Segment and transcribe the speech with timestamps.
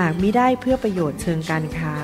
[0.00, 1.94] หากมิได้เพื่อประโยชน์เชิงการค้า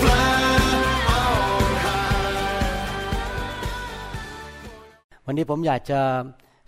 [0.00, 0.40] fly
[5.26, 6.00] วันนี้ผมอยากจะ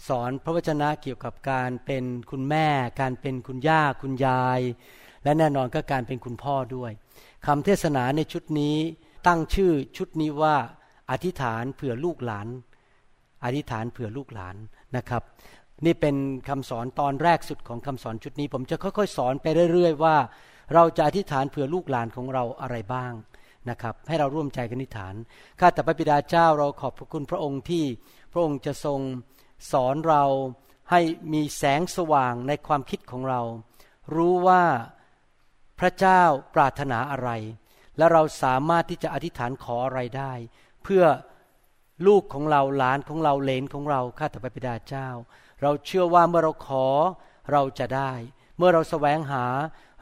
[0.09, 2.69] สอนพระวจนะเกี่ยวกับการเป็นคุณแม่
[3.01, 4.61] การเป็นคุณย่าคุณยาย
[5.25, 6.93] และแน่นอนก็การเป็นคุณพ่อด้วย
[7.47, 8.77] คำเทศนาในชุดนี้
[9.27, 10.57] ตั้งชื่อชุดนี้ว่า
[11.11, 12.49] อธิษฐานเผื่อลูกหลาน
[13.45, 14.57] อธิษฐานเผื่อลูกหลาน
[14.97, 15.23] นะครับ
[15.85, 16.17] นี่เป็น
[16.49, 20.17] คำสอนตอนแรกสุดของคำสอนชุดนี้ ผมจะค่อยๆ สอนไปเรื่อยๆว่า
[20.75, 23.13] เราจะอธิษฐานเผื่อลูกหลานของเราอะไรบ้าง
[23.71, 25.15] นะครับให้เราร่วมใจกันอธิษฐาน
[25.61, 27.85] ข้าแต่พระบิดาเจ้าเราขอบพระคุณพระองค์ที่
[28.33, 29.01] พระองค์จะทรง
[29.73, 30.25] สอนเรา
[30.91, 31.01] ให้
[31.33, 33.41] มีแสงสว่างในความคิดของเรา
[34.15, 34.63] รู้ว่า
[35.83, 36.23] พระเจ้า
[36.55, 37.31] ปรารถนาอะไร
[37.99, 40.33] และเราสามารถที่จะอธิษฐานขออะไรได้
[40.83, 41.05] เพื่อ
[42.07, 45.09] ลูกของเราหลานของเราเลนของเราข้าแต่พระบิดาเจ้า
[45.63, 46.87] เราเชื่อว่าเมื่อเราขอ
[47.53, 48.13] เราจะได้
[48.57, 49.45] เมื่อเราแสวงหา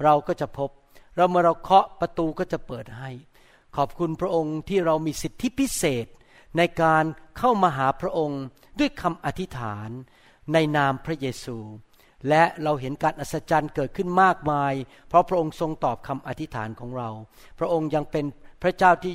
[0.04, 0.70] เราก็จะพบ
[1.16, 3.10] เราเมื่อเราเคาะประตูก็จะเปิดให้
[3.76, 6.06] ขอบคุณพระองค์ที่เรามีสิทธิพิเศษ
[6.56, 7.04] ในการ
[7.38, 8.42] เข้ามาหาพระองค์
[8.78, 9.88] ด้วยคำอธิษฐาน
[10.52, 11.58] ในนามพระเยซู
[12.28, 14.74] และเราเห็นการอัศจรรย์เกิดขึ้นมากมาย
[15.08, 17.08] เพราะพระองค์ทรงตอบคำอธิษฐานของเรา
[17.58, 18.24] พระองค์ยังเป็น
[18.62, 19.14] พระเจ้าที่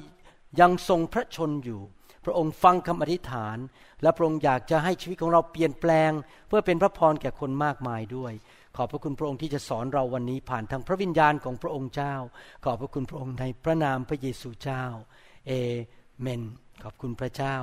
[0.60, 1.82] ยังทรงพระชนอยู่
[2.26, 3.58] พระองค์ฟังคำอธิษฐาน
[4.02, 6.12] และพระองค์อยากจะให้ชีวิตของเราเปลี่ยนแปลง
[6.48, 8.34] เพื่อเป็นพระพรแก่คนมากมายด้วย
[8.76, 12.14] ขอบพระคุณพระองค์ที่จะสอนเราวันนี้ผ่านทางพระวิญญาณของพระองค์เจ้า
[12.66, 14.84] ขอบพระคุณพระองค์ในพระนามพระเยซูเจ้า
[15.48, 15.52] เอ
[16.22, 16.42] เมน
[16.84, 17.56] ขอบคุณพระเจ้า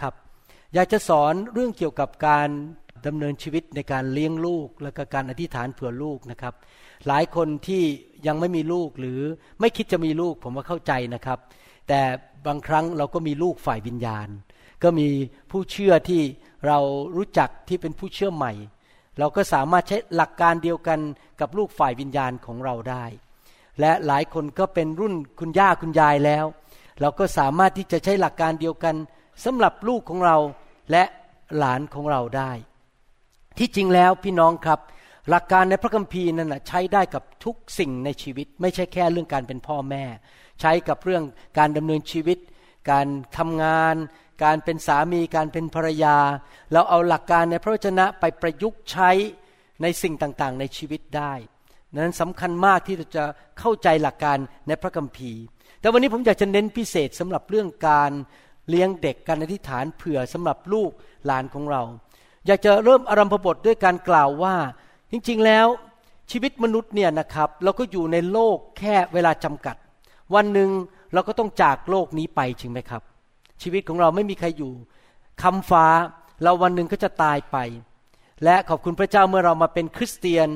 [0.00, 0.14] ครับ
[0.74, 2.48] อยากจะสอนเรื่องเกี่ยวกับการ
[3.06, 6.54] ดำเนินชีวิตในการเลี้ยงลูก และก็การอธิษฐานเผื่อลูกนะครับ
[7.06, 7.82] หลายคนที่
[8.26, 9.20] ยังไม่มีลูกหรือ
[9.60, 11.38] ไม่คิดจะมีลูกผมว่าเข้าใจนะครับ
[11.88, 12.00] แต่
[12.46, 14.28] บางครั้งเราก็มีลูกฝ่ายวิญญาณ
[14.82, 15.08] ก็มี
[15.50, 16.22] ผู้เชื่อที่
[16.66, 16.78] เรา
[17.16, 18.52] รู้จักที่เป็นผู้เชื่อใหม่
[19.18, 21.00] เราก็สามารถใช้หลักการเดียวกัน
[21.40, 23.04] กับลูกฝ่ายวิญญาณของเราได้
[23.80, 26.44] และหลายคนก็เป็นรุ่นคุณย่าคุณยายแล้ว
[27.00, 28.94] เราก็สามารถที่จะใช้หลักการเดียวกัน
[29.44, 30.36] สำหรับลูกของเรา
[30.90, 31.02] และ
[31.58, 32.52] หลานของเราได้
[33.58, 34.80] ที่จริงแล้วพี่น้องครับ
[35.30, 40.04] หลักการในพระคัมภีร์นั้นนะใช้ได้กับทุกสิ่งในชีวิต ไม่ใช่แค่เรื่องการเป็นพ่อแม่
[40.60, 41.24] ใช้กับเรื่อง
[41.58, 42.38] การดำเนินชีวิต
[42.90, 43.06] การ
[43.38, 43.94] ทำงาน
[44.44, 46.16] การเป็นสามีการเป็นภรรยา
[46.72, 49.10] เราเอาหลักการในพระวจนะไปประยุกต์ใช้
[49.82, 51.32] ในสิ่งต่างๆ ในชีวิตได้
[52.02, 53.24] นั้นสำคัญมากที่เราจะ
[53.58, 54.38] เข้าใจหลักการ
[54.68, 55.42] ในพระคัมภีร์
[55.80, 58.12] แต่วันนี้ผมอยากจะเน้นพิเศษสำหรับเรื่องการ
[58.68, 60.90] เลี้ยงเด็กการอธิษฐานเผื่อสำหรับลูก
[61.26, 61.82] หลานของเรา
[62.46, 64.56] อยากจะเริ่มอารัมพบทด้วยการกล่าวว่า
[65.10, 65.66] จริงๆแล้ว
[66.30, 69.76] ชีวิตมนุษย์เนี่ยนะครับ เราก็อยู่ในโลกแค่เวลาจำกัด
[70.34, 70.70] วันหนึ่ง
[71.12, 73.02] เราก็ต้องจากโลกนี้ไปจริงไหมครับ
[73.62, 74.72] ชีวิตของเราไม่มีใครอยู่
[75.42, 75.86] คำฟ้า
[76.42, 77.56] เราวันหนึ่งก็จะตายไป
[78.44, 80.48] และขอบคุณพระเจ้าเมื่อเรามาเป็นคริสเตียน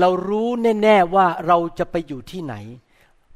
[0.00, 0.48] เรารู้
[0.82, 2.54] แน่ๆว่าเราจะไปอยู่ที่ไหน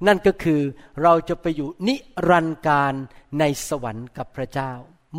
[0.06, 0.60] นั่นก็คือ
[1.03, 1.94] เราจะไปอยู่นิ
[2.28, 2.94] รันดร์การ
[3.38, 4.72] ในสวรรค์กับพระเจ้า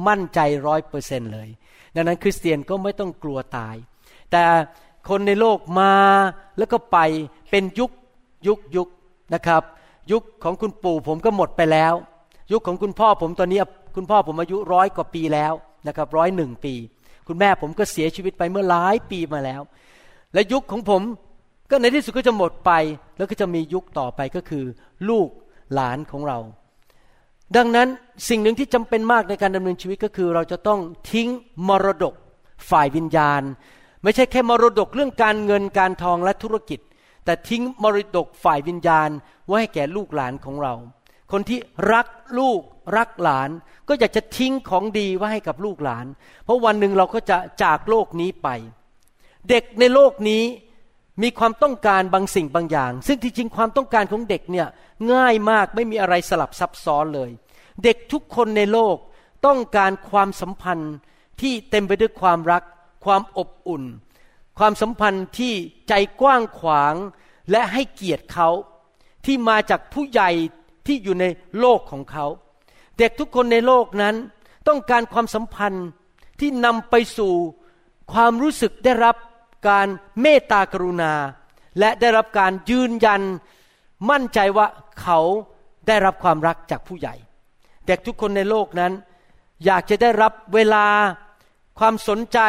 [0.08, 1.50] มั่นใจร้อยเปอร์เซนเลย
[1.96, 3.76] ดังนั้นคริสเตียนก็ไม่ต้องกลัวตาย
[4.32, 4.44] แต่
[5.10, 5.94] คนในโลกมา
[6.58, 6.98] แล้วก็ไป
[7.52, 7.92] เป็นยุค
[8.48, 8.88] ยุคยุค
[9.34, 9.64] นะครับ
[10.12, 11.94] ยุคของคุณปู่ผมก็หมดไปแล้ว
[12.52, 13.62] ยุคของคุณพ่อผมตอนนี้
[13.96, 15.54] คุณพ่อผมอายุร้อยกว่าปีแล้ว
[15.88, 16.74] นะครับร้อยหนึ่งปี
[17.28, 19.62] คุณแม่ผมก็เสียชีวิตไปเมื่อหลายปีมาแล้ว
[20.34, 21.02] และยุคของผม
[21.70, 22.72] ก็ในที่สุดก็จะหมดไป
[23.18, 24.66] แล้วก็จะมียุคต่อไปก็คือ
[25.10, 25.30] ลูก
[25.74, 26.40] หลานของเรา
[27.58, 27.88] ดังนั้น
[28.30, 30.80] สิ่งหนึ่งที่จำเป็นมากในการดำเนินชีวิตก็คือ เราจะต้อง
[31.12, 31.30] ทิ้ง
[31.68, 32.14] มรดก
[32.70, 33.42] ฝ่ายวิญญาณ
[34.04, 36.80] ไม่ใช่แค่มรดกเรื่องการเงินการทองและธุรกิจ
[37.26, 39.10] แต่ทิ้งมรดกฝ่ายวิญญาณ
[39.46, 40.74] ไว้ให้แก่ลูกหลานของเรา
[41.32, 41.60] คนที่
[41.94, 42.08] รัก
[42.40, 42.62] ลูก
[42.98, 43.50] รักหลาน
[43.88, 46.06] ก็อยากจะทิ้งของดีไว้ให้กับลูกหลาน
[46.44, 48.48] เพราะวันหนึ่งเราก็จะจากโลกนี้ไป
[49.50, 50.44] เด็กในโลกนี้
[51.22, 54.68] มีความต้องการบางสิ่งบางอย่าง ซึ่งที่จริงความต้องการของเด็กเนี่ย
[55.14, 57.30] ง่ายมากไม่มีอะไรสลับซับซ้อนเลย
[57.84, 58.96] เด็กทุกคนในโลก
[59.46, 60.94] ต้องการความสัมพันธ์
[61.42, 62.64] ที่เต็มไปด้วยความรัก
[63.06, 63.84] ความอบอุ่น
[64.58, 65.54] ความสัมพันธ์ที่
[65.88, 66.96] ใจกว้างขวาง
[67.52, 68.50] และให้เกียรติเขา
[69.26, 70.30] ที่มาจากผู้ใหญ่
[70.86, 71.26] ที่อยู่ใน
[71.60, 72.26] โลกของเขา
[72.98, 74.16] เด็กทุกคนในโลกนั้น
[74.68, 75.88] ต้องการความสัมพันธ์
[76.40, 77.34] ที่นำไปสู่
[78.14, 79.16] ความรู้สึกได้รับ
[79.68, 79.88] การ
[80.22, 81.14] เมตตากรุณา
[81.80, 83.22] และได้รับการยืนยัน
[84.10, 84.68] มั่นใจว่า
[85.02, 85.20] เขา
[85.88, 87.16] ได้รับความรักจากผู้ใหญ่
[87.88, 88.92] เด็กทุกคนในโลกนั้น
[89.66, 90.86] อยากจะได้รับเวลา
[91.80, 92.40] ความสนใจ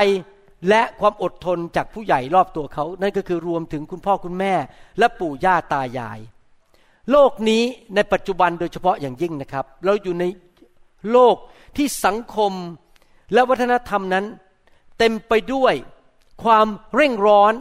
[0.69, 4.55] และความอดทนจากผู้ใหญ่รอบตัวเขา นั่นก็คือรวมถึงคุณพ่อคุณแม่
[4.99, 6.21] และปู่ย่าตายาย
[7.11, 7.63] โลกนี้
[7.95, 10.25] ในปัจจุบันโดยเฉพาะอย่างยิ่งนะครับ เราอยู่ใน
[11.11, 11.37] โลก
[11.77, 12.53] ที่สังคม
[13.33, 14.25] และวัฒนธรรมนั้น
[14.99, 15.75] เต็มไปด้วย
[16.45, 16.67] ความ
[16.97, 17.53] เร่งร้อน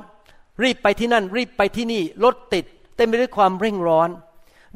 [0.64, 4.10] รีบไปที่นั่น รีบไปที่นี่รถติด เต็มไปด้วยความเร่งร้อน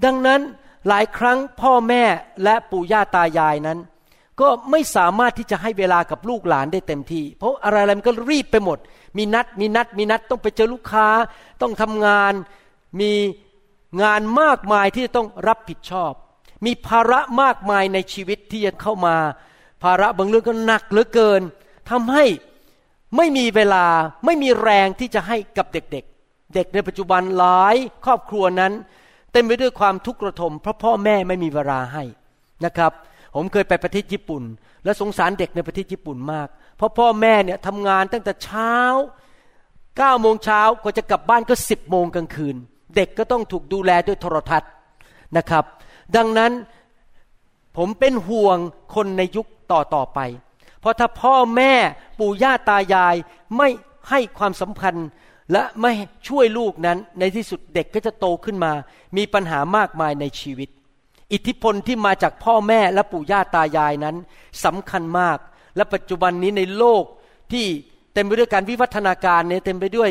[0.05, 0.41] ดังนั้น
[0.87, 2.03] หลายครั้งพ่อแม่
[2.43, 3.79] และปู่ย่าตายายนั้น
[4.41, 8.77] ก็ไม่สามารถที่จะให้เวลากับลูกหลานได้เต็มที่ เพราะอะไรอะไรมันก็รีบไปหมด
[9.17, 11.07] มีนัด มีนัด มีนัดต้องไปเจอลูกค้า
[11.61, 12.33] ต้องทำงาน
[12.99, 13.11] มี
[14.01, 16.13] งานมากมายที่จะต้องรับผิดชอบ
[16.65, 19.15] มีภาระมากมายในชีวิตที่จะเข้ามา
[19.83, 21.41] ภาระบางเรื่องก็หนักเหลือเกิน
[21.89, 22.23] ทำให้
[23.17, 23.85] ไม่มีเวลา
[24.25, 27.75] ไม่มีแรงที่จะให้กับเด็กๆ เด็กในปัจจุบันหลาย
[28.05, 28.73] ครอบครัวนั้น
[29.31, 32.03] เต็มไปด้วยความทุกข์ระทมเพราะพ่อแม่ไม่มีเวลาให้
[32.65, 32.91] นะครับ
[33.35, 34.43] ผมเคยไปประเทศญี่ปุ่น
[34.83, 36.47] และสงสารเด็กในประเทศญี่ปุ่นมาก
[36.77, 38.73] เพราะพ่อแม่เนี่ยทำงานตั้งแต่เช้า
[39.97, 42.55] เก้าโมงเช้ากว่าจะกลับบ้านก็สิบโมงกลางคืน
[42.95, 44.71] เด็กก็ต้องถูกดูแลด้วยโทรทัศน์
[45.37, 45.63] นะครับ
[46.15, 46.51] ดังนั้น
[47.77, 48.57] ผมเป็นห่วง
[48.95, 50.19] คนในยุคต่อต่อไป
[50.85, 51.73] ราะถ้าพ่อแม่
[52.19, 53.15] ปู่ย่าตายาย
[53.57, 53.69] ไม่
[54.09, 54.95] ให้ความสำคัญ
[55.51, 55.91] และไม่
[56.27, 58.73] ช่วยลูกนั้นในที่สุดเด็กก็จะโตขึ้นมา
[59.17, 60.69] มีปัญหามากมายในชีวิต
[61.33, 64.15] อิทธิพลที่มาจากพ่อแม่และปู่ย่าตายายนั้น
[64.65, 65.37] สำคัญมาก
[65.75, 67.03] และปัจจุบันนี้ในโลก
[67.51, 67.65] ที่
[68.13, 70.09] เต็มไปด้วยการวิวัฒนาการเนี่ยเต็มไปด้วย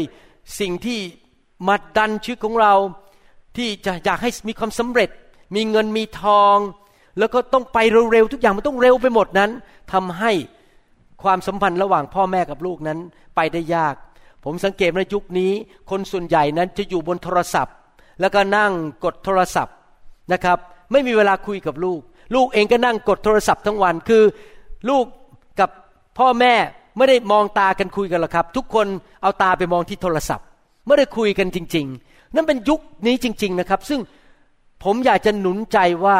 [0.60, 0.98] สิ่งที่
[1.68, 2.74] มาดันชีวิตของเรา
[3.56, 5.10] ที่จะอยากให้มีความสำเร็จ
[5.54, 6.56] มีเงินมีทอง
[7.18, 7.78] แล้วก็ต้องไป
[8.12, 9.50] เร็วๆทุกอย่างมันต้องเร็วไปหมดนั้น
[9.92, 10.32] ทำให้
[11.24, 12.98] ความสัมพันธ์ระหว่างพ่อแม่กับลูกนั้น
[13.36, 13.94] ไปได้ยาก
[14.44, 15.52] ผมสังเกตในยุคนี้
[15.90, 17.74] คนส่วนใหญ่นั้นจะอยู่บนโทรศัพท์
[18.20, 18.72] แล้วก็นั่ง
[19.04, 19.74] กดโทรศัพท์
[20.32, 20.58] นะครับ
[20.92, 22.00] ไม่มีเวลาคุยกับลูก
[22.34, 24.22] ลูกเองก็นั่งกดโทรศัพท์ทั้งวันคือ
[24.88, 25.04] ลูก
[25.60, 25.70] กับ
[26.18, 26.54] พ่อแม่
[26.96, 28.86] ไม่ได้มองตากันคุยกันหรอกครับ ทุกคน
[29.22, 30.46] เอาตาไปมองที่โทรศัพท์
[30.86, 34.00] ไม่ได้คุยกันจริง ๆ นั่นเป็นยุคนี้จริง ๆนะครับ ซึ่ง
[34.84, 36.18] ผมอยากจะหนุนใจว่า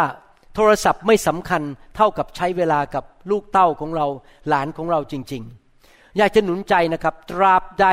[0.55, 1.63] โทรศัพท์ไม่สำคัญ
[1.97, 4.07] เท่ากับใช้เวลากับลูกเต้าของเรา
[4.49, 5.43] หลานของเราจริง
[5.81, 7.87] ๆ อยากจะหนุนใจนะครับ ตราบใด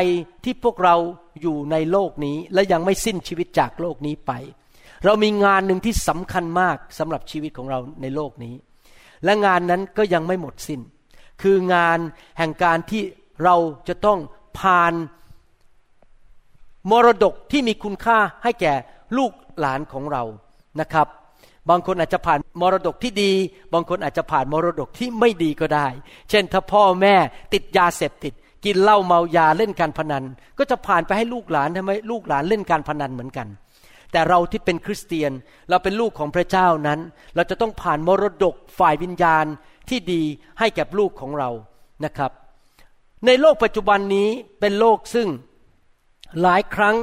[0.43, 0.95] ที่พวกเรา
[1.41, 4.31] อยู่ในโลกนี้และยังไม่สิ้นชีวิตจากโลกนี้ไป
[5.05, 8.55] เรามีงานหนึ่งที่สำคัญมากสำหรับชีวิตของเราในโลกนี้
[9.23, 10.81] และงานนั้นก็ยังไม่หมดสิน้น
[11.41, 11.99] คืองาน
[12.37, 13.01] แห่งการที่
[13.43, 13.55] เรา
[13.87, 14.19] จะต้อง
[14.59, 14.93] ผ่าน
[16.91, 18.73] มรดกที่มีคุณค่าให้แก่
[19.17, 20.23] ลูกหลานของเรา
[20.79, 21.07] นะครับ
[21.69, 23.31] บางคนอาจจะผ่านมรดกที่ดี
[23.73, 25.87] บางคนอาจจะผ่านมรดกที่ไม่ดีก็ได้
[26.29, 27.15] เช่นถ้าพ่อแม่
[27.53, 28.33] ติดยาเสพติด
[28.65, 30.23] กินเหล้าเมายาเล่นการพนัน
[30.57, 33.47] ก็จะผ่านไปให้ลูกหลานทำไมลูกหลานเล่นการพนันเหมือนกัน
[34.11, 35.31] แต่เราที่เป็นคริสเตียน
[35.69, 36.99] เราเป็นลูกของพระเจ้านั้น
[37.35, 39.45] เราจะต้องผ่านมรดกฝ่ายวิญญาณ
[39.89, 40.21] ที่ดี
[40.59, 41.49] ให้แก่ลูกของเรา
[42.05, 42.31] นะครับ
[43.25, 44.29] ในโลกปัจจุบันนี้
[44.59, 45.27] เป็นโลกซึ่ง
[46.41, 46.95] หลายครั้ง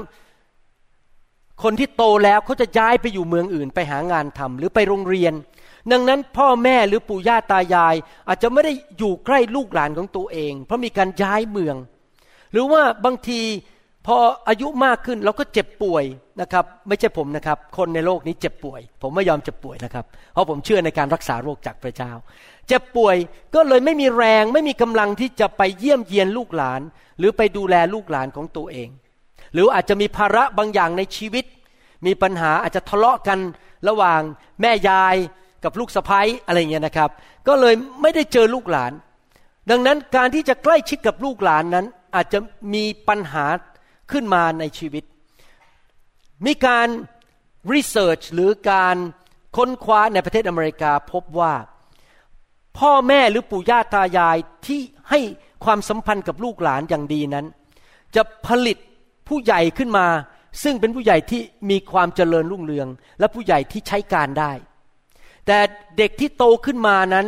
[1.62, 5.34] คนที่โตแล้วเขาจะย้ายไปอยู่เมืองอื่น ไปหางานทำหรือไปโรงเรียน
[5.92, 7.94] ดังนั้นพ่อแม่หรือปู่ย่าตายาย
[8.28, 11.76] อาจจะไม่ได้อยู่ใกล้ลูกหลานของตัวเอง เพราะมีการย้ายเมือง
[12.52, 13.40] หรือว่าบางที
[14.06, 14.16] พอ
[14.48, 16.04] อายุมากขึ้นเราก็เจ็บป่วย
[16.40, 22.12] นะครับ ไม่ใช่ผมนะครับ คนในโลกนี้เจ็บป่วย ผมไม่ยอมเจ็บป่วยนะครับ เพราะผมเชื่อในการรักษาโรคจากพระเจ้า
[22.68, 23.16] เจ็บป่วย
[23.54, 26.80] ก็เลยไม่มีแรงไม่มีกำลังที่จะไปเยี่ยมเยียนลูกหลาน
[27.18, 28.88] หรือไปดูแลลูกหลานของตัวเอง
[29.52, 31.44] หรืออาจจะมีภาระบางอย่างในชีวิต
[32.06, 33.38] มีปัญหาอาจจะทะเลาะกัน
[33.88, 34.20] ระหว่าง
[34.60, 35.16] แม่ยาย
[35.64, 37.10] กับลูกสะพ้ยอะไรเงี้ยนะครับ
[37.48, 38.92] ก็เลยไม่ได้เจอลูกหลาน
[39.70, 42.38] ดังนั้นการที่จะใกล้ชิดกับลูกหลานนั้น อาจจะ
[42.74, 43.44] มีปัญหา
[44.12, 45.04] ขึ้นมาในชีวิต
[46.46, 46.88] มีการ
[47.74, 48.96] รีเสิร์ชหรือการ
[49.56, 51.54] ค้นคว้าในประเทศอเมริกาพบว่า
[52.78, 54.36] พ่อแม่หรือปู่ย่าตายาย
[54.66, 55.20] ที่ให้
[55.64, 57.46] ความสัมพันธ์กับลูกหลานอย่างดีนั้น
[58.14, 58.78] จะผลิต
[59.28, 60.06] ผู้ใหญ่ขึ้นมา
[60.62, 64.52] ซึ่งเป็นผู้ใหญ่ที่มีความเจริญรุ่งเรือง และผู้ใหญ่ที่ใช้การได้
[65.46, 65.58] แต่
[65.98, 67.26] เด็กที่โตขึ้นมานั้น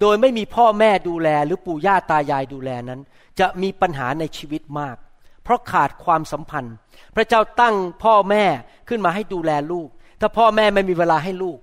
[0.00, 3.00] โดยไม่มีพ่อแม่ดูแล หรือปู่ย่าตายายดูแลนั้น
[3.38, 4.96] จะมีปัญหาในชีวิตมาก
[5.42, 6.74] เพราะขาดความสัมพันธ์
[7.14, 8.44] พระเจ้าตั้งพ่อแม่
[8.88, 9.88] ขึ้นมาให้ดูแลลูก
[10.20, 11.58] ถ้าพ่อแม่ไม่มีเวลาให้ลูก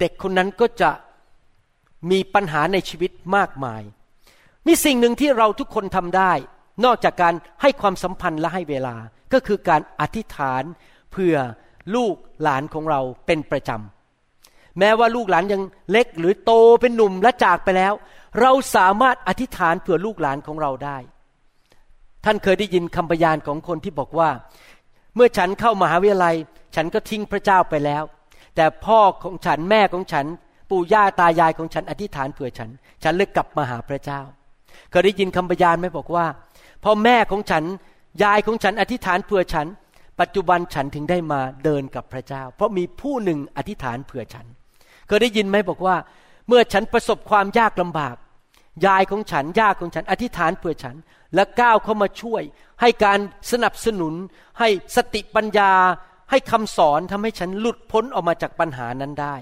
[0.00, 0.90] เด็กคนนั้นก็จะ
[2.10, 3.82] มีปัญหาในชีวิตมากมาย
[4.66, 6.32] มีสิ่งหนึ่งที่เราทุกคนทำได้
[6.84, 8.94] นอกจากการให้ความสัมพันธ์และให้เวลา
[9.32, 10.62] ก็คือการอธิษฐาน
[11.12, 11.34] เพื่อ
[11.94, 17.92] ลูกหลานของเราเป็นประจำ แม้ว่าลูกหลานยังเล็กหรือโตเป็นหนุ่มและจากไปแล้ว
[18.40, 20.98] เราสามารถอธิษฐานเผื่อลูกหลานของเราได้
[22.24, 24.30] ท่านเคยได้ยินคำพยานของคนที่บอกว่า
[25.14, 26.34] เมื่อฉันเข้ามหาวิทยาลัย
[26.76, 28.02] ฉันก็ทิ้งพระเจ้าไปแล้ว
[28.56, 30.26] แต่พ่อของฉันแม่ของฉัน
[30.70, 32.70] ปู่ย่าตายายของฉันอธิษฐานเผื่อฉัน
[33.02, 34.20] ฉันเลยกลับมาหาพระเจ้า
[34.90, 36.26] เคยได้ยินคำพยานไหมบอกว่า
[36.88, 37.64] พ่อแม่ของฉัน
[38.22, 39.66] ยายของฉันอธิษฐานเผื่อฉัน
[40.20, 44.46] ปัจจุบันฉันถึงได้มาเดินกับพระเจ้า เพราะมีผู้หนึ่งอธิษฐานเผื่อฉัน
[45.06, 45.96] เคยได้ยินไหมบอกว่า
[46.48, 48.16] เมื่อฉันประสบความยากลำบาก
[48.86, 50.96] ยายของฉันย่าของฉัน อธิษฐานเผื่อฉัน
[51.34, 52.42] และก้าวเข้ามาช่วย
[52.80, 53.18] ให้การ
[53.52, 54.14] สนับสนุน
[54.58, 55.72] ให้สติปัญญา
[56.30, 59.36] ให้คำสอนทำให้ฉันหลุดพ้นออกมาจากปัญหานั้นได้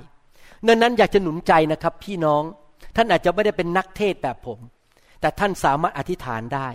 [0.67, 2.43] นั้นนั้นอยากจะหนุนใจนะครับ พี่น้อง
[2.97, 4.59] ท่านอาจจะไม่ได้เป็นนักเทศแบบผม
[5.21, 6.71] แต่ท่านสามารถอธิษฐานได้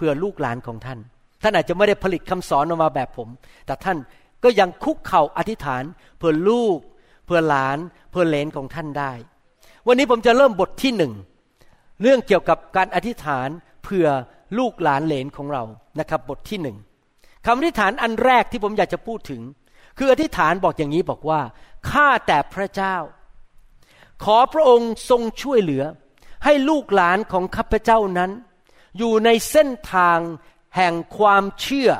[0.00, 0.98] เพื่อลูกหลานของท่าน
[1.42, 3.28] ท่านอาจจะไม่ได้ผลิตคำสอนออกมาแบบผม
[3.66, 3.98] แต่ท่าน
[4.44, 5.82] ก็ยังคุกเข่าอธิษฐาน
[6.18, 6.78] เพื่อลูก
[7.26, 7.78] เพื่อหลาน
[8.10, 9.12] เพื่อเลนของท่านได้
[9.86, 11.12] วันนี้ผมจะเริ่มบทที่หนึ่ง
[12.02, 13.48] เรื่องเกี่ยวกับการอธิษฐาน
[13.84, 14.06] เพื่อ
[14.58, 15.62] ลูกหลานเลนของเรา
[15.98, 16.76] นะครับบทที่หนึ่ง
[17.46, 19.42] คำอธิษฐานอันแรกที่ผมอยากจะพูดถึง
[19.98, 21.40] คืออธิษฐานบอกอย่างนี้บอกว่า
[21.90, 22.96] ข้าแต่พระเจ้า
[24.24, 25.84] ขอพระองค์ทรงช่วยเหลือ
[26.44, 28.30] ให้ลูกหลานของข้าพเจ้านั้น
[28.98, 30.18] อยู่ในเส้นทาง
[30.76, 31.90] แห่งความเชื่อ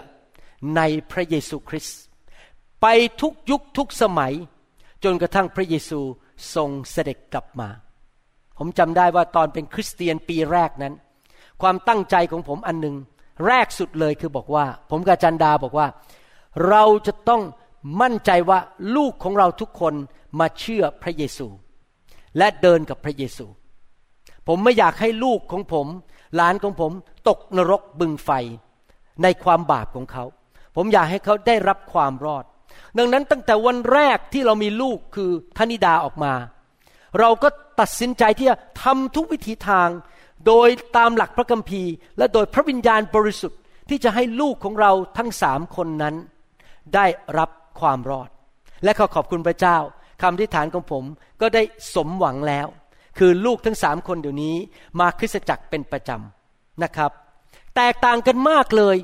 [0.77, 0.81] ใน
[1.11, 1.99] พระเยซูคริสต์
[2.81, 2.87] ไป
[3.21, 4.35] ทุกยุคทุกสมัย
[5.05, 6.01] จนกระทั่งพระเยซู
[6.55, 7.69] ทรงเสด็จกลับมา
[8.59, 10.95] ผมจำได้ว่าตอนเป็นคริสเตียนปีแรกนั้น
[11.63, 12.97] ความตั้งใจของผมอันหนึ่ง
[13.47, 15.87] แรกสุดเลยคือบอกว่า ผมกับจันดาบอกว่า
[16.69, 17.43] เราจะต้อง
[18.01, 18.59] มั่นใจว่า
[18.97, 19.95] ลูกของเราทุกคน
[20.41, 21.47] มาเชื่อพระเยซู
[22.39, 23.47] และเดินกับพระเยซู
[24.47, 25.87] ผมไม่อยากให้ลูกของผม
[26.37, 26.93] หลานของผม
[27.29, 28.31] ตกนรกบึงไฟ
[29.23, 30.25] ในความบาปของเขา
[30.77, 32.45] ผมอยากให้เขาได้รับความรอด
[32.99, 36.33] ดังนั้นตั้งแต่วันแรกที่เรามีลูกคือธนิดาออกมา
[37.19, 37.49] เราก็
[37.81, 39.89] ตัดสินใจที่จะทำทุกวิถีทาง
[40.47, 46.15] โดยตามหลักพระคัมภีร์ และโดยพระวิญญาณบริสุทธิ์ที่จะให้ลูกของเราทั้งสามคนนั้น
[46.95, 47.07] ได้
[47.39, 48.29] รับความรอด
[48.85, 49.77] และขอขอบคุณพระเจ้า
[50.23, 51.05] คำอธิษฐานของผม
[51.41, 51.63] ก็ได้
[51.95, 52.67] สมหวังแล้ว
[53.21, 54.57] คือลูกทั้งสามคนเดี๋ยวนี้
[55.01, 57.11] มาคริสตจักรเป็นประจำนะครับ
[57.77, 58.97] แตกต่างกันมากเลย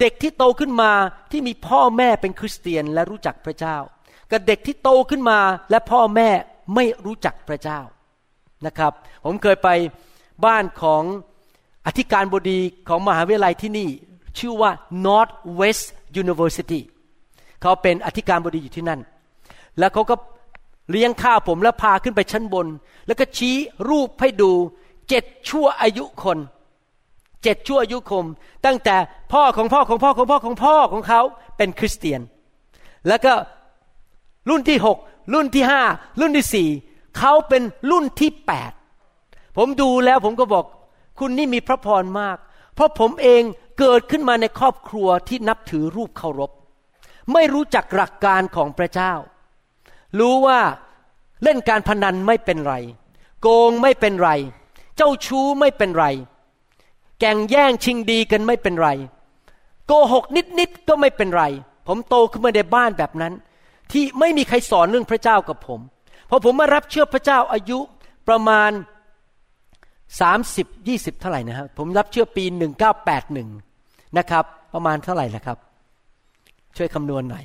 [0.00, 0.92] เด็กที่โตขึ้นมา
[1.30, 3.76] ที่มีพ่อแม่เป็นคริสเตียนและรู้จักพระเจ้า
[4.30, 5.38] กับเด็กที่โตขึ้นมา
[5.70, 6.28] และพ่อแม่
[6.74, 7.80] ไม่รู้จักพระเจ้า
[8.66, 8.92] นะครับ
[9.24, 9.68] ผมเคยไป
[10.44, 11.02] บ้านของ
[11.86, 13.88] อธิการบดีของมหาวิทยาลัยที่นี่
[14.38, 14.70] ชื่อว่า
[15.06, 15.86] North West
[16.22, 16.80] University
[17.62, 19.00] เขาเป็นอธิการบดีอยู่ที่นั่น
[19.78, 20.14] แล้วเขาก็
[20.90, 22.66] เลี้ยงข้าวผมแล้วพาขึ้นไปชั้นบน
[23.06, 23.54] แล้วก็ชี้
[23.88, 24.52] รูปให้ดู
[25.08, 26.38] เจ็ดชั่วอายุคน
[27.42, 28.26] เจ็ดชั่วอายุคม
[28.66, 28.96] ตั้งแต่
[29.32, 31.20] พ่อของพ่อของพ่อของพ่อของพ่อของเขา
[31.56, 32.20] เป็นคริสเตียน
[33.08, 33.32] แล้วก็
[34.48, 34.98] รุ่นที่หก
[35.34, 35.82] รุ่นที่ห้า
[36.20, 36.68] รุ่นที่สี่
[37.18, 38.72] เขาเป็นรุ่นที่แปด
[39.56, 40.64] ผมดูแล้วผมก็บอก
[41.18, 42.36] คุณนี่มีพระพรมาก
[42.74, 43.42] เพราะผมเอง
[43.78, 46.50] เกิดขึ้นมาในครอบครัวที่นับถือรูปเคารพ
[47.32, 49.12] ไม่รู้จักหลักการของพระเจ้า
[50.18, 50.60] รู้ว่า
[51.44, 52.74] เล่นการพนันไม่เป็นไร
[53.40, 54.30] โกงไม่เป็นไร
[54.96, 56.06] เจ้าชู้ไม่เป็นไร
[57.20, 58.88] แก่งแย่งชิงดีกันไม่เป็นไร
[59.86, 60.24] โกหก
[60.58, 61.44] นิดๆก็ไม่เป็นไร
[61.86, 63.32] ผมโตขึ้นมาในบ้านแบบนั้น
[63.92, 65.80] ที่ไม่มีใครสอนเรื่องพระเจ้ากับผม
[66.30, 67.78] พอผมมารับเชื่อพระเจ้าอายุ
[68.28, 68.70] ประมาณ
[70.00, 72.44] 30 20 เท่าไหร่นะครับผมรับเชื่อปี
[73.30, 75.58] 1981 นะครับ ประมาณเท่าไหร่นะครับ
[76.76, 77.44] ช่วยคำนวณหน่อย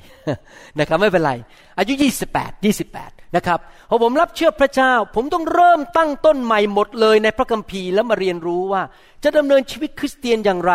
[0.78, 1.32] นะครับไม่เป็นไร
[1.78, 1.92] อายุ
[2.34, 3.58] 28 28 นะครับ
[3.90, 8.82] พอผมรับเชื่อพระเจ้า ผมต้องเริ่มตั้งต้นใหม่หมดเลยในพระคัมภีร์แล้วมาเรียนรู้ว่า
[9.24, 10.72] จะดำเนินชีวิตคริสเตียนอย่างไร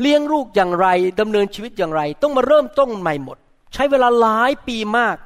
[0.00, 0.86] เลี้ยงลูกอย่างไร
[1.20, 3.38] ดำเนินชีวิตอย่างไร ต้องมาเริ่มต้นใหม่หมด
[3.74, 5.16] ใช้เวลาหลายปีมาก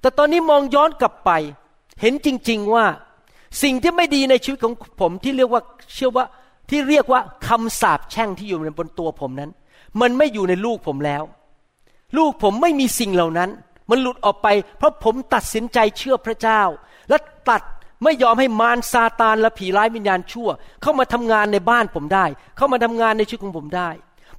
[0.00, 1.30] แต่ตอนนี้มองย้อนกลับไป
[2.00, 2.84] เห็นจริง ๆว่า
[3.62, 5.62] สิ่งที่ไม่ดีในชีวิตของผมที่เรียกว่า
[5.94, 6.24] เชื่อว่า
[6.70, 9.50] ที่เรียกว่าคำสาปแช่งที่อยู่บนตัวผมนั้น
[10.00, 11.22] มันไม่อยู่ในลูกผมแล้ว
[12.16, 13.50] ลูกผมไม่มีสิ่งเหล่านั้น
[13.90, 16.62] มันหลุดออกไป เพราะผมตัดสินใจเชื่อพระเจ้า
[17.08, 17.16] และ
[17.48, 17.62] ตัด
[18.04, 20.48] ไม่ยอมให้มารซาตานและผีร้ายวิญญาณชั่ว
[20.82, 22.26] เข้ามาทำงานในบ้านผมได้
[22.56, 23.90] เข้ามาทำงานในชีวิตของผมได้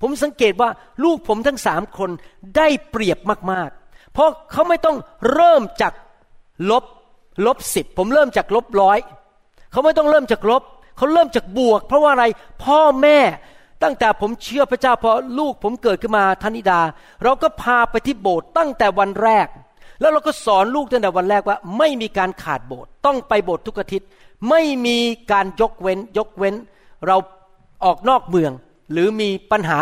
[0.01, 0.69] ผมสังเกตว่า
[1.03, 2.09] ลูกผมทั้งสามคน
[2.57, 3.19] ได้เปรียบ
[3.51, 4.97] มากๆ เพราะเขาไม่ต้อง
[5.31, 5.93] เริ่มจาก
[6.71, 6.83] ลบ
[7.45, 8.99] ลบสิบผมเริ่มจากลบร้อย
[9.71, 10.63] เขาไม่ต้องเริ่มจากลบ
[10.97, 12.25] เขาเริ่มจากบวก เพราะว่าอะไร
[12.63, 13.19] พ่อแม่
[13.83, 16.81] ตั้งแต่ผมเชื่อพระเจ้าพอลูกผมเกิดขึ้นมาธนิดา
[17.23, 19.47] เราก็พาไปที่โบสถ์ตั้งแต่วันแรก
[20.01, 24.07] แล้วเราก็สอนลูกตั้งแต่วันแรกว่า ไม่มีการขาดโบสถ์ต้องไปโบสถ์ทุกอาทิตย์
[24.49, 24.97] ไม่มี
[25.31, 26.55] การยกเว้น ยกเว้น
[27.07, 27.17] เรา
[27.83, 28.51] ออกนอกเมือง
[28.91, 29.77] หรือมีปัญหา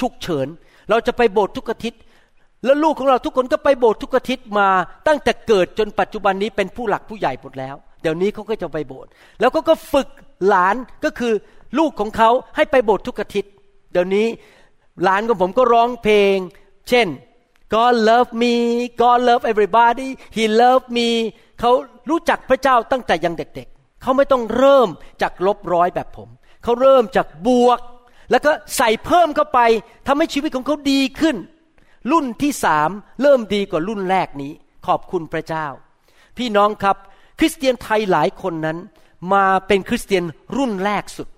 [0.00, 0.46] ฉุกเฉิน
[0.90, 2.00] เราจะไปโบสถ์ทุกอาทิตย์
[2.64, 4.68] แล้วลูกของเราทุกคนก็ไปโบสถ์ทุกอาทิตย์มา
[5.06, 10.08] ตั้งแต่เกิดจนปัจจุบันนี้เป็นผู้หลักผู้ใหญ่หมดแล้ว เดี๋ยวนี้เขาก็จะไปโบสถ์แล้วก็ก็ฝึก
[10.48, 11.32] หลานก็คือ
[11.78, 13.52] ลูกของเขาให้ไปโบสถ์ทุกอาทิตย์
[13.92, 14.26] เดี๋ยวนี้
[15.02, 16.36] หลานของผมก็ร้องเพลง
[16.88, 17.08] เช่น
[17.74, 18.54] God love me
[19.02, 21.08] God love everybody He love me
[21.60, 21.70] เขา
[22.10, 24.88] รู้จักพระเจ้าตั้งแต่ยังเด็กๆ เขาไม่ต้องเริ่ม
[25.22, 26.28] จากลบร้อยแบบผม
[26.62, 27.80] เขาเริ่มจากบวก
[28.30, 29.60] แล้วก็ใส่เพิ่มเข้าไป
[30.06, 31.36] ทำให้ชีวิตของเขาดีขึ้น
[32.12, 32.90] รุ่นที่สาม
[33.22, 34.52] เริ่มดีกว่ารุ่นแรกนี้
[34.86, 35.66] ขอบคุณพระเจ้า
[36.38, 36.96] พี่น้องครับ
[37.38, 38.78] คริสเตียนไทยหลายคนนั้น
[39.32, 40.24] มาเป็นคริสเตียน
[40.56, 41.28] รุ่นแรกสุด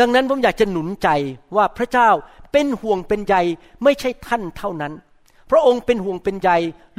[0.00, 1.08] ดังนั้นผมอยากจะหนุนใจ
[1.56, 2.10] ว่าพระเจ้า
[2.52, 3.36] เป็นห่วงเป็นใย
[3.84, 4.92] ไม่ใช่ท่านเท่านั้น
[5.50, 6.50] พระองค์เป็นห่วงเป็นใย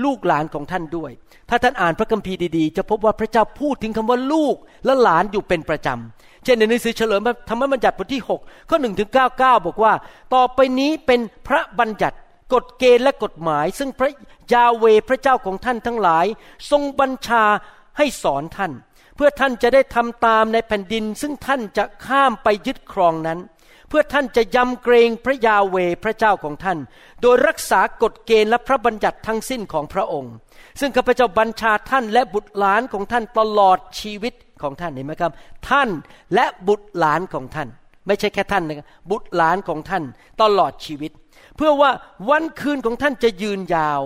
[0.04, 1.12] ลูกหลานของท่านด้วย
[1.50, 9.94] ถ้าท่านอ่านพระคัมภีร์ดีๆ จะพบว่าพระเจ้าพูดถึงคำว่าลูกและหลานอยู่เป็นประจำ เช่นในหนังสือเฉลิมธรรมบัญญัติบทที่ 6 ข้อ1ถึง99 บอกว่า
[10.34, 12.18] ต่อไปนี้เป็นพระบัญญัติ
[12.54, 14.12] กฎเกณฑ์และกฎหมาย ซึ่งพระ
[14.54, 16.26] ยาเวพระเจ้าของท่านทั้งหลาย
[16.72, 17.44] ทรงบัญชา
[17.98, 18.72] ให้สอนท่าน
[19.16, 23.40] เพื่อท่านจะได้ทำตามในแผ่นดิน ซึ่งท่านจะข้ามไปยึดครองนั้น
[23.90, 26.78] เพื่อท่านจะยำเกรงพระยาเวพระเจ้าของท่าน
[27.22, 30.34] โดยรักษากฎเกณฑ์และพระบัญญัติทั้งสิ้นของพระองค์
[30.80, 35.32] ซึ่งข้าพเจ้าบัญชาท่านและบุตรหลานของท่านตลอดชีวิตของท่านเห็นไหมครับ
[35.70, 35.90] ท่าน
[36.36, 37.68] และบุตรหลานของท่าน
[38.08, 40.04] ไม่ใช่แค่ท่านนะครับบุตรหลานของท่าน
[40.42, 41.12] ตลอดชีวิต
[41.56, 41.92] เพื่อว่า
[42.30, 44.02] วันคืนของท่านจะยืนยาว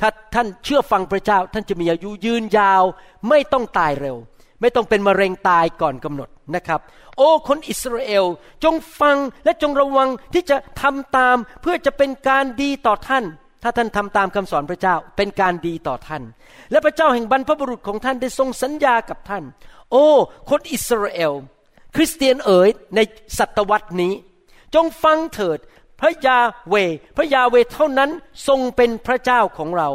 [0.00, 2.82] ถ้าท่านเชื่อฟังพระเจ้า ท่านจะมีอายุยืนยาว
[3.28, 4.16] ไม่ต้องตายเร็ว
[4.60, 6.80] ไม่ต้องเป็นมะเร็งตายก่อนกำหนดนะครับ
[7.16, 8.24] โอ้คนอิสราเอล
[8.64, 13.24] จงฟังและจงระวังที่จะทำตามเพื่อจะเป็นการดีต่อท่าน
[13.62, 16.22] ถ้าท่านทำตามคำสอนพระเจ้าเป็นการดีต่อท่าน
[16.70, 19.44] และพระเจ้าแห่งบรรพบุรุษของท่านได้ทรงสัญญากับท่าน
[19.90, 20.06] โอ้
[20.50, 21.32] คนอิสราเอล
[21.96, 23.00] คริสเตียนเอ๋ยใน
[23.38, 24.12] ศตวรรษนี้
[24.74, 25.58] จงฟังเถิด
[26.00, 26.38] พระยา
[26.68, 26.74] เว
[27.16, 28.10] พระยาเวเท่านั้น
[28.48, 29.88] ทรงเป็นพระเจ้าของเรา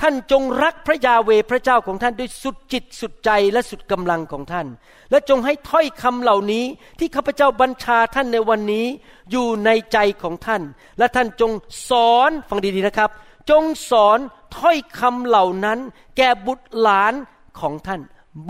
[0.00, 4.66] ท่านจงรักพระยาเวพระเจ้าของท่านด้วยสุดจิตสุดใจและสุดกำลังของท่าน
[5.10, 6.64] และจงให้ถ้อยคำเหล่านี้
[6.98, 8.86] ที่ข้าพเจ้าบัญชาท่านในวันนี้
[9.30, 10.62] อยู่ในใจของท่าน
[10.98, 11.52] และท่านจง
[11.88, 13.10] สอนฟังดีๆนะครับ
[13.50, 14.18] จงสอน
[14.58, 15.78] ถ้อยคำเหล่านั้น
[16.16, 17.14] แก่บุตรหลาน
[17.60, 18.00] ของท่าน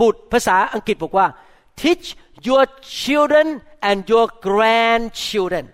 [0.01, 1.27] บุตรภาษาอังกฤษบอกว่า
[1.81, 2.07] teach
[2.47, 2.63] your
[3.01, 3.47] children
[3.89, 5.65] and your grandchildren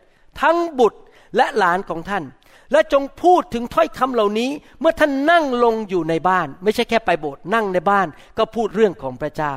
[0.42, 1.00] ทั้งบุตร
[1.36, 2.24] และหลานของท่าน
[2.74, 8.08] และจงพูดถึงถ้อยคำเหล่านี้ เมื่อท่านนั่งลงอยู่ในบ้าน ไม่ใช่แค่ไปโบสถ์นั่งในบ้าน
[8.38, 9.54] ก็พูดเรื่องของพระเจ้า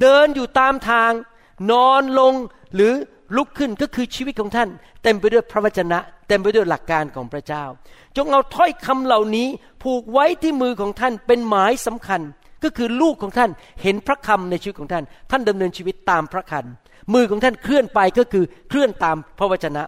[0.00, 1.10] เดินอยู่ตามทาง
[1.70, 2.34] นอนลง
[2.74, 2.92] หรือ
[3.36, 4.68] ลุกขึ้นก็คือชีวิตของท่าน
[5.02, 5.98] เต็มไปด้วยพระวจนะ
[6.28, 7.64] เต็มไปด้วยหลักการของพระเจ้า
[8.16, 9.48] จงเอาถ้อยคำเหล่านี้
[9.82, 12.20] ผูกไว้ที่มือของท่านเป็นหมายสำคัญ
[12.64, 13.50] ก็คือลูกของท่าน
[13.82, 16.64] เห็นพระคำในชีวิตของท่าน ท่านดำเนินชีวิตตามพระคัน
[17.14, 19.82] มือของท่านเคลื่อนไปก็คือเคลื่อนตามพระวจนะ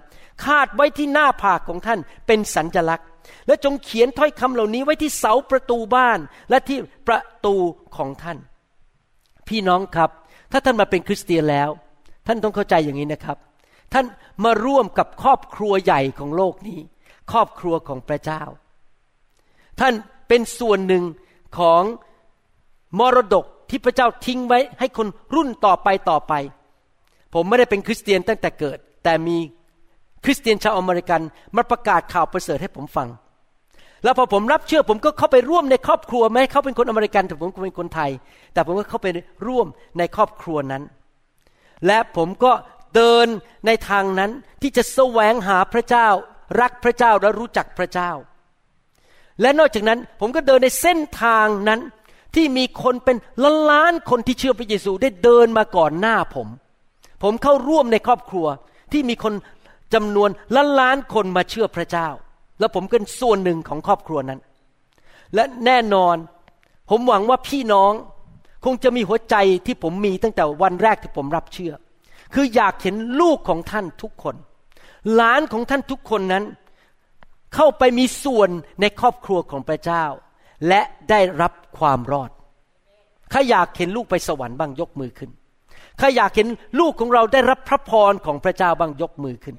[0.46, 3.06] คาดไว้ที่หน้าผากของท่านเป็นสัญญลักษณ์
[3.46, 6.18] และจงเขียนถ้อยคำเหล่านี้ไว้ที่เสาประตูบ้าน
[6.50, 7.54] และที่ประตู
[7.96, 8.38] ของท่าน
[9.48, 10.10] พี่น้องครับ
[10.52, 11.70] ถ้าท่านมาเป็นคริสเตียนแล้ว
[12.26, 13.38] ท่านต้องเข้าใจอย่างนี้นะครับ
[13.92, 14.04] ท่าน
[14.44, 16.78] มาร่วมกับครอบครัวใหญ่ของโลกนี้
[17.32, 18.42] ครอบครัวของพระเจ้า
[19.80, 19.94] ท่าน
[20.28, 21.04] เป็นส่วนหนึ่ง
[21.58, 21.82] ของ
[22.98, 26.32] มรดกที่พระเจ้าทิ้งไว้ให้คนรุ่นต่อไปต่อไป
[27.34, 29.38] ผมไม่ได้เป็นคริสเตียนตั้งแต่เกิด แต่มี
[30.24, 31.20] คริสเตียนชาวอเมริกัน
[31.56, 33.08] มาประกาศข่าวประเสริฐให้ผมฟัง
[34.04, 38.11] แล้วพอผมรับเชื่อผมก็เข้าไปร่วมในครอบครัวแม้เขาเป็นคนอเมริกันแต่ผมก็เป็นคนไทย
[38.52, 39.06] แต่ผมก็เข้าไป
[39.46, 39.66] ร่วม
[39.98, 40.82] ในครอบครัวนั้น
[41.87, 42.52] และผมก็
[42.94, 43.26] เดิน
[43.66, 44.30] ในทางนั้น
[44.62, 46.08] ที่จะแสวงหาพระเจ้า
[46.61, 48.11] รักพระเจ้าและรู้จักพระเจ้า
[49.40, 51.80] และนอกจากนั้นผมก็เดินในเส้นทางนั้น
[52.35, 56.48] ที่มีคนเป็นล้านล้านคนที่เชื่อพระเยซูได้เดินมาก่อนหน้าผม
[57.22, 58.46] ผมเข้าร่วมในครอบครัว
[58.92, 59.35] ที่มีคน
[59.94, 62.09] จำนวนล้านล้านคนมาเชื่อพระเจ้า
[62.59, 64.40] แล้วผมเป็นส่วนหนึ่งของครอบครัวนั้น
[65.35, 66.16] และแน่นอน
[66.90, 67.92] ผมหวังว่าพี่น้อง
[68.64, 71.72] คงจะมีหัวใจที่ผมมีตั้งแต่วันแรกที่ผมรับเชื่อ
[72.35, 74.37] คืออยากเห็นลูกของท่านทุกคน
[75.14, 76.44] หลานของท่านทุกคนนั้น
[77.55, 78.50] เข้าไปมีส่วน
[78.81, 80.05] ในครอบครัวของพระเจ้า
[80.68, 82.31] และได้รับความรอด
[83.33, 85.31] ข้าอยากเห็นลูกไปสวรรค์บ้างยกมือขึ้น
[86.00, 86.48] ข้าอยากเห็น
[86.81, 89.57] ลูกของเราได้รับพระพรของพระเจ้าบ้างยกมือขึ้น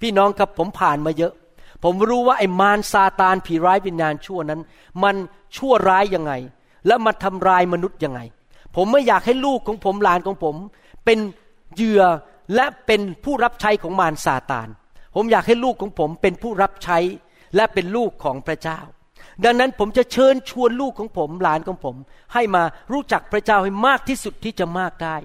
[0.00, 1.32] พี่น้องครับผมผ่านมาเยอะ
[1.84, 4.60] ผมรู้ว่าไอ้มารซาตานผีร้ายวิญญาณชั่วนั้น
[5.02, 5.16] มัน
[5.56, 6.32] ชั่วร้ายยังไง
[6.86, 8.20] และมันทำลายมนุษย์ยังไง
[8.76, 10.56] ผมไม่อยากให้ลูกของผมหลานของผม
[11.04, 11.18] เป็น
[11.74, 12.02] เหยื่อ
[12.54, 14.68] และเป็นผู้รับใช้ของมารซาตาน
[15.14, 16.98] ผมอยากให้ลูกของผมเป็นผู้รับใช้
[17.56, 18.80] และเป็นลูกของพระเจ้า
[19.44, 21.96] ดังนั้นผมจะเชิญชวนลูกของผมหลานของผม
[22.34, 25.16] ให้มารู้จักพระเจ้าให้มากที่สุดที่จะมากได้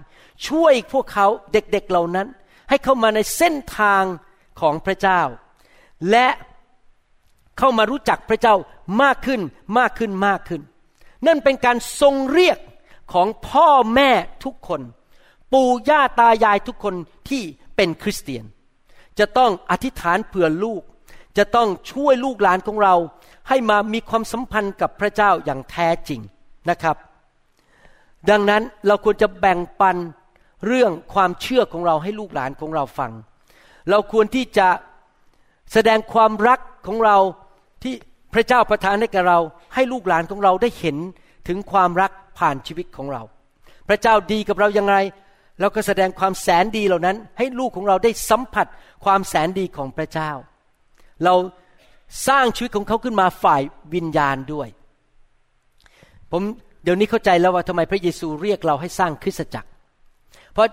[0.47, 2.27] ช่วยพวกเขาเด็กๆเหล่านั้น
[2.69, 4.03] ให้เข้ามาในเส้นทาง
[4.59, 5.21] ของพระเจ้า
[6.11, 6.27] และ
[7.57, 8.55] เข้ามารู้จักพระเจ้า
[9.01, 9.41] มากขึ้น
[9.77, 10.61] มากขึ้นมากขึ้น
[11.27, 12.57] นั่นเป็นการทรงเรียก
[13.13, 14.09] ของพ่อแม่
[14.43, 14.81] ทุกคน
[15.53, 16.95] ปู่ย่าตายายทุกคน
[17.29, 17.43] ที่
[17.75, 18.45] เป็นคริสเตียน
[19.19, 20.81] จะต้องอธิษฐานเผื่อลูก
[21.37, 22.95] จะต้องช่วยลูกหลานของเรา
[23.47, 26.21] ให้มามีความสัมพันธ์กับพระเจ้าอย่างแท้จริง
[26.69, 26.97] นะครับ
[28.29, 29.97] ดังนั้นเราควรจะแบ่งปัน
[30.65, 33.11] เรื่องความเชื่อของเราให้ลูกหลานของเราฟัง
[33.89, 34.67] เราควรที่จะ
[35.73, 37.17] แสดงความรักของเรา
[37.83, 37.93] ที่
[38.33, 39.39] พระเจ้าประทานให้กับเรา
[39.75, 40.97] ให้ลูกหลานของเราได้เห็น
[41.47, 43.21] ถึงความรักผ่านชีวิตของเรา
[43.87, 44.97] พระเจ้าดีกับเราอย่างไร
[45.59, 48.67] เราก็แสดงความแสนดีเหล่านั้น ให้ลูกของเราได้สัมผัส
[49.05, 50.31] ความแสนดีของพระเจ้า
[51.23, 51.35] เรา
[52.27, 53.61] สร้างชีวิตของเขาขึ้นมาฝ่าย
[53.93, 54.67] วิญญาณด้วย
[56.31, 56.43] ผม
[56.83, 59.69] เดี๋ยวนี้เข้าใจแล้วว่าทำไมพระเยซูเรียกเราให้สร้างคริสตจักร
[60.53, 60.67] เพราะ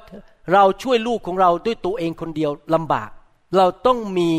[0.52, 3.10] เราช่วยลูกของเราด้วยตัวเองคนเดียวลำบาก
[3.56, 4.30] เราต้องมี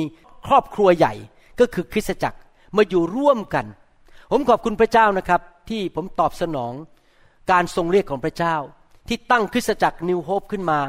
[0.48, 1.14] ครอบครัวใหญ่
[1.60, 2.40] ก็คือคริสตจักร
[2.78, 3.66] มาอยู่ร่วมกัน
[4.32, 6.74] ผมขอบคุณพระเจ้านะครับ ที่ผมตอบสนอง
[7.52, 8.56] การทรงเรียกของพระเจ้า
[9.08, 10.80] ที่ตั้งคริสตจักรนิวโฮปขึ้นมา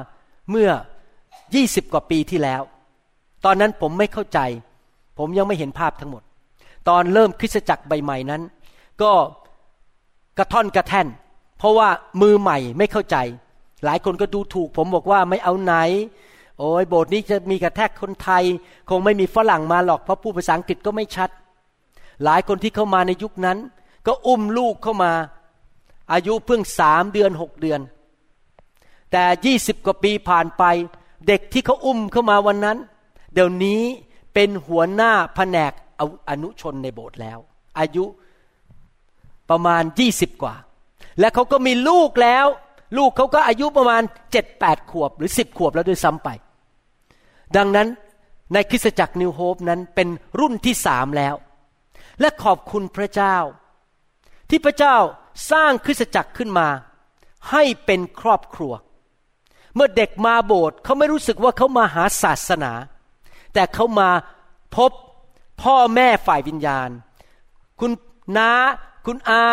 [0.50, 0.70] เมื่อ
[1.32, 2.62] 20 กว่าปีที่แล้ว
[3.44, 4.38] ตอนนั้นผมไม่เข้าใจ
[5.18, 6.22] ผมยังไม่เห็นภาพทั้งหมด
[6.88, 8.42] ตอนเริ่มคริสตจักรใบใหม่นั้น
[9.02, 9.12] ก็
[10.38, 11.06] กระท่อนกระแท่น
[11.58, 11.88] เพราะว่า
[12.22, 13.16] มือใหม่ไม่เข้าใจ
[13.84, 15.74] หลายคนก็ดูถูก ผมบอกว่าไม่เอาไหน
[16.58, 18.44] โอ้ยโบสถ์นี้จะมีกระแทกคนไทย
[18.90, 21.30] คงไม่มีฝรั่งมาหรอกเพราะพูดภาษาอังกฤษก็ไม่ชัด
[22.24, 23.58] หลายคนที่เข้ามาในยุคนั้น
[24.06, 25.12] ก็อุ้มลูกเข้ามา
[26.12, 27.80] อายุเพิ่งสามเดือนหกเดือน
[29.12, 30.62] แต่ยี่สิบกว่าปีผ่านไป
[31.28, 32.78] เด็กที่เขาอุ้มเข้ามาวันนั้น
[33.34, 33.80] เดี๋ยวนี้
[34.34, 35.72] เป็นหัวหน้าแผนก
[36.30, 37.38] อนุชนในโบสถ์แล้ว
[37.78, 38.04] อายุ
[39.50, 40.54] ประมาณยี่สิบกว่า
[41.20, 42.46] และเขาก็มีลูกแล้ว
[42.96, 44.02] ลูกเขาก็อายุประมาณ
[44.32, 46.28] เจ็ดแปดขวบหรือสิบขวบแล้วด้วยซ้ำไป
[47.56, 47.88] ดังนั้น
[48.52, 50.08] ในคริสตจักรนิวโฮปนั้นเป็น
[50.40, 51.34] รุ่นที่สามแล้ว
[52.20, 53.36] และขอบคุณพระเจ้า
[54.50, 54.96] ที่พระเจ้า
[55.50, 56.68] สร้างคริสตจักรขึ้นมา
[57.50, 58.72] ให้เป็นครอบครัว
[59.74, 62.72] เมื่อเด็กมาโบสถ์เขาไม่รู้สึกว่าเขามาหาศาสนา
[63.54, 64.10] แต่เขามา
[64.76, 64.90] พบ
[65.62, 66.90] พ่อแม่ฝ่ายวิญญาณ
[67.80, 67.92] คุณ
[68.36, 68.50] น้า
[69.06, 69.44] คุณอา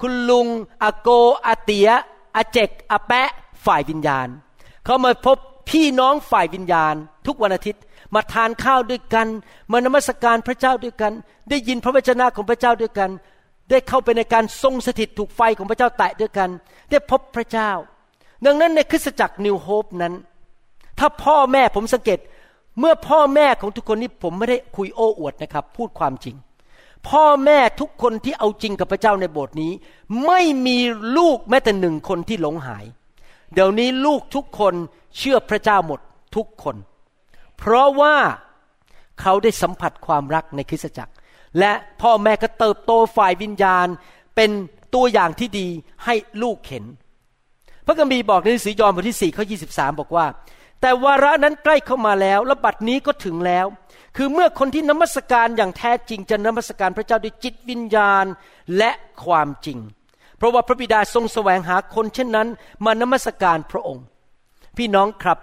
[0.00, 0.48] คุณลุง
[0.82, 1.08] อาโก
[1.46, 1.90] อาเตีย
[2.36, 3.28] อาเจกอาแปะ
[3.66, 4.28] ฝ่ายวิญญาณ
[4.84, 5.36] เขามาพบ
[5.70, 6.94] พี่น้องฝ่ายวิญญาณ
[7.26, 7.82] ทุกวันอาทิตย์
[8.14, 9.26] มาทานข้าวด้วยกัน
[9.72, 11.12] มานมัสการพระเจ้าด้วยกัน
[11.50, 13.10] ได้ยินพระวจนะของพระเจ้าด้วยกัน
[13.70, 16.50] ได้เข้าไปในการทรงสถิตถูกไฟของพระเจ้าแตะด้วยกัน
[16.90, 17.70] ได้พบพระเจ้า
[18.44, 20.14] ดังนั้นในคริสตจักรนิวโฮปนั้น
[20.98, 22.18] ถ้าพ่อแม่ผมสังเกต
[22.78, 26.36] เมื่อพ่อแม่ของทุกคนนี้ผมไม่ได้คุยโอ้อวดนะครับ พูดความจริง
[27.08, 29.72] พ่อแม่ทุกคนที่เอาจริงกับพระเจ้าในโบสถ์นี้
[30.26, 30.78] ไม่มี
[31.16, 32.84] ลูกแม้แต่หนึ่งคนที่หลงหาย
[33.52, 34.74] เดี๋ยวนี้ลูกทุกคน
[35.18, 36.00] เชื่อพระเจ้าหมด
[36.36, 36.76] ทุกคน
[37.58, 38.14] เพราะว่า
[39.20, 41.12] เขาได้สัมผัสความรักในคริสตจักร
[41.58, 43.86] และพ่อแม่ก็เติบโตฝ่ายวิญญาณ
[44.36, 44.50] เป็น
[44.94, 45.68] ตัวอย่างที่ดี
[46.04, 46.84] ให้ลูกเห็น
[47.86, 50.26] พระคัมภีร์บอกในหนังสือยอห์นบทที่4ข้อ23 บอกว่า
[50.80, 53.66] แต่วาระนั้นใกล้เข้ามาแล้วและบัดนี้ก็ถึงแล้ว
[54.16, 58.24] คือเมื่อคนที่นมัสการอย่างแท้จริงจะนมัสการพระเจ้าด้วยจิตวิญญาณ
[58.76, 58.90] และ
[59.24, 59.78] ความจริง
[60.36, 62.48] เพราะว่าพระบิดาทรงแสวงหาคนเช่นนั้น
[62.84, 64.04] มานมัสการพระองค์
[64.76, 65.38] พี่น้องครับ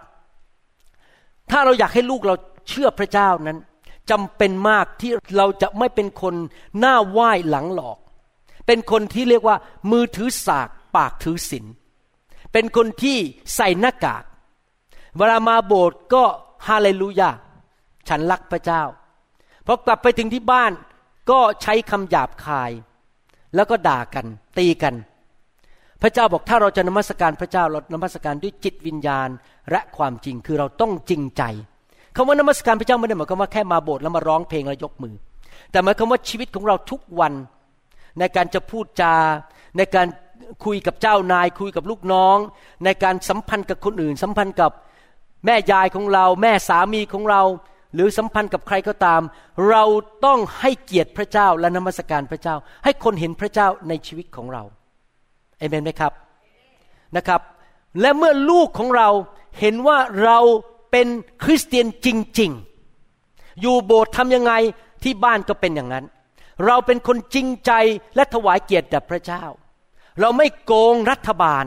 [1.52, 2.36] ถ้าเราอยากให้ลูกเรา
[2.68, 3.58] เชื่อพระเจ้านั้น
[4.12, 6.36] จำเป็นมากที่เราจะไม่เป็นคน
[6.80, 7.98] หน้าไหว้หลังหลอก
[8.68, 9.58] เป็นคนที่เรียกว่า
[9.92, 11.66] มือถือสากปากถือศีล
[12.54, 13.18] เป็นคนที่
[13.56, 14.24] ใส่หน้ากาก
[15.18, 16.24] เวลามาโบสถ์ก็
[16.68, 17.30] ฮาเลลูยา
[18.10, 18.82] ฉันรักพระเจ้า
[19.66, 20.72] พอกลับไปถึงที่บ้าน
[21.30, 22.72] ก็ใช้คำหยาบคาย
[23.56, 24.26] แล้วก็ด่ากัน
[24.58, 24.96] ตีกัน
[26.02, 29.30] พระเจ้าบอกถ้าเราจะนมัสการพระเจ้าเรานมัสการด้วยจิตวิญญาณ
[29.72, 31.44] และความจริงคือเราต้องจริงใจ
[32.16, 35.16] คำว่านมัสการพระเจ้าไม่ได้หมายความว่าแค่มาโบสถ์แล้วมาร้องเพลงแล้วยกมือ
[35.72, 37.34] แต่หมายความว่าชีวิตของเราทุกวัน
[38.20, 39.14] ในการจะพูดจา
[39.78, 40.08] ในการ
[40.66, 42.38] คุยกับเจ้านาย คุยกับลูกน้อง
[42.86, 44.72] ในการสัมพันธ์กับคนอื่น สัมพันธ์กับ
[45.46, 47.42] แม่ยายของเรา แม่สามีของเรา
[47.94, 49.22] หรือสัมพันธ์กับใครก็ตาม
[49.70, 49.84] เรา
[50.26, 54.64] ต้องให้เกียรติพระเจ้าและนมัสการพระเจ้า ให้คนเห็นพระเจ้าในชีวิตของเรา
[55.58, 56.14] เอเมนไหมครับ
[57.16, 57.42] นะครับ
[58.02, 59.10] และเมื่อลูกของเรา
[59.60, 60.40] เห็นว่าเรา
[60.92, 61.08] เป็น
[61.44, 62.08] คริสเตียนจ
[62.40, 62.52] ริง
[63.06, 64.54] ๆ อยู่โบสถ์ทำยังไง
[65.04, 66.06] ที่บ้านก็เป็นอย่างนั้น
[66.66, 67.72] เราเป็นคนจริงใจ
[68.16, 69.44] และถวายเกียรติแด่พระเจ้า
[70.22, 71.66] เราไม่โกงรัฐบาล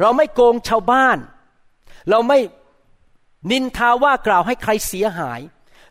[0.00, 1.18] เราไม่โกงชาวบ้าน
[2.10, 2.38] เราไม่
[3.50, 5.40] นินทาว่ากล่าวให้ใครเสียหาย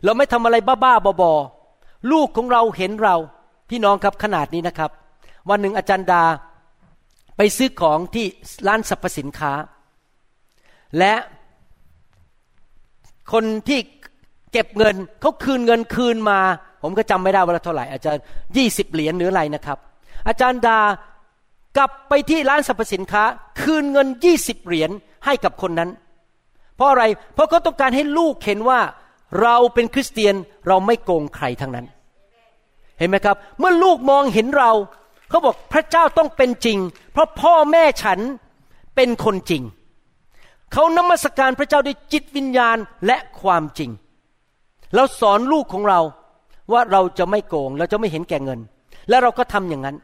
[0.04, 3.16] เราไม่ทำอะไรบ้าๆบอๆลูกของเราเห็นเรา
[3.70, 4.90] พี่น้องครับขนาดนี้นะครับ
[5.48, 6.24] วันหนึ่งอาจารย์ดา
[7.36, 8.26] ไปซื้อของที่
[8.66, 9.52] ร้านสรรพสินค้า
[10.98, 11.14] และ
[13.32, 13.80] คนที่
[14.52, 16.40] เก็บเงินเขาคืนเงินคืนมา
[16.82, 18.12] ผมก็จำไม่ได้ว่าเท่าไหร่อาจจะ
[18.56, 19.78] ยี่สิบเหรียญหรืออะไรนะครับ
[20.28, 20.78] อาจารย์ดา
[21.76, 23.22] กลับไปที่ร้านสรรพสินค้า
[23.62, 24.90] คืนเงินยี่สิบเหรียญ
[25.24, 25.90] ให้กับคนนั้น
[26.80, 28.80] เพราะอะไร เพราะเขาต้องการให้ลูกเห็นว่า
[29.42, 30.34] เราเป็นคริสเตียน
[30.68, 31.86] เราไม่โกงใครทั้งนั้น
[32.98, 34.72] เห็นไหมครับ เมื่อลูกมองเห็นเรา
[35.28, 36.78] เขาบอกพระเจ้าต้องเป็นจริง
[37.12, 38.18] เพราะพ่อแม่ฉัน
[38.96, 39.62] เป็นคนจริง
[40.72, 43.90] เขานมัสการพระเจ้าด้วยจิตวิญญาณและความจริง
[44.94, 46.00] เราสอนลูกของเรา
[46.72, 48.60] ว่าเราจะไม่โกง เราจะไม่เห็นแก่เงิน
[49.08, 49.96] และเราก็ทำอย่างนั้น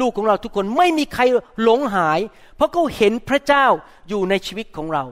[0.00, 1.22] ลูกของเราทุกคนไม่มีใคร
[1.62, 2.20] หลงหาย
[2.56, 3.66] เพราะเขาเห็นพระเจ้า
[4.08, 5.04] อยู่ในชีวิตของเรา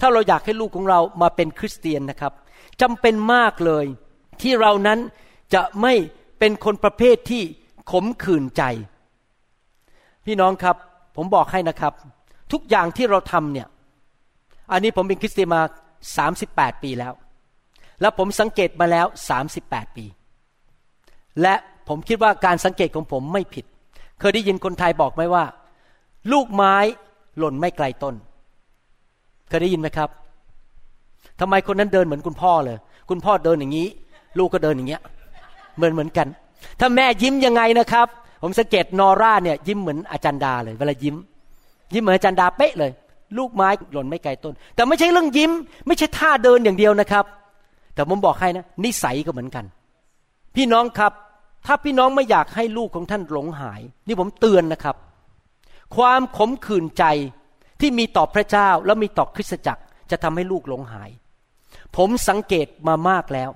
[0.00, 2.32] ถ้าเราอยากให้ลูกของเรามาเป็นคริสเตียนนะครับ
[2.80, 3.86] จำเป็นมากเลย
[4.42, 4.98] ที่เรานั้น
[5.54, 5.94] จะไม่
[6.38, 7.42] เป็นคนประเภทที่
[7.90, 8.62] ขมขื่นใจ
[10.26, 10.76] พี่น้องครับ
[11.16, 11.92] ผมบอกให้นะครับ
[12.52, 13.68] ทุกอย่างที่เราทำเนี่ย
[14.72, 15.62] อันนี้ผมเป็นคริสเตียนมา
[16.20, 17.12] 38 ปีแล้ว
[18.00, 19.06] แล้วผมสังเกตมาแล้ว
[19.50, 20.04] 38 ปี
[21.42, 21.54] และ
[21.88, 23.64] ผมคิดว่าการสังเกตของผมไม่ผิด
[24.20, 25.44] เคยได้ยินคนไทยบอกไหมว่า
[26.32, 26.76] ลูกไม้
[27.38, 28.14] หล่นไม่ไกลต้น
[29.50, 30.08] เคยได้ยินไหมครับ
[31.40, 32.76] ทำไมคนนั้นเดินเหมือนคุณพ่อเลย
[33.10, 33.86] คุณพ่อเดินอย่างนี้
[34.38, 35.02] ลูกก็เดินอย่างเงี้ย
[35.76, 36.26] เหมือนเหมือนกัน
[36.80, 38.06] ถ้าแม่ยิ้มยังไงนะครับ
[38.42, 41.16] ผมสังเกตนอร่าเนี่ย ยิ้มเหมือนอาจารย์ดาเลย เวลายิ้ม
[41.92, 42.90] ยิ้มเหมือนอาจารย์ดาเป๊ะเลย
[43.38, 45.52] ลูกไม้หล่นไม่ไกลต้น แต่ไม่ใช่เรื่องยิ้ม
[45.86, 47.24] ไม่ใช่ท่าเดินอย่างเดียวนะครับ
[47.94, 49.64] แต่ผมบอกให้นะนิสัยก็เหมือนกัน
[50.56, 51.12] พี่น้องครับ
[51.66, 54.96] ถ้าพี่น้องไม่อยากให้ลูกของท่านหลงหาย นี่ผมเตือนนะครับ
[55.96, 57.04] ความขมขื่นใจ
[57.80, 61.10] ที่มีต่อพระเจ้าแล้วมีต่อคริสตจักรจะทำให้ลูกหลงหาย
[61.96, 63.50] ผมสังเกตมามากแล้ว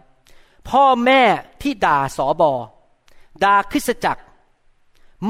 [0.71, 1.21] พ่อแม่
[1.63, 2.53] ที่ด่าสอบอ
[3.45, 4.23] ด่าคริสตจักร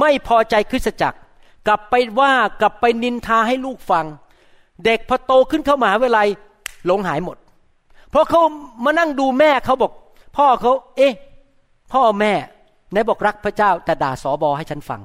[0.01, 1.19] ไม่พอใจคริสตจักร
[1.67, 4.07] กลับไปว่ากลับไปนินทาให้ลูกฟัง
[4.85, 6.29] เด็กพอโตขึ้นเข้ามหาวิทยาลัย
[6.87, 7.37] หลงหายหมด
[8.11, 8.43] เพราะเขา
[8.85, 9.93] มานั่งดูแม่เขาบอก
[10.37, 11.15] พ่อเขาเอ๊ะ
[11.93, 12.33] พ่อแม่
[12.91, 15.01] ไหนบอกรักพระเจ้า แต่ด่าสอบอให้ฉันฟัง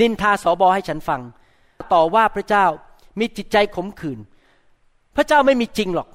[0.00, 1.20] นินทาสอบอให้ฉันฟัง
[1.92, 2.64] ต่อว่าพระเจ้า
[3.18, 4.18] มีจิตใจขมขื่น
[5.16, 6.08] พระเจ้าไม่มีจริงหรอก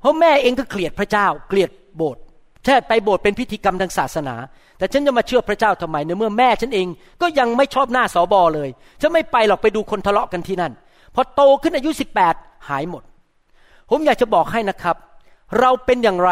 [0.00, 2.22] เพราะแม่เองก็เกลียดพระเจ้า เกลียดโบสถ์
[2.64, 4.36] แค่ไปโบสถ์เป็นพิธีกรรมทางศาสนา
[4.78, 6.86] แต่ฉันจะมาเชื่อพระเจ้าทำไมในเมื่อแม่ฉันเอง
[7.20, 8.68] ก็ยังไม่ชอบหน้าสอบอเลย
[9.00, 10.72] ฉันไม่ไปหรอกไปดูคนทะเลาะกันที่นั่น
[11.14, 11.90] พอโตขึ้นอายุ
[12.26, 13.02] 18 หายหมด
[13.90, 14.96] ผมอยากจะบอกให้นะครับ
[15.60, 16.30] เราเป็นอย่างไร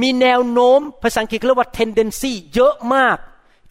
[0.00, 3.16] มีแนวโน้มภาษาอังกฤษเรียกว่า tendency เยอะมาก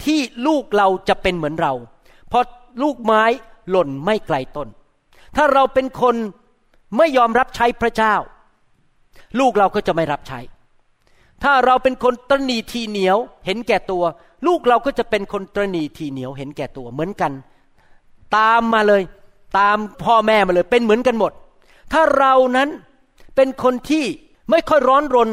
[0.04, 1.74] ที่ลูกเราจะเป็นเหมือนเรา
[2.30, 2.44] เพราะ
[2.84, 3.24] ลูกไม้
[3.70, 4.68] หล่นไม่ไกลต้น
[5.36, 6.16] ถ้าเราเป็นคน
[6.98, 8.16] ไม่ยอมรับใช้พระเจ้า
[9.40, 10.40] ลูกเราก็จะไม่รับใช้
[11.44, 14.04] ถ้าเราเป็นคนตรณีทีเหนียวเห็นแก่ตัว
[14.48, 17.32] ลูกเราก็จะเป็นคนตรณีทีเหนียวเห็นแก่ตัวเหมือนกัน
[18.38, 19.02] ตามมาเลย
[19.60, 21.32] ตามพ่อแม่มาเลย เป็นเหมือนกันหมด
[21.94, 22.70] ถ้าเรานั้น
[23.36, 24.06] เป็นคนที่
[24.50, 25.30] ไม่ค่อยร้อนรน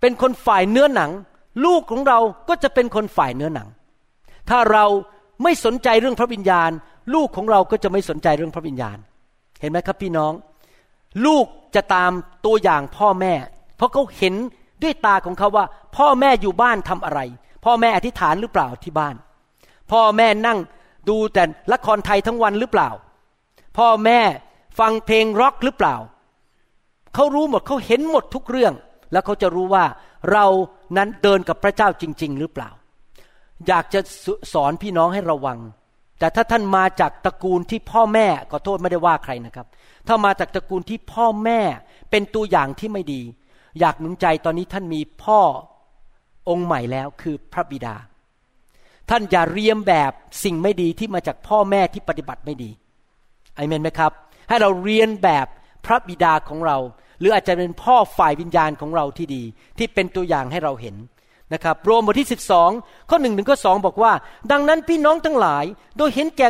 [0.00, 1.10] เป็นคนฝ่ายเนื้อหนัง
[1.64, 3.68] ลูกของเราก็จะเป็นคนฝ่ายเนื้อหนัง
[4.50, 4.84] ถ้าเรา
[5.42, 6.70] ไม่สนใจเรื่องพระวิญญาณ
[7.14, 8.98] ลูกของเราก็จะไม่สนใจเรื่องพระวิญญาณ
[9.60, 10.32] เห็นไหมครับพี่น้อง
[11.26, 12.12] ลูกจะตาม
[12.46, 13.34] ตัวอย่างพ่อแม่
[13.76, 14.34] เพราะเขาเห็น
[14.82, 15.64] ด้วยตาของเขาว่า
[15.96, 17.20] พ่อแม่อยู่บ้านทำอะไร
[17.64, 19.14] พ่อแม่อธิษฐานหรือเปล่าที่บ้าน
[19.92, 20.58] พ่อแม่นั่ง
[21.08, 22.90] ดูแต่ละครไทยทั้งวันหรือเปล่า
[23.78, 24.20] พ่อแม่
[24.78, 25.96] ฟังเพลงร็อกหรือเปล่า
[27.14, 28.74] เขารู้หมดเขาเห็นหมดทุกเรื่อง
[29.12, 29.84] แล้วเขาจะรู้ว่า
[30.32, 30.46] เรา
[30.96, 32.70] นั้นเดินกับพระเจ้าจริง ๆ หรือเปล่า
[33.68, 34.00] อยากจะ
[34.52, 35.58] สอนพี่น้องให้ระวัง
[36.18, 39.66] แต่ถ้าท่านมาจากตระกูลที่พ่อแม่ขอโทษไม่ได้ว่าใครนะครับ
[40.06, 41.60] ถ้ามาจากตระกูลที่พ่อแม่
[42.10, 43.22] เป็นตัวอย่างที่ไม่ดี
[43.80, 45.40] อยากหนุนใจตอนนี้ท่านมีพ่อ
[46.48, 47.94] องค์ใหม่แล้วคือพระบิดา
[49.10, 50.12] ท่านอย่าเรียมแบบ
[50.44, 52.70] สิ่งไม่ดีที่มาจากพ่อแม่ที่ปฏิบัติไม่ดี
[53.56, 54.12] อเมนไหมครับ
[54.48, 55.46] ให้เราเรียนแบบ
[55.86, 56.76] พระบิดาของเรา
[57.18, 59.42] หรืออาจจะเป็นพ่อฝ่ายวิญญาณของเราที่ดี
[59.78, 60.96] ที่เป็นตัวอย่างให้เราเห็น
[61.52, 62.28] นะครับโรมบทที่
[62.68, 64.12] 12 ข้อหนึ่งถึงข้อสองบอกว่า
[64.52, 65.64] ดังนั้นพี่น้องทั้งหลาย
[65.98, 66.48] โดยเห็นแก่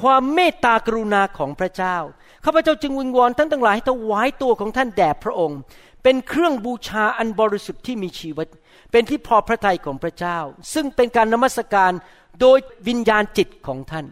[0.00, 1.96] ความเมตตากรุณาของพระเจ้า
[2.44, 5.58] ข้าพเจ้าจึงวิงวอนท่านทั้งหลายให้ถวายตัวของท่านแด่พระองค์
[6.02, 8.48] เป็นเครื่องบูชาอันบริสุทธิ์ที่มีชีวิต
[8.90, 10.38] เป็นที่พอพระทัยของพระเจ้า
[10.74, 11.92] ซึ่งเป็นการนมัสการ
[12.40, 12.58] โดย
[12.88, 14.06] วิญญาณจิตของท่าน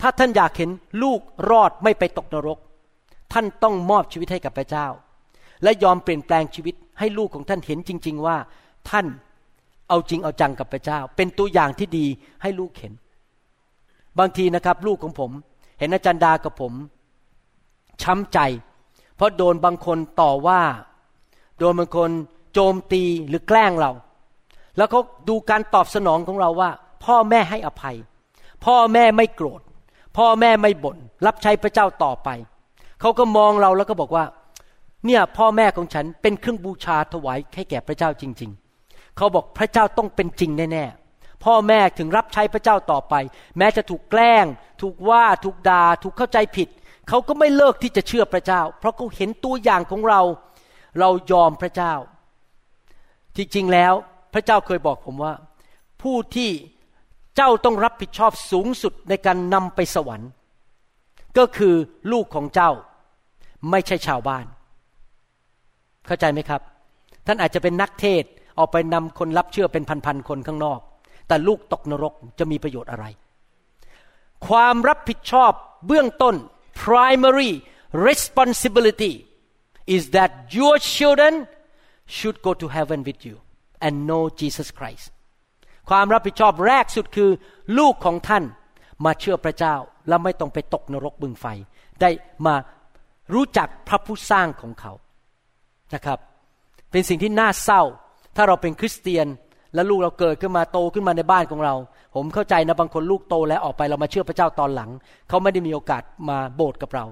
[0.00, 0.70] ถ้าท่านอยากเห็น
[1.02, 2.58] ลูกรอดไม่ไปตกนรก
[3.32, 4.86] ท่านต้องมอบชีวิตให้กับพระเจ้า
[5.62, 8.36] และยอมเปลี่ยนแปลงชีวิตให้ลูกของท่านเห็นจริง ๆ ว่า
[8.90, 9.06] ท่าน
[9.92, 12.06] เอาจริงเอาจังกับพระเจ้า เป็นตัวอย่างที่ดี
[12.42, 12.92] ให้ลูกเห็น
[14.18, 15.30] บางทีนะครับ ลูกของผม
[15.78, 16.72] เห็นอาจารย์ดากับผม
[18.02, 18.38] ช้ำใจ
[19.16, 20.60] เพราะโดนบางคนต่อว่า
[21.58, 22.10] โดนบางคน
[22.52, 23.90] โจมตีหรือแกล้งเรา
[24.76, 26.70] แล้วเขาดูการตอบสนองของเราว่า
[27.04, 27.96] พ่อแม่ให้อภัย
[28.64, 29.60] พ่อแม่ไม่โกรธ
[30.16, 32.28] พ่อแม่ไม่บน่นรับใช้พระเจ้าต่อไป
[33.00, 34.24] เขาก็มองเราแล้วก็บอกว่า
[35.06, 38.61] เนี่ยพ่อแม่ของฉันเป็นเครื่องบูชาถวายให้แก่พระเจ้าจริงๆ
[39.16, 43.14] เขาบอกพระเจ้าต้องเป็นจริงแน่ๆพ่อแม่ถึงรับใช้พระเจ้าต่อไป
[43.58, 44.46] แม้จะถูกแกล้ง
[44.82, 46.68] ถูกว่าถูกด่าถูกเข้าใจผิด
[47.08, 50.20] เขาก็ไม่เลิกที่จะเชื่อพระเจ้า เพราะเขาเห็นตัวอย่างของเรา
[50.98, 51.94] เรายอมพระเจ้า
[53.36, 53.92] ที่จริงแล้ว
[54.34, 55.34] พระเจ้าเคยบอกผมว่า
[56.02, 56.50] ผู้ที่
[57.36, 60.30] เจ้าต้องรับผิดชอบสูงสุดในการนำไปสวรรค์
[61.38, 61.74] ก็คือ
[62.12, 62.70] ลูกของเจ้า
[63.70, 64.46] ไม่ใช่ชาวบ้าน
[66.06, 66.60] เข้าใจไหมครับ
[67.26, 68.24] ท่านอาจจะเป็นนักเทศ
[68.58, 70.80] ออกไปนำคนรับเชื่อเป็นพันๆคนข้างนอก
[71.28, 73.04] แต่ลูกตกนรกจะมีประโยชน์อะไร
[74.48, 75.52] ความรับผิดชอบ
[75.86, 76.36] เบื้องต้น
[76.84, 77.52] primary
[78.08, 79.12] responsibility
[79.94, 81.34] is that your children
[82.16, 83.36] should go to heaven with you
[83.86, 85.06] and know Jesus Christ
[85.90, 87.30] ความรับผิดชอบแรกสุดคือ
[87.78, 88.44] ลูกของท่าน
[89.04, 89.74] มาเชื่อพระเจ้า
[90.08, 91.46] แล้วไม่ต้องไปตกนรกบึงไฟ
[92.00, 92.10] ได้
[92.46, 92.54] มา
[93.34, 94.92] รู้จักพระผู้สร้างของเขา
[95.94, 96.18] นะครับ
[96.90, 97.82] เป็นสิ่งที่น่าเศร้า
[98.36, 99.26] ถ้าเราเป็นคริสเตียน
[99.74, 101.74] และลูกเราเกิดขึ้นมาโตขึ้นมาในบ้านของเรา
[102.14, 104.90] ผมเข้าใจนะบางคนลูกโตแล้วออกไปเรามาเชื่อพระเจ้าตอนหลัง
[105.28, 107.04] เขาไม่ได้มีโอกาสมาโบสถ์กับเรา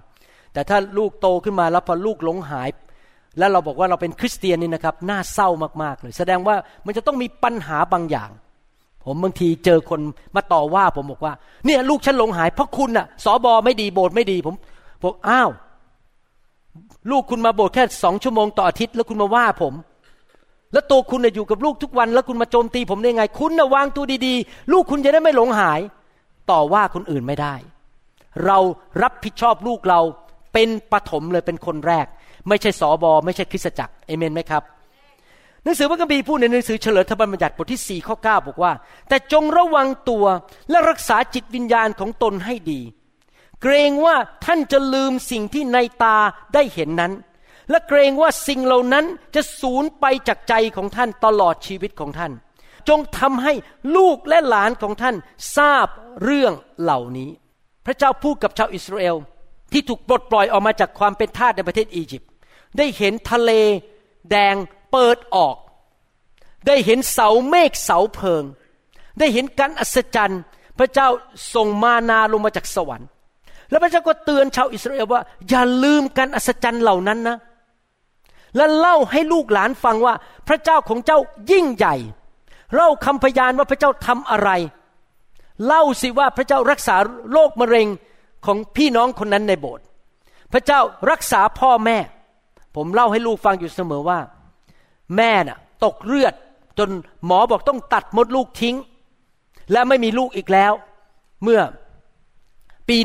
[0.53, 2.69] แต่ถ้าลูกโตขึ้นมาแล้วพอลูกหลงหาย
[3.39, 5.49] แล้วเราบอกว่าเราเป็นคริสเตียนนี่นะครับน่าเศร้า
[5.83, 6.57] มากๆเลยแสดงว่า
[6.87, 8.31] มันจะต้องมีปัญหาบางอย่าง
[9.05, 10.01] ผมบางทีเจอคน
[10.37, 11.33] มาต่อว่าผมบอกว่า
[11.67, 14.55] เนี่ยลูกฉันหลงหายเพราะคุณน่ะสอบอไม่ดีโบสถ์ไม่ดีผม
[15.03, 15.51] บอกอ้าว
[17.11, 19.75] ลูกคุณมาโบสถ์แค่สองชั่วโมงต่ออาทิตย์แล้วคุณมาว่าผม
[20.73, 25.81] แล้วตัวคุณอยู่กับลูกทุกวัน แล้วคุณมาโจมตีผมได้ไง คุณนะวางตัวดีๆ ลูกคุณจะได้ไม่หลงหาย
[26.51, 27.55] ต่อว่าคนอื่นไม่ได้
[28.47, 28.59] เรา
[29.03, 30.01] รับผิดชอบลูกเรา
[30.53, 32.07] เป็นปฐมเลยเป็นคนแรก
[32.49, 34.63] ไม่ใช่สอบอไม่ใช่คริสตจักรเอเมนไหมครับ
[35.65, 38.73] หนังสือพระคัมภีร์พูดในหนังสือเฉลิมธรรมบัญญัติบทที่4ข้อ9บอกว่า
[39.09, 40.25] แต่จงระวังตัว
[40.71, 42.81] และรักษาจิตวิญญาณของตนให้ดี
[43.63, 46.17] เกรงว่าท่านจะลืมสิ่งที่ในตา
[46.55, 47.13] ได้เห็นนั้น
[47.71, 49.05] และเกรงว่าสิ่งเหล่านั้น
[49.35, 52.33] จะสูญไปจากใจของท่านตลอดชีวิตของท่าน
[52.89, 53.53] จงทำให้
[53.97, 55.17] ลูกและหลานของท่าน
[55.57, 55.87] ทราบ
[56.23, 56.53] เรื่อง
[56.83, 57.31] เหล่านี้
[57.87, 59.17] พระเจ้าพูดกับชาวอิสราเอล
[59.73, 62.31] ที่ถูกปลดปล่อยออกมาจากความเป็นทาสในประเทศอียิปต์
[62.79, 63.51] ได้เห็นทะเล
[64.31, 64.57] แดง
[64.93, 65.57] เปิดออก
[66.67, 68.45] ได้เห็นเสาเมฆเสาเพิง
[69.19, 70.43] ได้เห็นการอัศจรรย์
[70.79, 71.09] พระเจ้า
[71.55, 73.09] ส่งมานาลงมาจากสวรรค์
[73.71, 77.37] แล้วพระเจ้าก็เตือนชาวอิสราเอลว่า อย่าลืมการอัศจรรย์เหล่านั้นนะ
[78.57, 80.15] และเล่าให้ลูกหลานฟังว่า
[80.49, 81.19] พระเจ้าของเจ้า
[81.51, 81.97] ยิ่งใหญ่
[82.75, 84.51] เล่าคำพยานว่าพระเจ้าทำอะไร
[85.67, 86.97] เล่าสิว่าพระเจ้ารักษา
[87.33, 87.87] โรคมะเร็ง
[88.47, 89.85] ของพี่น้องคนนั้นในโบสถ์
[90.53, 91.99] พระเจ้ารักษาพ่อแม่
[92.77, 94.19] ผมเล่าให้ลูกฟังอยู่เสมอว่า
[95.17, 96.35] แม่น่ะ ตกเลือด
[96.79, 96.89] จน
[97.27, 98.77] หมอบอกต้องตัดมดลูกทิ้ง
[99.73, 100.73] และไม่มีลูกอีกแล้ว
[101.43, 101.61] เมื่อ
[102.89, 102.97] ปี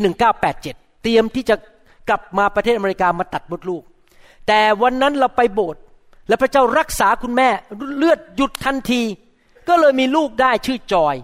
[0.48, 1.56] 1987 เตรียมที่จะ
[2.10, 3.84] กลับมาประเทศอเมริกามาตัดมดลูก
[4.48, 5.82] แต่วันนั้นเราไปโบสถ์
[6.28, 7.50] และพระเจ้ารักษาคุณแม่
[7.98, 9.02] เลือดหยุดทันที
[9.68, 11.16] ก็เลยมีลูกได้ชื่อจอย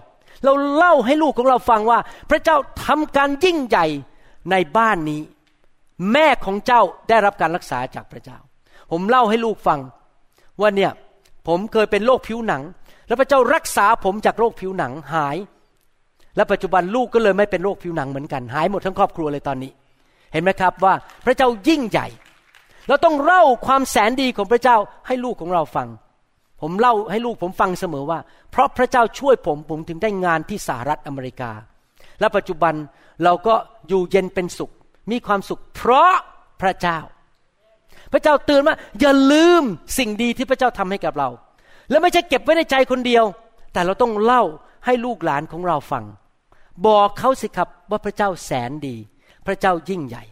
[0.44, 1.98] เราเล่าให้ลูกของเราฟังว่า
[2.30, 3.86] พระเจ้าทำการยิ่งใหญ่
[4.50, 5.22] ในบ้านนี้
[6.12, 8.38] แม่ของเจ้าได้รับการรักษาจากพระเจ้า
[8.90, 9.80] ผมเล่าให้ลูกฟัง
[10.60, 10.90] ว่าเนี่ย
[11.48, 12.62] ผมเคยเป็นโรคผิวหนัง
[13.06, 15.36] แล้วพระเจ้ารักษาผมจากโรคผิวหนังหาย
[16.36, 19.72] และปัจจุบันลูกก็เลยไม่เป็นโรคผิวหนังเหมือนกัน หายหมดทั้งครอบครัวเลยตอนนี้
[20.32, 22.06] เห็นไหมครับว่าพระเจ้ายิ่งใหญ่
[22.88, 25.88] เราต้องเล่าความแสนดีของพระเจ้าให้ลูกของเราฟัง
[26.60, 28.18] ผมเล่าให้ลูกผมฟังเสมอว่า
[28.50, 31.50] เพราะพระเจ้าช่วยผมผมถึงได้งานที่สหรัฐอเมริกา
[32.20, 32.74] และปัจจุบัน
[33.24, 33.54] เราก็
[33.88, 34.72] อยู่เย็นเป็นสุข
[35.10, 36.12] มีความสุข เพราะ
[36.62, 36.98] พระเจ้า
[38.12, 39.62] พระเจ้าเตือนว่าอย่าลืม
[39.98, 41.28] สิ่งดีที่พระเจ้าทำให้กับเรา
[41.90, 43.24] และไม่ใช่เก็บไว้ในใจคนเดียว
[43.72, 44.42] แต่เราต้องเล่า
[44.84, 46.04] ให้ลูกหลานของเราฟัง
[46.86, 48.96] บอกเขาสิครับว่าพระเจ้าแสนดี
[49.46, 50.24] พระเจ้ายิ่งใหญ่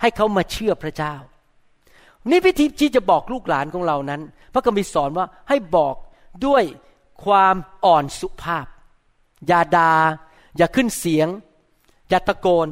[0.00, 1.14] ให้เขามาเชื่อพระเจ้า
[2.30, 4.20] นี่วิธีที่จะบอกลูกหลานของเรานั้น
[4.52, 5.94] พระคัมภีร์สอนว่าให้บอก
[6.46, 6.64] ด้วย
[7.24, 8.66] ความอ่อนสุภาพ
[9.46, 9.92] อย่าดา
[10.56, 11.28] อย่าขึ้นเสียง
[12.08, 12.68] อย่าตะโกน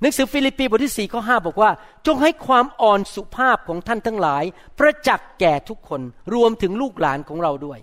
[0.00, 1.70] หนังสือฟิลิปปีบทที่สี่ข้อห้าบอกว่า
[2.06, 4.44] จงให้ความอ่อนสุภาพของท่านทั้งหลาย
[4.78, 6.00] ประจักษ์แก่ทุกคน
[6.34, 7.78] รวมถึงลูกหลานของเราด้วย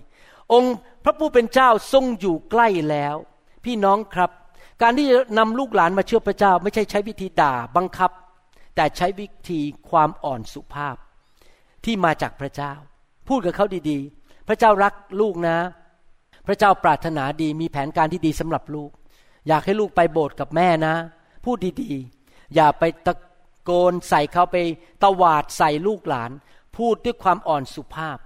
[0.52, 3.16] องค์พระผู้เป็นเจ้าทรงอยู่ใกล้แล้ว
[3.64, 4.30] พี่น้องครับ
[4.82, 8.10] การที่จะนำลูกหลานมาเชื่อพระเจ้า ไม่ใช่ใช้วิธีด่าบังคับ
[8.76, 9.60] แต่ใช้วิธี
[9.90, 10.96] ความอ่อนสุภาพ
[11.84, 12.72] ที่มาจากพระเจ้า
[13.28, 15.56] พูดกับเขาดีๆ พระเจ้ารักลูกนะ
[16.46, 18.90] พระเจ้าปรารถนาดีมีแผนการที่ดีสำหรับลูก
[19.48, 20.94] อยากให้ลูกไปโบสถ์กับแม่นะ
[21.44, 23.14] พูดดีๆ อย่าไปตะ
[23.64, 24.56] โกนใส่เขาไป
[25.02, 26.30] ตวาดใส่ลูกหลาน
[26.76, 28.18] พูดด้วยความอ่อนสุภาพ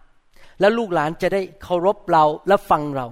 [0.60, 3.06] แล้วลูกหลานจะได้เคารพเราและฟังเรา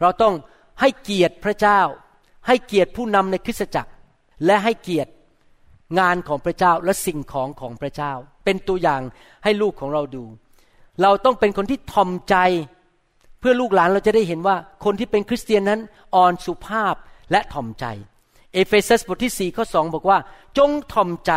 [0.00, 0.34] เราต้อง
[0.80, 1.80] ให้เกียรติพระเจ้า
[2.46, 3.92] ให้เกียรติผู้นำในคริสตจักร
[4.44, 5.10] และให้เกียรติ
[5.98, 8.12] งานของพระเจ้าและสิ่งของของพระเจ้า
[8.44, 9.00] เป็นตัวอย่าง
[9.44, 10.24] ให้ลูกของเราดู
[11.02, 12.36] เราต้องเป็นคนที่ทอมใจ
[13.40, 15.80] เพื่อลูกหลานเราจะได้เห็นว่าคนที่เป็นคริสเตียนนั้น
[16.14, 16.94] อ่อนสุภาพ
[17.30, 17.86] และถ่อมใจ
[18.52, 20.18] เอเฟซัสบทที่4ข้อ2บอกว่า
[20.58, 21.32] จงถ่อมใจ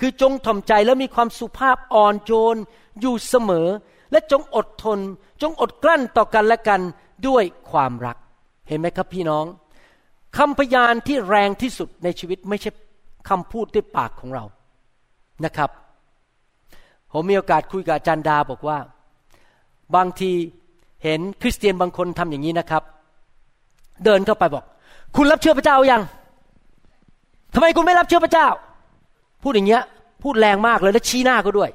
[0.00, 2.56] คือจงถ่อมใจแล้วมีความสุภาพอ่อนโยน
[3.00, 3.68] อยู่เสมอ
[4.12, 4.98] และจงอดทน
[5.42, 6.80] จงอดกลั้นต่อกันและกัน
[7.28, 8.16] ด้วยความรัก
[8.68, 9.44] เห็นไหมครับพี่น้อง
[10.36, 12.70] คำพยานที่แรงที่สุดในชีวิตไม่ใช่
[13.28, 14.44] คำพูดด้วยปากของเรา
[15.44, 15.70] นะครับ
[17.12, 18.78] ผมมีโอกาสคุยกับอาจารย์ดาบอกว่า
[19.96, 20.30] บางที
[21.04, 22.82] เห็นคริสเตียนบางคนทำอย่างนี้นะครับ
[24.04, 24.64] เดินเข้าไปบอก
[25.16, 26.02] คุณรับเชื่อพระเจ้ายัง
[27.54, 28.48] ทำไมคุณไม่รับเชื่อพระเจ้า
[29.42, 29.82] พูดอย่างเงี้ย
[30.22, 31.70] พูดแรงมากเลยและชี้หน้าก็ด้วย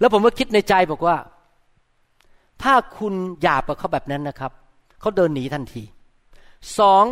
[0.00, 1.16] แล้วผมก็คิดในใจบอกว่า
[2.62, 4.52] ถ้าคุณหยาบกับเขาแบบนั้นนะครับ
[5.00, 5.82] เขาเดินหนีทันที
[6.78, 7.04] สอง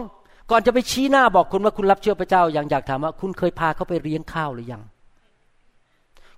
[0.50, 4.82] ก่อนจะไปชี้หน้าบอกคุณว่าคุณรับเชื่อพระเจ้าอย่างอยากถามว่า คุณเคยพาเขาไปเลี้ยงข้าวหรือยัง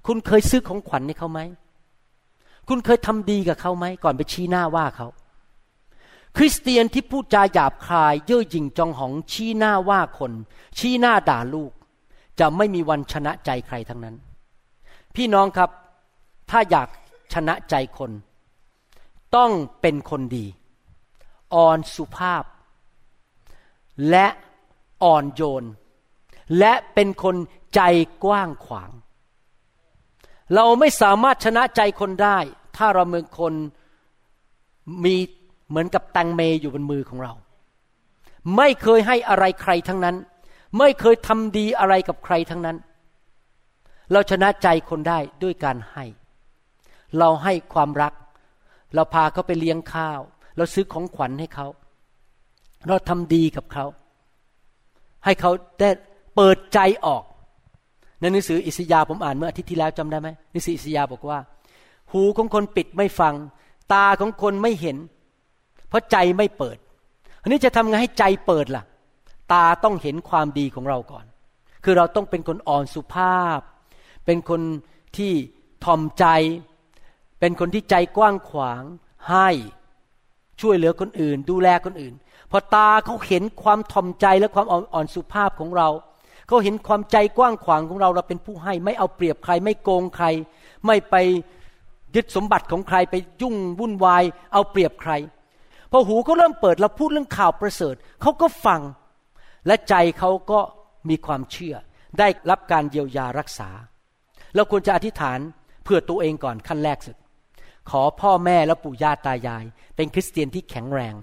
[0.06, 1.40] คุณเคยซื้อของขวัญให้เขาไหม
[2.68, 5.06] คุณเคยทำดีกับเขาไหม ก่อนไปชี้หน้าว่าเขา
[6.36, 10.32] คริสเตียนที่พูดจาหยาบคาย เย่อหยิ่งจองหองชี้หน้าว่าคน
[10.78, 11.72] ชี้หน้าด่าลูก
[12.40, 14.16] จะไม่มีวันชนะใจใครทั้งนั้น
[15.14, 15.70] พี่น้องครับ
[16.50, 16.88] ถ้าอยาก
[17.34, 18.10] ชนะใจคน
[19.36, 19.50] ต้อง
[19.80, 20.46] เป็นคนดี
[21.54, 22.42] อ่อนสุภาพ
[24.10, 24.26] และ
[25.04, 25.64] อ่อนโยน
[26.58, 27.36] และเป็นคน
[27.74, 27.80] ใจ
[28.24, 28.90] กว้างขวาง
[30.54, 32.38] เราไม่สามารถชนะใจคนได้
[32.76, 33.54] ถ้าเราเป็นคน
[35.04, 35.14] มี
[35.68, 37.32] เหมือนกับแตงเมอยู่บนมือของเรา
[38.56, 40.16] ไม่เคยให้อะไรใครทั้งนั้น
[40.78, 42.76] ไม่เคยทำดีอะไรกับใครทั้งนั้น
[44.12, 46.04] เราชนะใจคนได้ด้วยการให้
[47.18, 48.12] เราให้ความรัก
[48.94, 50.20] เราพาเขาไปเลี้ยงข้าว
[50.56, 51.66] เราซื้อของขวัญให้เขา
[52.88, 53.84] เราทำดีกับเขา
[55.24, 55.50] ให้เขา
[55.80, 55.90] ได้
[56.36, 57.24] เปิดใจออก
[58.20, 61.38] ในหนังสืออิสยาผมอ่านเมื่ออาทิตย์ที่แล้วจำได้ไหมหนังสืออิสยาบอกว่า
[62.12, 63.34] หูของคนปิดไม่ฟัง
[63.92, 64.96] ตาของคนไม่เห็น
[65.88, 66.76] เพราะใจไม่เปิด
[67.42, 68.84] อันนี้จะทำไงให้ใจเปิดล่ะ
[69.52, 71.24] ตาต้องเห็นความดีของเราก่อน
[71.84, 73.60] คือเราต้องเป็นคนอ่อนสุภาพ
[74.26, 74.60] เป็นคน
[75.16, 75.32] ที่
[75.84, 76.26] ทอมใจ
[77.40, 78.82] เป็นคนที่ใจกว้างขวาง
[79.30, 79.48] ให้
[80.60, 82.14] ช่วยเหลือคนอื่น ดูแลคนอื่น
[82.50, 85.88] พอตาเขาเห็นความทอมใจและความอ่อนสุภาพของเรา
[86.48, 90.26] เขาเห็นความใจกว้างขวางของเราเราเป็นผู้ให้ ไม่เอาเปรียบใคร ไม่โกงใคร
[90.86, 91.14] ไม่ไป
[92.14, 95.12] ยึดสมบัติของใครไปยุ่งวุ่นวาย เอาเปรียบใคร
[95.90, 98.80] พอหูเขาเริ่มเปิดเราพูดเรื่องข่าวประเสริฐเขาก็ฟัง
[99.66, 100.60] และใจเขาก็
[101.08, 101.74] มีความเชื่อ
[102.18, 103.70] ได้รับการเยียวยารักษา
[104.54, 105.38] เราควรจะอธิษฐาน
[105.84, 107.16] เพื่อตัวเองก่อนขั้นแรกสุด
[107.90, 109.64] ขอพ่อแม่และปู่ย่าตายาย
[109.96, 111.14] เป็นคริสเตียนที่แข็งแรง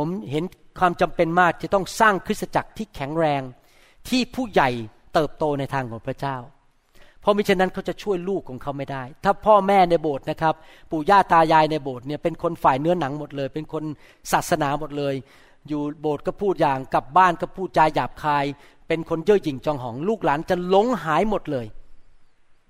[0.00, 0.44] ผมเห็น
[0.80, 3.42] ความจำเป็นมากจะต้องสร้างคริสตจักรที่แข็งแรง
[4.08, 4.70] ที่ผู้ใหญ่
[5.14, 6.36] เติบโตในทางของพระเจ้า
[7.20, 10.54] เพราะมิฉะนั้นเขาจะช่วยลูกของเขาไม่ได้ ถ้าพ่อแม่ในโบสถ์นะครับ
[10.90, 13.84] ปู่ย่าตายายในโบสถ์เนี่ยเป็นคนฝ่ายเนื้อหนังหมดเลย เป็นคน
[14.32, 15.14] ศาสนาหมดเลย
[15.68, 18.44] อยู่โบสถ์ก็พูดอย่างกลับบ้านก็พูดจาหยาบคาย
[18.88, 21.66] เป็นคนเย่อหยิ่งจองหองลูกหลานจะหลงหายหมดเลย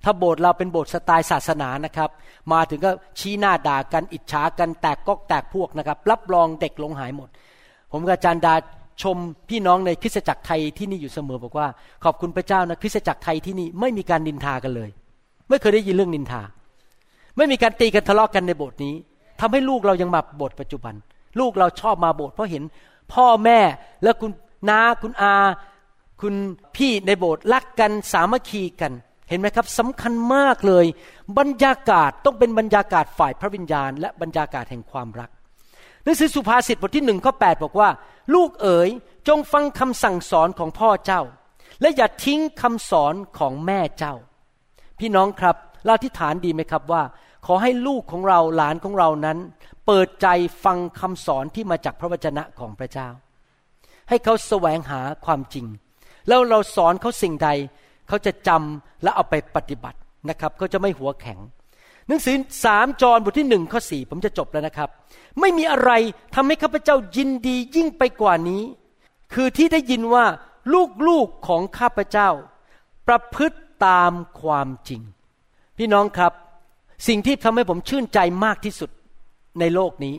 [0.05, 2.11] ถ้าโบสถ์เราเป็นโบสถ์สไตล์ศาสนานะครับ
[2.53, 7.29] มาถึงก็ชี้หน้าด่ากันอิจฉากันแตกกอกแตกพวกนะครับ รับรองเด็กลงหายหมด
[7.93, 8.55] ผมกับอาจารย์ดา
[9.03, 9.17] ชม
[9.49, 11.67] พี่น้องในคริสตจักรไทยที่นี่อยู่เสมอบอกว่า
[12.05, 14.91] ขอบคุณพระเจ้านะคริสตจักรไทยที่นี่ไม่มีการนินทากันเลย
[15.49, 16.43] ไม่เคยได้ยินเรื่องนินทา
[17.37, 18.95] ไม่มีการตีกันทะเลาะกันในโบสถ์นี้
[19.41, 20.95] ทำให้ลูกเรายังมาโบสถ์ปัจจุบัน
[21.41, 22.63] ลูกเราชอบมาโบสถ์เพราะเห็น
[23.13, 23.61] พ่อแม่
[24.03, 24.31] และคุณ
[24.69, 25.35] น้าคุณอา
[26.21, 26.35] คุณ
[26.77, 28.93] พี่ในโบสถ์รักกันสามัคคีกัน
[29.29, 30.87] เห็นไหมครับสำคัญมากเลย
[31.39, 35.31] บรรยากาศต้องเป็นบรรยากาศฝ่ายพระวิญญาณ และบรรยากาศแห่งความรัก
[36.05, 37.91] หนังสือสุภาษิตบทที่หนึ่งข้อแบอกว่า
[38.35, 38.89] ลูกเอ๋ย
[39.29, 41.23] จงฟังคำสั่งสอนของพ่อเจ้า
[41.81, 44.15] และอย่าทิ้งคำสอนของแม่เจ้า
[44.99, 47.03] พี่น้องครับเราที่ฐานดีไหมครับว่า
[47.47, 49.39] ขอให้ลูกของเราหลานของเรานั้น
[49.87, 50.27] เปิดใจ
[50.65, 53.09] ฟังคำสอนที่มาจากพระวจนะของพระเจ้า
[54.09, 55.67] ให้เขาแสวงหาความจริง
[56.29, 57.49] แล้วเราสอนเขาสิ่งใด
[58.09, 59.99] เขาจะจำและเอาไปปฏิบัติ
[60.29, 61.39] นะครับเขาจะไม่หัวแข็ง
[62.07, 64.89] หนังสือสามจอบทที่หนึ่งข้อสี่ผมจะจบแล้วนะครับ
[65.41, 65.91] ไม่มีอะไร
[66.35, 68.63] ทำให้ข้าพเจ้ายินดียิ่งไปกว่านี้
[69.35, 70.25] คือที่ได้ยินว่า
[71.09, 72.29] ลูกๆของข้าพเจ้า
[73.07, 75.03] ประพฤติตามความจริง
[75.79, 76.33] พี่น้องครับ
[77.09, 78.91] สิ่งที่ทำให้ผมชื่นใจมากที่สุด
[79.61, 80.15] ในโลกนี้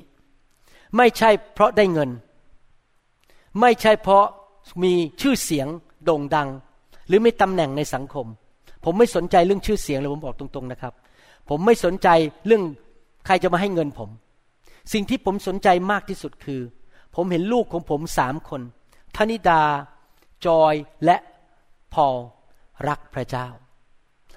[0.97, 2.09] ไม่ใช่เพราะได้เงิน
[3.61, 4.25] ไม่ใช่เพราะ
[4.83, 5.67] มีชื่อเสียง
[6.03, 6.49] โด่งดัง
[7.10, 8.26] หรือมีตำแหน่งในสังคม
[8.86, 10.93] ผมไม่สนใจเรื่องชื่อเสียงเลยผมบอกตรงๆนะครับ
[11.49, 12.07] ผมไม่สนใจ
[12.47, 12.64] เรื่อง
[13.26, 14.10] ใครจะมาให้เงินผม
[14.93, 16.62] สิ่งที่ผมสนใจมากที่สุดคือ
[17.16, 18.62] ผมเห็นลูกของผมสามคน
[19.16, 19.62] ธนิดา
[20.45, 20.74] จอย
[21.05, 21.18] และ
[21.93, 22.18] พอล
[22.88, 23.47] รักพระเจ้า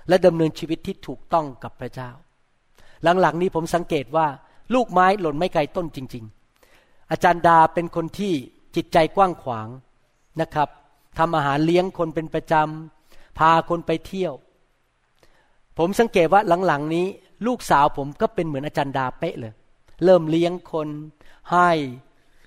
[0.08, 2.10] และดำเนินชีวิตที่ถูกต้องกับพระเจ้า
[3.20, 4.26] หลังๆนี้ผมสังเกตว่า
[4.74, 6.24] ลูกไม้หล่นไม่ไกลต้นจริง
[6.68, 8.32] ๆ อาจารย์ดาเป็นคนที่
[8.76, 9.68] จิตใจกว้างขวาง
[10.40, 10.68] นะครับ
[11.18, 14.34] ทำอาหารเลี้ยงคนเป็นประจำพาคนไปเที่ยว
[15.78, 17.06] ผมสังเกตว่าหลังๆนี้
[17.46, 19.52] ลูกสาวผมก็เป็นเหมือนอาจารย์ดาเป๊ะเลย
[20.04, 20.88] เริ่มเลี้ยงคน
[21.52, 21.70] ให้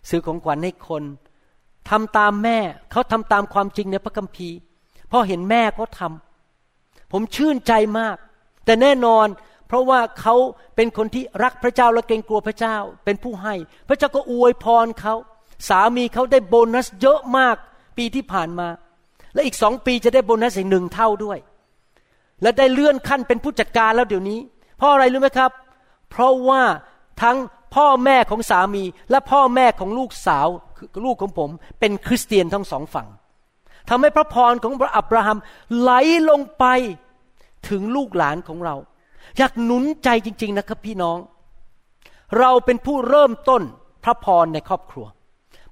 [0.10, 1.04] ซื้อของขวัญให้คน
[1.90, 2.58] ทำตามแม่
[2.92, 4.58] เขาทำตามความจริงในพระคัมภีร์
[5.12, 8.18] พอเห็นแม่ก็ทำผมชื่นใจมาก
[8.66, 9.28] แต่แน่นอน
[9.68, 10.36] เพราะว่าเขา
[10.76, 13.56] เป็นคนที่รักพระเจ้าและเกรงกลัวพระเจ้าเป็นผู้ให้
[13.88, 15.14] พระเจ้าก็อวยพรเขา
[15.70, 17.58] สามีเขาได้โบนัสเยอะมาก
[17.98, 18.68] ปีที่ผ่านมา
[19.34, 21.38] และอีกสองปีจะได้โบนัสอีกหนึ่งเท่าด้วย
[22.42, 24.40] และได้เลื่อนขั้นเป็นผู้จัดการแล้วเดี๋ยวนี้
[24.78, 25.52] เพราะอะไรรู้ไหมครับ
[26.10, 26.62] เพราะว่า
[27.22, 27.38] ทั้ง
[27.76, 30.48] พ่อแม่ของสามีและพ่อแม่ของลูกสาว
[31.06, 33.08] ลูกของผม เป็นคริสเตียนทั้งสองฝั่ง
[33.90, 35.38] ทำให้พระพรของพระอับราฮัม
[35.80, 35.92] ไหล
[36.30, 36.66] ลงไป
[37.70, 38.76] ถึงลูกหลานของเรา
[39.38, 41.18] อยากหนุนใจจริง ๆ นะครับพี่น้อง
[42.40, 43.62] เราเป็นผู้เริ่มต้น
[44.04, 45.06] พระพรในครอบครัว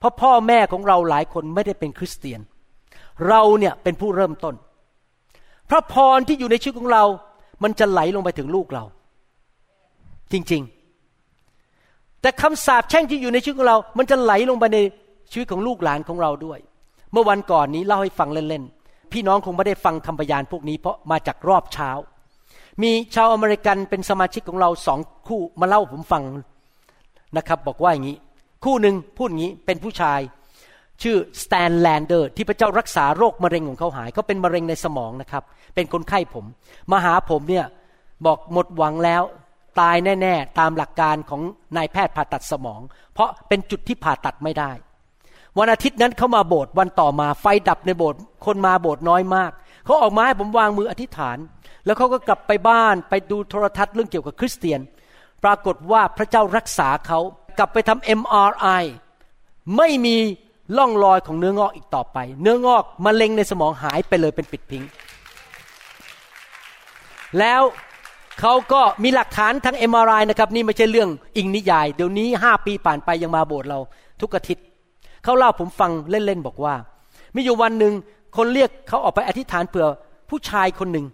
[0.04, 2.40] เพราะพ่อแม่ของเราหลายคนไม่ได้เป็นคริสเตียน
[3.28, 4.56] เราเนี่ยเป็นผู้เริ่มต้น
[5.70, 7.04] พระพรที่อยู่ในชีวิตของเรา
[7.64, 8.84] มันจะไหลลงไปถึงลูกเรา
[10.32, 14.78] จริงๆ แต่คำสาปแช่งที่อยู่ในชีวิตของเรา มันจะไหลลงไปใน
[15.32, 16.60] ชีวิตของลูกหลานของเราด้วย
[17.12, 21.90] เมื่อวันก่อนนี้เล่าให้ฟังเล่นๆ พี่น้องคงไม่ได้ฟังคำพยานพวกนี้เพราะมาจากรอบเช้า
[22.82, 26.24] มีชาวอเมริกันเป็นสมาชิกของเราสองคู่มาเล่าผมฟัง
[27.38, 28.18] นะครับ บอกว่าอย่างนี้
[28.64, 30.20] คู่หนึ่งพูดอย่างนี้เป็นผู้ชาย
[31.04, 35.44] ชื่อสแตนแลนเดอร์ที่พระเจ้ารักษาโรคมะเร็งของเขาหายเขาเป็นมะเร็งในสมองนะครับ
[35.76, 36.46] เป็นคนไข้ผม
[36.92, 37.66] มาหาผมเนี่ย
[38.26, 39.24] บอกหมดหวังแล้ว
[39.80, 41.42] ตายแน่ๆ ตามหลักการของ
[41.78, 42.82] นายแพทย์ผ่าตัดสมอง
[43.14, 44.72] เพราะเป็นจุดที่ผ่าตัดไม่ได้
[45.58, 49.52] วันอาทิตย์นั้นเขามาโบสถ์วันต่อมาไฟดับในโบสถ์คนมาโบสถ์น้อยมาก
[49.86, 51.38] เขาออกมาให้ผมวางมืออธิษฐาน
[51.86, 54.80] แล้วเขาก็กลับไปบ้านไปดูโทรทัศน์เรื่องเกี่ยวกับคริสเตียน
[55.44, 57.20] ปรากฏว่าพระเจ้ารักษาเขา
[57.58, 58.84] กลับไปทำ MRI
[59.78, 60.16] ไม่มี
[60.78, 64.84] ล่องรอยของเนื้องอกอีกต่อไป เนื้องอกมะเร็งในสมองหายไปเลยเป็นปิดพิง
[67.40, 67.62] แล้ว
[68.40, 73.80] เขาก็มีหลักฐานทั้ง MRI นะครับนี่ไม่ใช่เรื่องอิงนิยาย เดี๋ยวนี้ห้าปีผ่านไปยังมาโบสถ์เรา
[74.22, 74.66] ทุกอาทิตย์
[75.24, 76.76] เขาเล่าผมฟังเล่นๆบอกว่า
[77.36, 77.94] มีอยู่วันหนึ่ง
[78.38, 79.88] คนเรียกเขาออกไปอธิษฐานเผื่อ
[80.30, 81.06] ผู้ชายคนหนึ่ง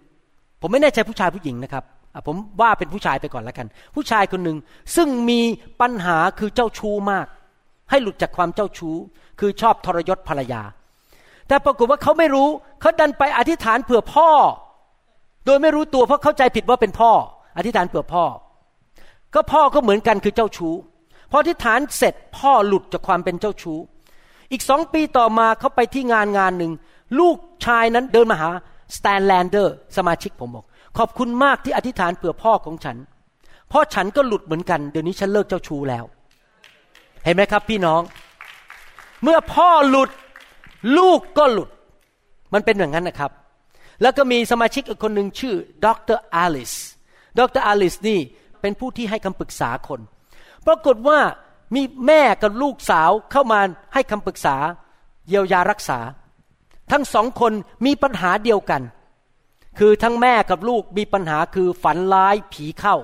[0.60, 1.84] ผมไม่แน่ใจผู้ชายผู้หญิงนะครับ
[2.26, 4.58] ผมว่าเป็นผู้ชายไปก่อนแล้วกัน ผู้ชายคนหนึ่ง
[4.96, 5.40] ซึ่งมี
[5.80, 7.26] ปัญหาคือเจ้าชู้มาก
[7.90, 8.96] ให้หลุดจากความเจ้าชู้
[9.40, 10.62] คือชอบทรยศภรรยา
[11.48, 12.48] แต่ปรากฏว่าเขาไม่รู้
[12.80, 14.30] เขาดันไปอธิษฐานเผื่อพ่อ
[15.46, 17.10] โดยไม่รู้ตัวเพราะเข้าใจผิดว่าเป็นพ่อ
[17.56, 18.24] อธิษฐานเผื่อพ่อ
[19.34, 20.74] ก็พ่อก็เหมือนกันคือเจ้าชู้
[21.30, 23.78] พออธิษฐานเสร็จพ่อหลุดจากความเป็นเจ้าชู้
[24.52, 26.72] อีกสองปีต่อมาเขาไปที่งานงานหนึ่ง
[27.18, 28.48] ลูกชายนั้นเดินมาหา
[28.96, 30.64] สแตนแลนเดอร์สมาชิกผมบอก
[30.98, 32.96] ขอบคุณมากที่อธิษฐานเผื่อพ่อของฉัน
[33.68, 36.04] เพราะฉันก็หลุดเหมือนกัน เดี๋ยวนี้ฉันเลิกเจ้าชู้แล้ว
[37.24, 38.02] เห็นไหมครับ พี่น้อง
[39.22, 40.10] เมื่อพ่อหลุด
[40.98, 41.70] ลูกก็หลุด
[42.54, 43.30] มันเป็นอย่างนั้นนะครับ
[44.02, 45.86] แล้วก็มีสมาชิกอีกคนหนึ่งชื่อด
[46.16, 46.72] รอลิส
[47.38, 48.20] ดรอลิสนี่
[48.60, 50.00] เป็นผู้ที่ให้คำปรึกษาคน
[50.66, 51.18] ปรากฏว่า
[51.74, 53.60] มีแม่กับลูกสาวเข้ามา
[53.94, 54.56] ให้คำปรึกษา
[55.28, 55.98] เยียวยารักษา
[56.90, 57.52] ทั้งสองคน
[57.86, 58.82] มีปัญหาเดียวกัน
[59.78, 62.96] คือทั้งแม่กับลูกมีปัญหาคือฝันร้ายผีเข้า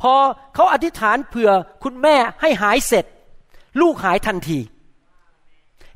[0.00, 0.14] พอ
[0.54, 1.50] เขาอธิษฐานเผื่อ
[1.82, 3.04] คุณแม่ให้หายเสร็จ
[3.80, 4.58] ลูกหายทันที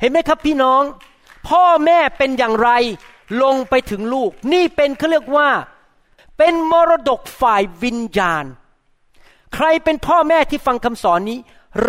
[0.00, 0.82] เห็นไหมครับพี่น้อง
[1.48, 2.70] พ่อแม่เป็นอย่างไร
[3.42, 5.48] ลงไปถึงลูก นี่เป็นเขาเรียกว่า
[6.38, 8.44] เป็นมรดกฝ่ายวิญญาณ
[9.54, 11.38] ใครเป็นพ่อแม่ที่ฟังคำสอนนี้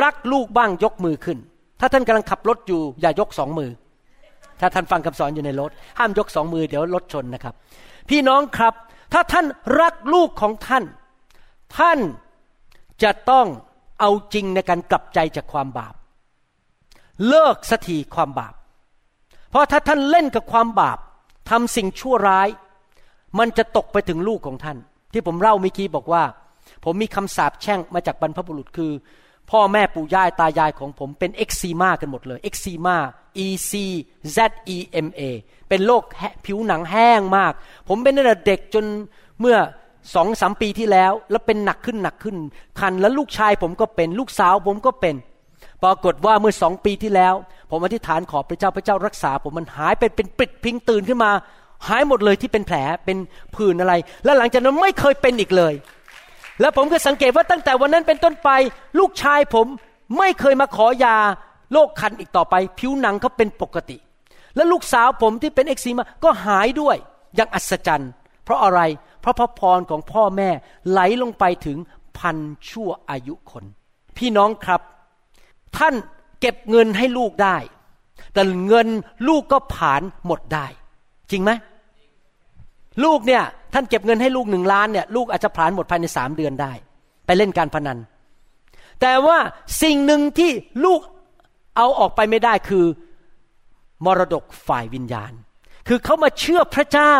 [0.01, 1.37] รักลูกบ้างยกมือขึ้น
[1.79, 3.69] ถ้าท่านกำลังขับรถอยู่อย่ายกสองมือ
[4.63, 7.53] ถ้าท่านฟังคำสอนอยู่ในรถ ห้ามยกสองมือเดี๋ยวรถชนนะครับ
[8.09, 8.73] พี่น้องครับ
[9.13, 9.45] ถ้าท่าน
[9.81, 10.83] รักลูกของท่าน
[11.77, 11.99] ท่าน
[13.03, 13.47] จะต้อง
[13.99, 15.93] เอาจริงในการกลับใจจากความบาป
[17.27, 18.53] เลิกสัทีความบาป
[19.49, 20.99] เพราะถ้าท่านเล่นกับความบาป
[21.49, 22.47] ทำสิ่งชั่วร้าย
[23.39, 24.77] มันจะตกไปถึงลูกของท่าน
[25.13, 26.23] ที่ผมเล่าเมื่อกี้บอกว่า
[26.83, 28.91] ผมมีคำสาปแช่งมาจากบรรพบุรุษคือ
[29.53, 32.97] พ่อแม่ปู่ย่าตายายของผมเป็นเอ็กซีมากันหมดเลยเอ็กซีมา
[33.45, 33.71] E C
[34.35, 34.37] Z
[34.75, 35.21] E M A
[35.69, 36.03] เป็นโรค
[36.45, 37.53] ผิวหนังแห้งมาก
[37.87, 38.85] ผมเป็นตั้งแต่เด็กจน
[39.39, 39.57] เมื่อ
[40.15, 42.37] สองสามปีที่แล้ว แล้วเป็นหนักขึ้นหนักขึ้น
[42.79, 45.15] คันแล้วลูกชายผมก็เป็นลูกสาวผมก็เป็น
[45.83, 47.33] ปรากฏว่าเมื่อสองปีที่แล้ว
[47.71, 51.31] ผมอธิษฐานขอพระเจ้าพระเจ้ารักษา ผมมันหายไปเป็นปิดพิงตื่นขึ้นมา
[51.87, 53.17] หายหมดเลยที่เป็นแผลเป็น
[53.55, 53.93] ผื่นอะไร
[54.23, 55.73] แล้วหลังจากนั้นไม่เคยเป็นอีกเลย
[56.59, 58.49] แล้วผมก็สังเกตว่าตั้งแต่วันนั้นเป็นต้นไป
[58.99, 59.67] ลูกชายผม
[60.17, 61.17] ไม่เคยมาขอยา
[61.73, 63.97] โรคคันอีกต่อไป ผิวหนังเขาเป็นปกติ
[64.55, 66.97] และลูกสาวผมที่เป็นเอ็กซีมาก็หายด้วย
[67.35, 68.11] อย่างอัศจรรย์
[68.43, 68.81] เพราะอะไร
[69.21, 70.49] เพราะพระพรของพ่อแม่
[70.89, 71.77] ไหลลงไปถึง
[72.17, 72.37] พัน
[72.69, 73.65] ชั่วอายุคน
[74.17, 74.81] พี่น้องครับ
[75.77, 75.95] ท่าน
[76.41, 77.57] เก็บเงินให้ลูกได้
[78.33, 78.87] แต่เงิน
[79.27, 80.67] ลูกก็ผ่านหมดได้
[81.31, 81.51] จริงไหม
[83.03, 86.73] ลูกเนี่ยท่านเก็บเงินให้ลูกหนึ่งล้านเนี่ยลูกอาจจะผ่านหมดภายในสามเดือนได้
[87.25, 87.97] ไปเล่นการพนัน
[89.01, 89.37] แต่ว่า
[89.83, 90.51] สิ่งหนึ่งที่
[90.85, 90.99] ลูก
[91.77, 92.85] เอาออกไปไม่ได้คือ
[94.05, 95.33] มรดกฝ่ายวิญญาณ
[95.87, 97.15] คือเขามาเชื่อพระเจ้า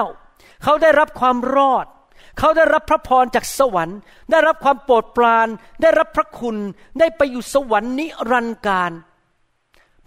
[0.64, 1.86] เขาได้รับความรอด
[2.40, 4.00] เขาได้รับพระพรจากสวรรค์
[4.32, 5.48] ได้รับความโปรดปราน
[5.82, 6.58] ได้รับพระคุณ
[7.00, 8.92] ได้ไปอยู่สวรรค์นิรันดร์การ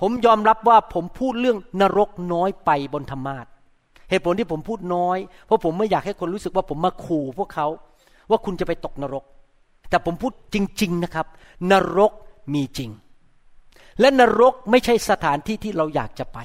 [0.00, 3.46] ผมยอมรับว่าผมพูดเรื่องนรกน้อยไปบนธรรมาท
[4.11, 7.66] เหตุผลที่ผมพูดน้อย เพราะผมไม่อยากให้คนรู้สึกว่าผมมาขู่พวกเขา
[8.30, 9.24] ว่าคุณจะไปตกนรก
[9.90, 11.26] แต่ผมพูดจริง ๆนะครับ
[11.70, 12.12] นรก
[12.54, 12.90] มีจริง
[14.00, 16.38] และนรกไม่ใช่สถานที่ที่เราอยากจะไป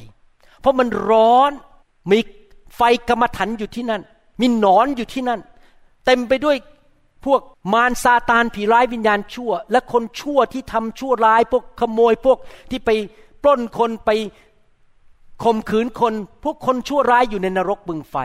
[0.59, 1.51] เพราะมันร้อน
[2.11, 2.19] มี
[2.75, 4.01] ไฟกรรมฐานอยู่ที่นั่น
[4.41, 5.39] มีหนอนอยู่ที่นั่น
[6.05, 6.57] เต็มไปด้วย
[7.25, 7.41] พวก
[7.73, 12.37] มารซาตานผีร้ายวิญญาณชั่ว และคนชั่วที่ทำชั่วร้าย พวกขโมยพวก
[12.71, 12.89] ที่ไป
[13.43, 14.09] ปล้นคนไป
[15.43, 16.13] ข่มขืนคน
[16.43, 18.15] พวกคนชั่วร้ายอยู่ในนรกบึงไฟ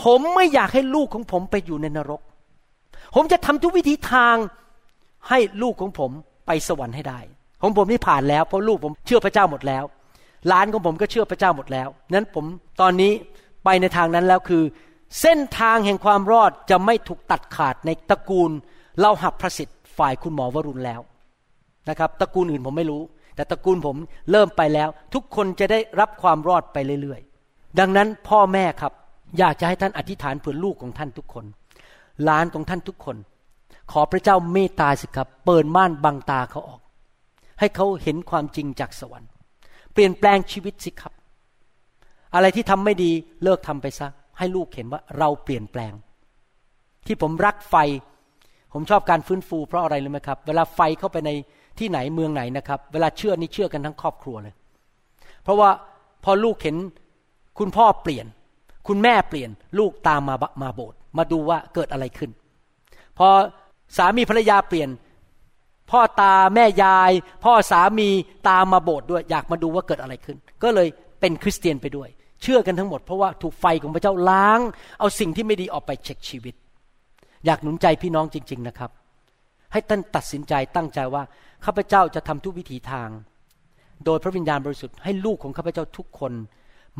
[0.00, 2.20] ผมไม่อยากให้ลูกของผมไปอยู่ในนรก
[3.14, 4.36] ผมจะทำทุกวิธีทาง
[5.28, 6.10] ให้ลูกของผม
[6.46, 7.20] ไปสวรรค์ให้ได้
[7.62, 9.84] ของผมนี่ผ่านแล้วเพราะลูกผมเชื่อพระเจ้าหมดแล้ว
[10.48, 12.44] หลานของผมก็เชื่อพระเจ้าหมดแล้ว นั้นผม
[12.80, 13.12] ตอนนี้
[13.64, 14.62] ไปในทางนั้นแล้วคือ
[15.20, 18.50] เส้นทางแห่งความรอดจะไม่ถูกตัดขาดในตระกูล
[19.00, 21.00] เราหับพระสิทธิ์ฝ่ายคุณหมอวรุณแล้ว
[21.88, 23.02] นะครับ ตระกูลอื่นผมไม่รู้
[23.34, 23.96] แต่ตระกูลผม
[24.30, 28.92] เริ่มไปแล้ว ทุกคนจะได้รับความรอดไปเรื่อยๆ ดังนั้นพ่อแม่ครับ
[29.38, 31.44] อยากจะให้ท่านอธิษฐานเผื่อลูกของท่านทุกคน
[32.24, 33.16] หลานของท่านทุกคน
[33.92, 36.80] ขอพระเจ้าเมตตาสิครับ เปิดม่านบังตาเขาออก
[37.60, 39.30] ให้เขาเห็นความจริงจากสวรรค์
[39.92, 41.12] เปลี่ยนแปลงชีวิตสิครับ
[42.34, 43.10] อะไรที่ทำไม่ดี
[43.42, 44.08] เลิกทำไปซะ
[44.38, 45.92] ให้ลูกเห็นว่าเราเปลี่ยนแปลง
[47.06, 47.76] ที่ผมรักไฟ
[48.72, 51.30] ผมชอบการฟื้นฟูเพราะอะไรรู้ไหมครับ เวลาไฟเข้าไปใน
[51.78, 54.54] ที่ไหนเมืองไหนนะครับ เวลาเชื่อนี่เชื่อกันทั้งครอบครัวเลย
[55.42, 55.70] เพราะว่า
[56.24, 56.76] พอลูกเห็น
[57.58, 58.26] คุณพ่อเปลี่ยน
[58.88, 62.30] คุณแม่เปลี่ยน ลูกตามมามาโบสถ์มาดูว่าเกิดอะไรขึ้น
[63.18, 63.28] พอ
[63.96, 64.88] สามีภรรยาเปลี่ยน
[65.90, 67.12] พ่อตาแม่ยาย
[67.44, 68.08] พ่อสามี
[68.48, 70.88] ตามมาโบสถ์ด้วย อยากมาดูว่าเกิดอะไรขึ้น ก็เลย
[71.20, 72.08] เป็นคริสเตียนไปด้วย
[72.42, 74.60] เชื่อกันทั้งหมดเพราะว่าถูกไฟของพระเจ้าล้าง
[74.98, 76.54] เอาสิ่งที่ไม่ดีออกไปเช็คชีวิต
[77.46, 78.90] อยากหนุนใจพี่น้องจริง ๆนะครับ
[79.74, 81.22] ให้ท่านตัดสินใจตั้งใจว่า
[81.64, 83.08] ข้าพเจ้าจะทำทุกวิถีทาง
[84.04, 86.32] โดยพระวิญญาณบริสุทธิ์ให้ลูกของข้าพเจ้าทุกคน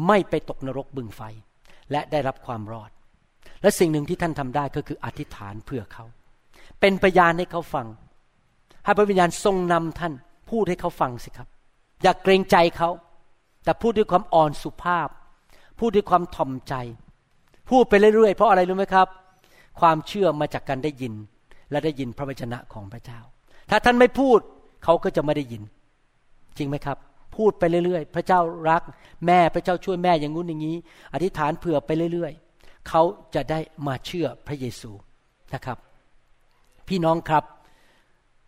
[0.06, 1.20] ไม่ไปตกนรกบึงไฟ
[1.90, 2.90] และได้รับความรอด
[3.62, 6.04] และสิ่งหนึ่งที่ท่านทำได้ก็คืออธิษฐานเพื่อเขา
[6.80, 7.86] เป็นพยานให้เขาฟัง
[8.84, 10.12] ให้พระวิญญาณทรงนำท่าน
[10.50, 11.48] พูดให้เขาฟังสิครับ
[12.02, 12.90] อย่ากเกรงใจเขา
[13.64, 15.08] แต่พูดด้วยความอ่อนสุภาพ
[15.78, 16.74] พูดด้วยความถ่อมใจ
[17.70, 19.08] พูดไปเรื่อยๆเพราะอะไรรู้ไหมครับ
[19.80, 21.14] ความเชื่อมาจากการได้ยิน
[21.70, 23.20] และได้ยินพระวจนะของพระเจ้า
[23.70, 24.40] ถ้าท่านไม่พูด
[24.84, 25.62] เขาก็จะไม่ได้ยิน
[26.58, 26.98] จริงไหมครับ
[27.36, 28.40] พูดไปเรื่อยๆ พระเจ้า
[28.70, 28.82] รัก
[29.26, 30.76] แม่พระเจ้าช่วยแม่อย่างงู้นอย่างนี้
[31.14, 33.02] อธิษฐานเผื่อไปเรื่อยๆ เขา
[33.34, 34.90] จะได้มาเชื่อพระเยซู
[35.54, 35.78] นะครับ
[36.88, 37.44] พี่น้องครับ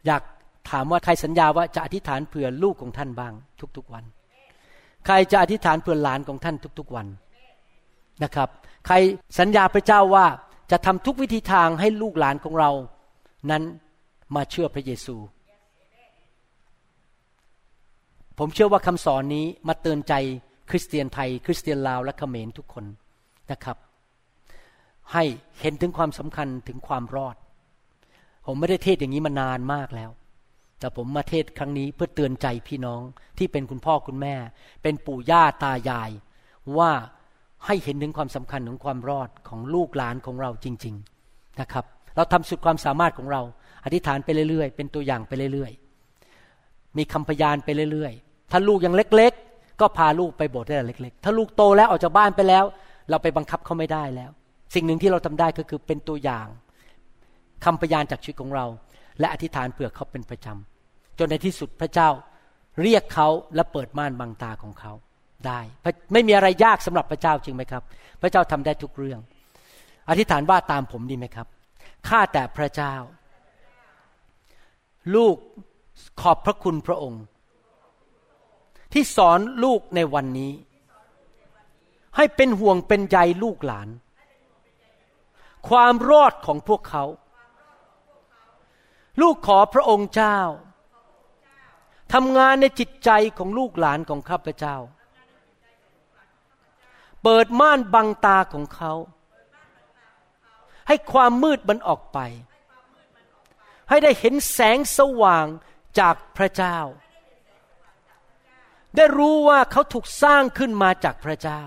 [0.07, 0.23] อยาก
[0.71, 3.33] ถามว่าใครสัญญาว่าจะอธิษฐานเผื่อลูกของท่านบ้าง
[3.77, 4.05] ทุกๆวัน
[5.07, 7.07] ใครจะอธิษฐานเผื่อหลานของท่านทุกๆวัน
[8.23, 8.49] นะครับ
[8.87, 8.95] ใคร
[9.39, 10.27] สัญญาพระเจ้าว่า
[10.71, 12.71] จะทำทุกวิธีทางให้ลูกหลานของเรา
[13.51, 13.62] นั้น
[14.34, 15.16] มาเชื่อพระเยซู
[18.38, 20.14] ผมเชื่อว่าคำสอนนี้มาเตือนใจ
[20.70, 22.84] คริสเตียนไทย คริสเตียนลาวและเขมรทุกคน
[23.51, 23.76] นะครับ
[25.12, 25.24] ให้
[25.61, 27.36] เห็นถึงความสำคัญถึงความรอด
[28.47, 30.11] ผมไม่ได้เทศอย่างนี้มานานมากแล้ว
[30.78, 33.03] แต่ผมมาเทศครั้งนี้เพื่อเตือนใจพี่น้อง
[33.38, 34.34] ที่เป็นคุณพ่อคุณแม่
[34.82, 36.11] เป็นปู่ย่าตายาย
[36.78, 36.90] ว่า
[37.66, 40.94] ให้เห็นถึงความสำคัญของความรอดของลูกหลานของเราจริง
[41.26, 41.84] ๆนะครับ
[42.17, 43.43] เราทำสุดความสามารถของเรา
[43.85, 52.64] อธิษฐานไปเรื่อยๆ เป็นตัวอย่างไปเรื่อยๆ มีคำพยานไปเรื่อยๆ ถ้าลูกยังเล็ก ๆ ก็พาลูกไปโบสถ์ได้เล็ก ๆ ถ้าลูกโตแล้วออกจากบ้านไปแล้ว
[53.11, 54.31] เราไปบังคับเขาไม่ได้แล้ว
[54.75, 56.47] สิ่งหนึ่งที่เราทำได้ก็คือเป็นตัวอย่าง
[57.64, 58.67] คำพยานจากชีวิตของเรา
[59.21, 62.09] และอธิษฐานเผื่อเขาเป็นประจำจนในที่สุดพระเจ้า
[62.83, 64.93] เรียกเขาและเปิดม่านบังตาของเขา
[65.47, 65.61] ได้
[66.12, 67.83] ไม่มีอะไรยากสำหรับพระเจ้าจริงไหมครับ
[68.23, 69.21] พระเจ้าทำได้ทุกเรื่อง
[70.11, 71.47] อธิษฐานว่าตามผมดีไหมครับ
[72.09, 72.94] ข้าแต่พระเจ้า
[75.14, 75.36] ลูก
[76.20, 77.22] ขอบพระคุณพระองค์
[78.92, 80.52] ที่สอนลูกในวันนี้
[82.16, 83.88] ให้เป็นห่วงเป็นใยลูกหลาน
[85.68, 87.04] ความรอดของพวกเขา
[89.20, 90.38] ลูกขอพระองค์เจ้า
[92.12, 94.76] ทำงานในจิตใจของลูกหลานของข้าพเจ้า
[97.22, 98.92] เปิดม่านบังตาของเขา
[100.89, 102.18] ให้ความมืดมันออกไป
[103.89, 105.47] ให้ได้เห็นแสงสว่าง
[105.99, 106.78] จากพระเจ้า
[108.97, 111.62] ได้รู้ว่าเขาถูกสร้างขึ้นมาจากพระเจ้า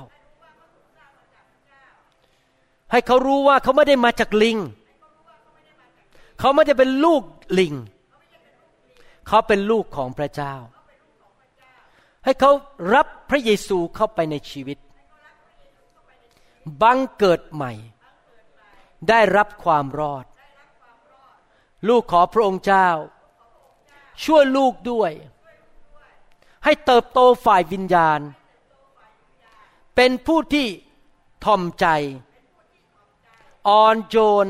[2.92, 4.58] ให้เขารู้ว่าเขาไม่ได้มาจากลิง
[6.40, 7.24] เขาไม่ได้เป็นลูก
[7.60, 7.74] ลิง
[9.28, 10.56] เขาเป็นลูกของพระเจ้า
[12.24, 12.52] ให้เขา
[12.94, 14.78] รับพระเยซูเข้าไปในชีวิต
[16.82, 17.72] บังเกิดใหม่
[19.10, 20.26] ได้รับความรอด
[21.88, 22.90] ลูกขอพระองค์เจ้า
[24.24, 25.12] ช่วยลูกด้วย
[26.64, 28.20] ให้เติบโตฝ่ายวิญญาณ
[29.96, 30.68] เป็นผู้ที่
[31.46, 31.86] ทอมใจ
[33.68, 34.48] อ่อนโยน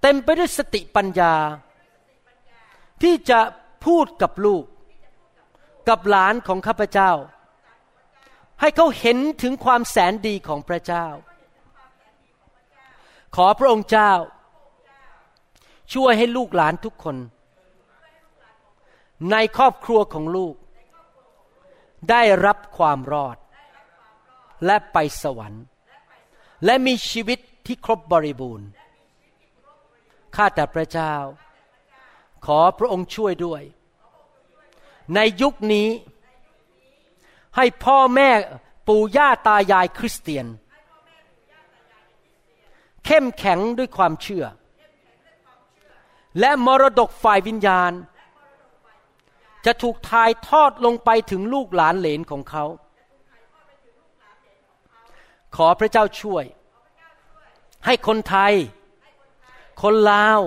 [0.00, 1.34] เต็มไปด้วยสติปัญญา
[3.02, 3.40] ที่จะ
[3.84, 4.64] พูดกับลูก
[5.88, 7.12] กับหลานของข้าพเจ้า
[8.60, 11.06] ให้เขาเห็นถึงความแสนดีของพระเจ้า
[13.36, 14.12] ขอพระองค์เจ้า
[15.92, 17.16] ช่วยให้ลูกหลานทุกคน
[19.30, 20.54] ในครอบครัวของลูก
[22.10, 23.36] ได้รับความรอด
[24.66, 25.64] และไปสวรรค์
[26.64, 28.68] และมีชีวิตที่ครบบริบูรณ์
[30.36, 31.14] ข้าแต่พระเจ้า
[32.46, 33.62] ขอพระองค์ช่วยด้วย
[35.14, 35.88] ในยุคนี้
[37.56, 38.30] ให้พ่อแม่
[38.88, 40.46] ปู่ย่าตายายคริสเตียน
[43.06, 44.44] เข้มแข็งด้วยความเชื่อ
[46.40, 47.92] และมรดกฝ่ายวิญญาณ
[49.66, 52.64] จะถูกทายทอดลงไปถึงลูกหลานเหลนของเขา
[55.56, 56.44] ขอพระเจ้าช่วย
[57.86, 58.54] ให้คนไทย
[59.82, 60.40] คนลาว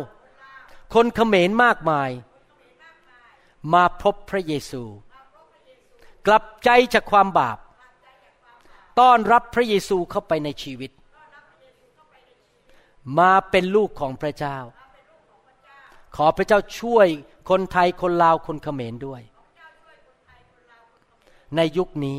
[0.93, 2.10] คนเขมรมากมาย
[3.74, 4.84] มาพบพระเยซู
[6.28, 7.57] กลับใจจากความบาป
[8.99, 10.91] ต้อนรับพระเยซูเข้าไปในชีวิต
[13.20, 14.58] มาเป็นลูกของพระเจ้า
[16.16, 17.08] ขอพระเจ้าช่วย
[17.50, 19.22] คนไทยคนลาวคนเขมรด้วย
[21.56, 22.18] ในยุคนี้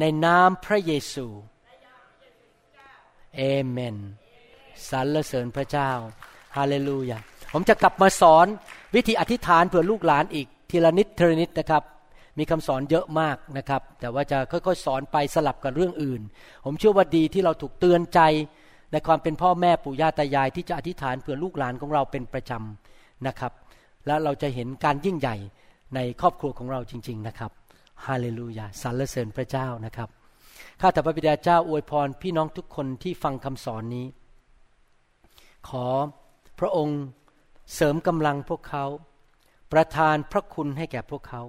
[0.00, 1.26] ในนามพระเยซู
[3.36, 3.96] เอเมน
[4.90, 5.90] สรรเสริญพระเจ้า
[6.56, 7.18] ฮาเลลูยา
[7.52, 8.46] ผมจะกลับมาสอน
[8.94, 11.82] วิธีอธิษฐานเผื่อลูกหลานอีก ทีละนิดทีละนิดนะครับ
[12.38, 16.20] มีคำสอนเยอะมากนะครับ แต่ว่าจะค่อยๆ สอนไปสลับกับเรื่องอื่น
[16.64, 18.20] ผมเชื่อว่าดีที่เราถูกเตือนใจ
[18.92, 23.52] ในความเป็นพ่อแม่ปู่ย่าตายายที่จะอธิษฐานเผื่อลูกหลานของเราเป็นประจำนะครับ
[24.06, 25.36] แล้วเราจะเห็นการยิ่งใหญ่
[25.94, 27.50] ในครอบครัวของเราจริง ๆ นะครับ
[28.06, 30.08] ฮาเลลูยาสรรเสริญพระเจ้านะครับ
[30.80, 34.06] ข้าแต่พระบิดาเจ้าอวยพรพี่น้องทุกคนที่ฟังคำสอนนี้
[35.68, 35.86] ขอ
[36.58, 37.00] พระองค์
[37.74, 38.84] เสริมกำลังพวกเขา
[39.72, 41.42] ประทานพระคุณให้แก่พวกเขา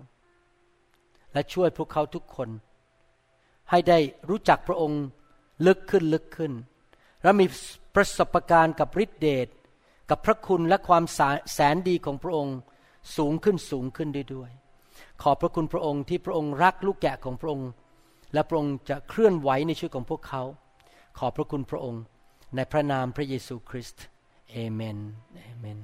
[1.34, 2.50] และช่วยพวกเขาทุกคน
[3.70, 5.02] ให้ได้รู้จักพระองค์
[5.66, 6.54] ลึกขึ้นลึกขึ้น
[7.24, 7.46] และมี
[7.96, 9.48] ประสบการณ์กับฤทธิเดช
[10.10, 11.04] กับพระคุณและความ
[11.54, 12.58] แสนดีของพระองค์
[13.18, 14.52] สูงขึ้นสูงขึ้นด้วย
[15.22, 17.70] ขอพระคุณพระองค์ที่พระองค์รักลูกแกะของพระองค์
[18.34, 20.44] และพระองค์จะเคลื่อนไหวในชีวิตของพวกเขา
[21.18, 22.04] ขอพระคุณพระองค์
[22.56, 24.04] ในพระนามพระเยซูคริสต์
[24.52, 24.98] เอเมน
[25.38, 25.78] เอเมน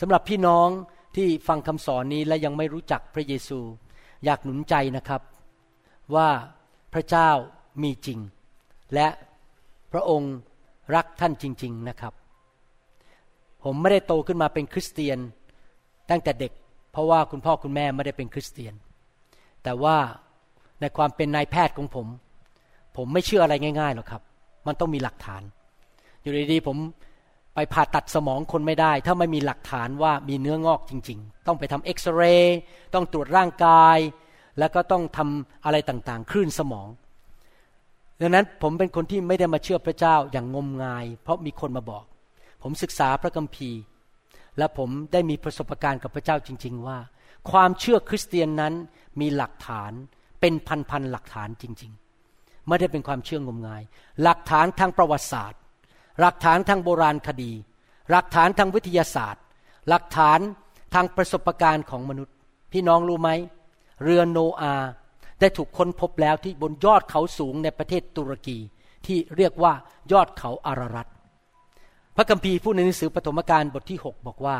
[0.00, 0.68] สำหรับพี่น้อง
[1.16, 3.60] ที่ฟังคำสอนนี้และยังไม่รู้จักพระเยซู
[4.24, 5.22] อยากหนุนใจนะครับ
[6.14, 6.28] ว่า
[6.92, 7.30] พระเจ้า
[7.82, 8.18] มีจริง
[8.94, 9.08] และ
[9.92, 10.34] พระองค์
[10.94, 12.12] รักท่านจริง ๆนะครับ
[13.64, 15.18] ผมไม่ได้โตขึ้นมาเป็นคริสเตียน
[16.10, 16.52] ตั้งแต่เด็ก
[16.92, 18.74] เพราะว่าคุณพ่อคุณแม่ไม่ได้เป็นคริสเตียน
[19.62, 19.96] แต่ว่า
[20.80, 22.06] ในความเป็นนายแพทย์ของผม
[22.96, 24.22] ผมไม่เชื่ออะไรง่ายๆหรอกครับ
[24.66, 25.42] มันต้องมีหลักฐาน
[26.22, 26.76] อยู่ดีๆผม
[27.54, 32.58] ไปผ่าตัดสมองคนไม่ได้ ถ้าไม่มีหลักฐานว่ามีเนื้องอกจริง ๆ ต้องไปทำเอ็กซเรย์
[32.94, 33.98] ต้องตรวจร่างกาย
[34.58, 36.88] แล้วก็ต้องทำอะไรต่างๆ คลื่นสมอง
[38.22, 42.04] ดังนั้นผมเป็นคนที่ไม่ได้มาเชื่อพระเจ้าอย่างงมงาย เพราะมีคนมาบอก
[42.62, 43.80] ผมศึกษาพระคัมภีร์
[44.58, 46.98] และผมได้มีประสบการณ์กับพระเจ้าจริง ๆ ว่า
[47.50, 48.74] ความเชื่อคริสเตียนนั้น
[49.20, 49.92] มีหลักฐาน
[50.40, 50.54] เป็น
[50.90, 51.92] พันๆหลักฐานจริง
[52.30, 53.82] ๆ ไม่ได้เป็นความเชื่องมงาย
[54.22, 55.60] หลักฐานทางประวัติศาสตร์
[56.20, 57.52] หลักฐานทางโบราณคดี
[58.10, 59.42] หลักฐานทางวิทยาศาสตร์
[59.88, 60.38] หลักฐาน
[60.94, 62.34] ทางประสบการณ์ของมนุษย์
[62.72, 63.30] พี่น้องรู้ไหม
[64.02, 64.72] เรือโนอา
[65.42, 68.58] ได้ถูกค้นพบแล้วที่บนยอดเขาสูงในประเทศตุรกี
[69.06, 69.72] ที่เรียกว่า
[70.12, 71.08] ยอดเขาอารารัต
[72.16, 74.56] พระคัมภีร์พูดในหนังสือปฐมกาลบทที่ 6 บอกว่า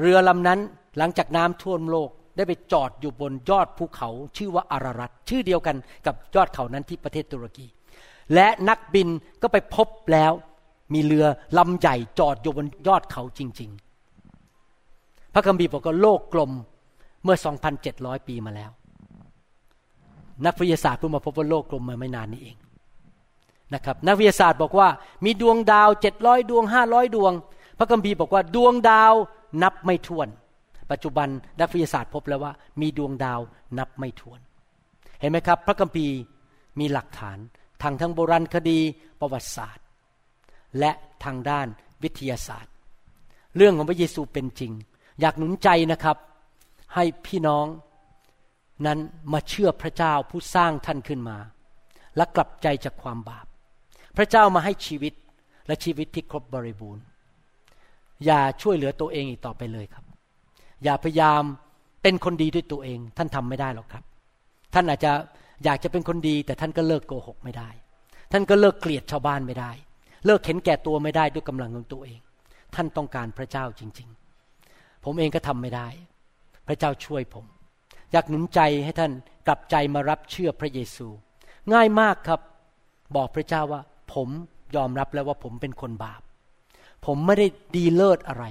[0.00, 0.60] เรือลำนั้น
[0.98, 7.66] หลังจากน้ำท่วมโลกได้ไปจอดอยู่บนยอดภูเขาชื่อว่าอารารัตชื่อเดียวกันกับยอดเขานั้นที่ประเทศตุรกี
[8.34, 9.08] และนักบิน
[9.42, 10.32] ก็ไปพบแล้ว
[10.94, 11.26] มีเรือ
[11.58, 16.52] ลำใหญ่จอดอยู่บนยอดเขาจริง ๆ พระคัมภีร์บอกว่าโลกกลม
[17.24, 17.36] เมื่อ
[17.82, 18.70] 2,700 ปีมาแล้ว
[20.44, 22.56] นักวิทยาศาสตร์เพิ่งมาพบว่าโลกกลมมาไม่นานนี้เอง
[23.74, 24.88] นะครับนักวิทยาศาสตร์บอกว่า
[25.24, 27.32] มีดวงดาว700ดร้อยดวง500ดวง
[27.78, 29.12] พระคัมภีร์บอกว่าดวงดาว
[29.62, 30.28] นับไม่ถ้วน
[30.90, 31.28] ปัจจุบัน
[31.60, 33.40] นักวิทยาศาสตร์พบแล้วว่า มีดวงดาว
[33.78, 34.40] นับไม่ถ้วน
[35.20, 36.14] เห็นไหมครับ พระคัมภีร์
[36.78, 37.38] มีหลักฐาน
[37.82, 38.78] ทางทั้งโบราณคดี
[39.20, 39.84] ประวัติศาสตร์
[40.78, 40.90] และ
[41.24, 41.66] ทางด้าน
[42.02, 42.72] วิทยาศาสตร์
[43.56, 44.72] เรื่องของพระเยซูเป็นจริง
[45.20, 46.16] อยากหนุนใจนะครับ
[46.94, 47.66] ให้พี่น้อง
[48.86, 48.98] นั้น
[49.32, 51.38] มาเชื่อพระเจ้าผู้สร้างท่านขึ้นมา
[52.16, 53.46] และกลับใจจากความบาป
[54.16, 55.12] พระเจ้ามาให้ชีวิต
[55.66, 57.04] และชีวิตที่ครบบริบูรณ์
[58.24, 60.04] อย่าช่วยเหลือตัวเองอีกต่อไปเลยครับ
[60.84, 61.42] อย่าพยายาม
[62.02, 64.04] เป็นคนดีด้วยตัวเอง ท่านทำไม่ได้หรอกครับ
[64.74, 65.12] ท่านอาจจะ
[65.64, 67.68] อยากจะเป็นคนดี แต่ท่านก็เลิกโกหกไม่ได้
[68.32, 69.70] ท่านก็เลิกเกลียดชาวบ้านไม่ได้
[70.26, 72.20] เลิกเห็นแก่ตัวไม่ได้ด้วยกำลังของตัวเอง
[72.74, 74.08] ท่านต้องการพระเจ้าจริง
[74.56, 75.88] ๆ ผมเองก็ทำไม่ได้
[76.66, 77.46] พระเจ้าช่วยผม
[78.16, 79.12] อยากหนุนใจให้ท่าน
[79.46, 81.08] กลับใจมารับเชื่อพระเยซู
[81.72, 82.40] ง่ายมากครับ
[83.16, 83.82] บอกพระเจ้าว่า
[84.14, 84.28] ผม
[84.76, 86.20] ยอมรับแล้วว่าผมเป็นคนบาป
[87.06, 87.46] ผมไม่ได้
[87.76, 88.44] ดีเลิศอะไร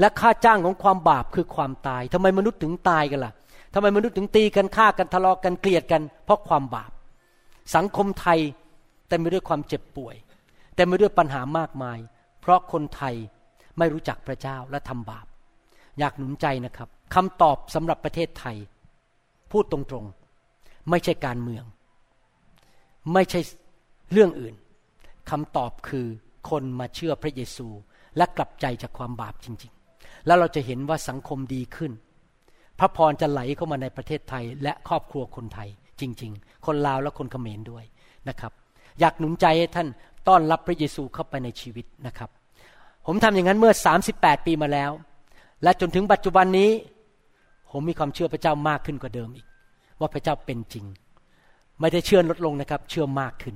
[0.00, 3.32] และค่าจ้างของความบาปคือความตายทำไมมนุษย์ถึงตายกันล่ะ
[3.74, 6.90] ทำไมมนุษย์ถึงตีกันฆ่ากันทะเลาะกันเกลียดกัน เพราะความบาป
[7.74, 8.38] สังคมไทย
[9.08, 10.14] เต็มไปด้วยความเจ็บป่วย
[10.76, 11.98] เต็มไปด้วยปัญหามากมาย
[12.40, 13.14] เพราะคนไทย
[13.78, 15.26] ไม่รู้จักพระเจ้าและทำบาป
[15.98, 18.56] อยากหนุนใจนะครับคำตอบสำหรับประเทศไทย
[19.52, 21.64] พูดตรงๆ ไม่ใช่การเมือง
[23.12, 23.40] ไม่ใช่
[24.12, 24.54] เรื่องอื่น
[25.30, 26.06] คำตอบคือ
[26.50, 27.68] คนมาเชื่อพระเยซู
[28.16, 31.92] และกลับใจจากความบาปจริง ๆ แล้วเราจะเห็นว่าสังคมดีขึ้น
[32.78, 35.68] พระพรจะไหลเข้ามาในประเทศไทยและครอบครัวคนไทย
[36.00, 37.84] จริง ๆ คนลาวและคนเขมรด้วย
[38.28, 38.52] นะครับ
[39.00, 39.88] อยากหนุนใจให้ท่าน
[40.28, 42.30] ต้อนรับพระเยซูเข้าไปในชีวิตนะครับ
[43.06, 43.72] ผมทำอย่างนั้นเมื่อ
[44.10, 44.90] 38 ปีมาแล้ว
[45.62, 46.70] และจนถึงปัจจุบันนี้
[47.70, 49.46] ผมมีความเชื่อพระเจ้ามากขึ้นกว่าเดิมอีก
[50.00, 50.84] ว่าพระเจ้าเป็นจริง
[51.80, 53.54] ไม่ได้เชื่อลดลงนะครับ เชื่อมากขึ้น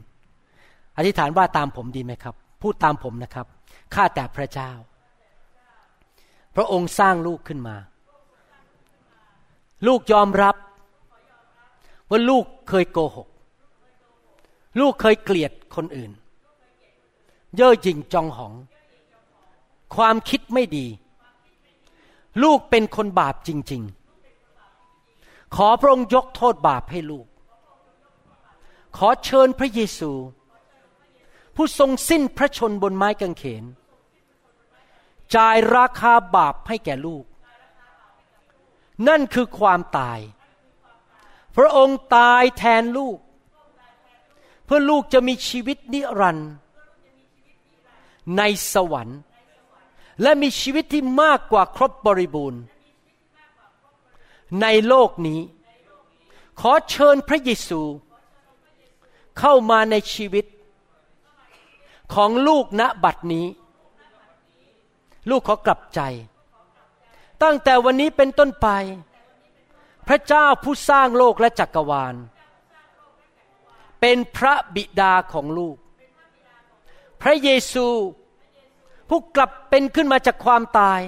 [0.96, 3.46] อธิษฐานว่าตามผมดีไหมครับ พูดตามผมนะครับ
[3.94, 4.70] ข้าแต่พระเจ้า
[6.56, 7.76] พระองค์สร้างลูกขึ้นมา
[9.86, 10.56] ลูกยอมรับ
[12.10, 13.28] ว่าลูกเคยโกหก
[14.80, 16.10] ลูกเคยเกลียดคนอื่น
[17.56, 18.54] เย่อหยิ่งจองหอง
[19.94, 20.86] ความคิดไม่ดี
[22.42, 23.99] ลูกเป็นคนบาปจริง ๆ
[25.56, 27.26] ขอพระองค์ยกโทษบาปให้ลูก
[28.96, 30.12] ขอเชิญพระเยซู
[31.54, 33.64] ผู้ทรงสิ้นพระชนบนไม้กางเขน
[35.34, 37.24] จ่ายราคาบาปให้แก่ลูก
[39.08, 40.20] นั่นคือความตาย
[41.56, 43.18] พระองค์ตายแทนลูก
[44.64, 46.50] เพื่อลูกจะมีชีวิตนิรันดร์
[48.36, 48.42] ใน
[48.72, 49.20] สวรรค์
[50.22, 52.60] และมีชีวิตที่มากกว่าครบบริบูรณ์
[54.62, 55.40] ในโลกนี้
[56.60, 57.80] ขอเชิญพระเยซู
[59.38, 60.44] เข้ามาในชีวิต
[62.14, 63.46] ของลูกณบัดนี้
[65.30, 66.00] ลูกขอกลับใจ
[67.42, 68.68] ตั้งแต่วันนี้เป็นต้นไป
[70.08, 72.14] พระเจ้าผู้สร้างโลกและจักรวาล
[74.00, 75.76] เป็นพระบิดาของลูก
[77.22, 77.86] พระเยซู
[79.08, 81.00] ผู้กลับเป็นขึ้นมาจากความตาย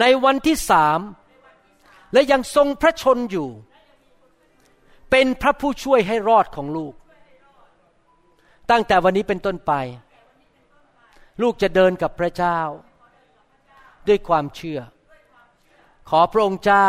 [0.00, 0.98] ในวันที่สาม
[2.14, 3.48] และยังทรงพระชนอยู่
[5.10, 6.94] เป็นพระผู้ช่วยให้รอดของลูก
[8.70, 9.72] ตั้งแต่วันนี้เป็นต้นไป
[11.42, 12.58] ลูกจะเดินกับพระเจ้า
[14.08, 14.80] ด้วยความเชื่อ
[16.10, 16.88] ขอพระองค์เจ้า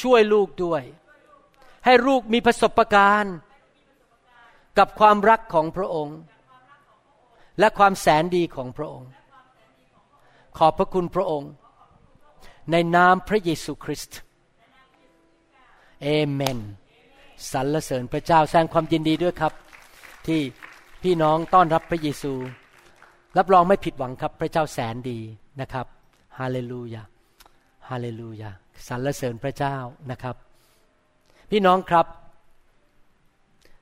[0.00, 0.82] ช่วยลูกด้วย
[1.84, 3.36] ให้ลูกมีประสบการณ์
[4.78, 6.18] กับความรักของพระองค์
[7.58, 9.10] และความแสนดีของพระองค์
[10.58, 11.50] ขอบพระคุณพระองค์
[12.70, 14.18] ในนามพระเยซูคริสต์
[16.02, 16.58] เอเมน
[17.52, 19.52] สรรเสริญพระเจ้าแสดงความยินดีด้วยครับ
[20.26, 20.40] ที่
[21.02, 22.32] พี่น้องต้อนรับพระเยซู
[23.38, 25.18] รับรองไม่ผิดหวังครับ พระเจ้าแสนดี
[25.60, 25.86] นะครับ
[26.38, 27.02] ฮาเลลูยา
[27.88, 28.50] ฮาเลลูยา
[28.88, 29.76] สรรเสริญพระเจ้า
[30.10, 30.36] นะครับ
[31.50, 32.06] พี่น้องครับ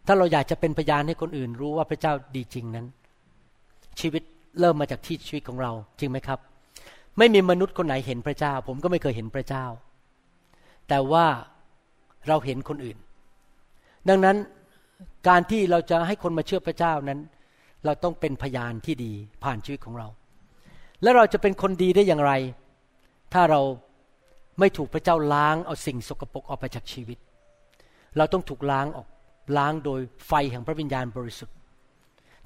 [0.06, 2.86] ถ้าเราอยากจะเป็นพยานให้คนอื่นรู้ว่าพระเจ้าดีจริงนั้น
[4.00, 4.22] ชีวิต
[4.60, 6.40] เริ่มมาจากที่ชีวิตของเราจริงไหมครับ
[7.18, 9.64] ไม่มีมนุษย์คนไหนเห็นพระเจ้า ผมก็ไม่เคยเห็นพระเจ้า
[10.88, 11.26] แต่ว่า
[12.28, 12.98] เราเห็นคนอื่น
[14.08, 14.36] ดังนั้น
[15.28, 17.20] การที่เราจะให้คนมาเชื่อพระเจ้านั้น
[17.84, 19.12] เราต้องเป็นพยานที่ดี
[19.44, 20.08] ผ่านชีวิตของเรา
[21.02, 22.32] และเราจะเป็นคนดีได้อย่างไร
[23.32, 23.60] ถ้าเรา
[24.58, 27.18] ไม่ถูกพระเจ้าล้างเอาสิ่งสกปรกออกไปจากชีวิต
[28.16, 29.08] เราต้องถูกล้างออก
[29.58, 31.56] ล้างโดยไฟแห่งพระวิญญาณบริสุทธิ์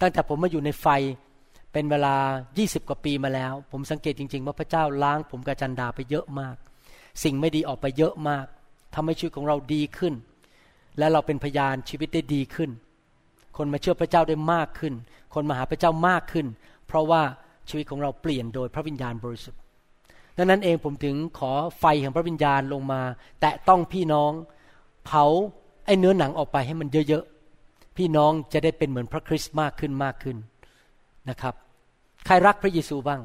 [0.01, 0.87] ตั้งแต่ผมมาอยู่ในไฟ
[1.79, 2.17] เป็นเวลา
[2.55, 6.57] 20 กว่าปีมาแล้ว ผมสังเกตจริง ๆ ว่าพระเจ้าล้างผมกับจันดาไปเยอะมาก
[7.23, 8.47] สิ่งไม่ดีออกไปเยอะมาก
[8.95, 10.15] ทำให้ชีวิตของเราดีขึ้น
[10.99, 12.71] และเราเป็นพยานชีวิตได้ดีขึ้น
[13.57, 14.95] คนมาเชื่อพระเจ้าได้มากขึ้น
[15.35, 16.47] คนมาหาพระเจ้ามากขึ้น
[16.87, 17.23] เพราะว่า
[17.69, 19.61] ชีวิตของเราเปลี่ยนโดยพระวิญญาณบริสุทธิ์
[20.37, 23.01] ดังนั้นเองผมถึงขอไฟแห่งพระวิญญาณลงมา
[23.41, 24.33] แตะต้องพี่น้อง
[25.07, 25.25] เผา
[25.87, 30.39] ไอ้เนื้อหนังออกไปให้มันเยอะๆ พี่น้องจะได้เป็นเหมือนพระคริสต์มากขึ้นมากขึ้น
[31.31, 31.55] นะครับ
[32.27, 33.21] ใครรักพระเยซูบ้าง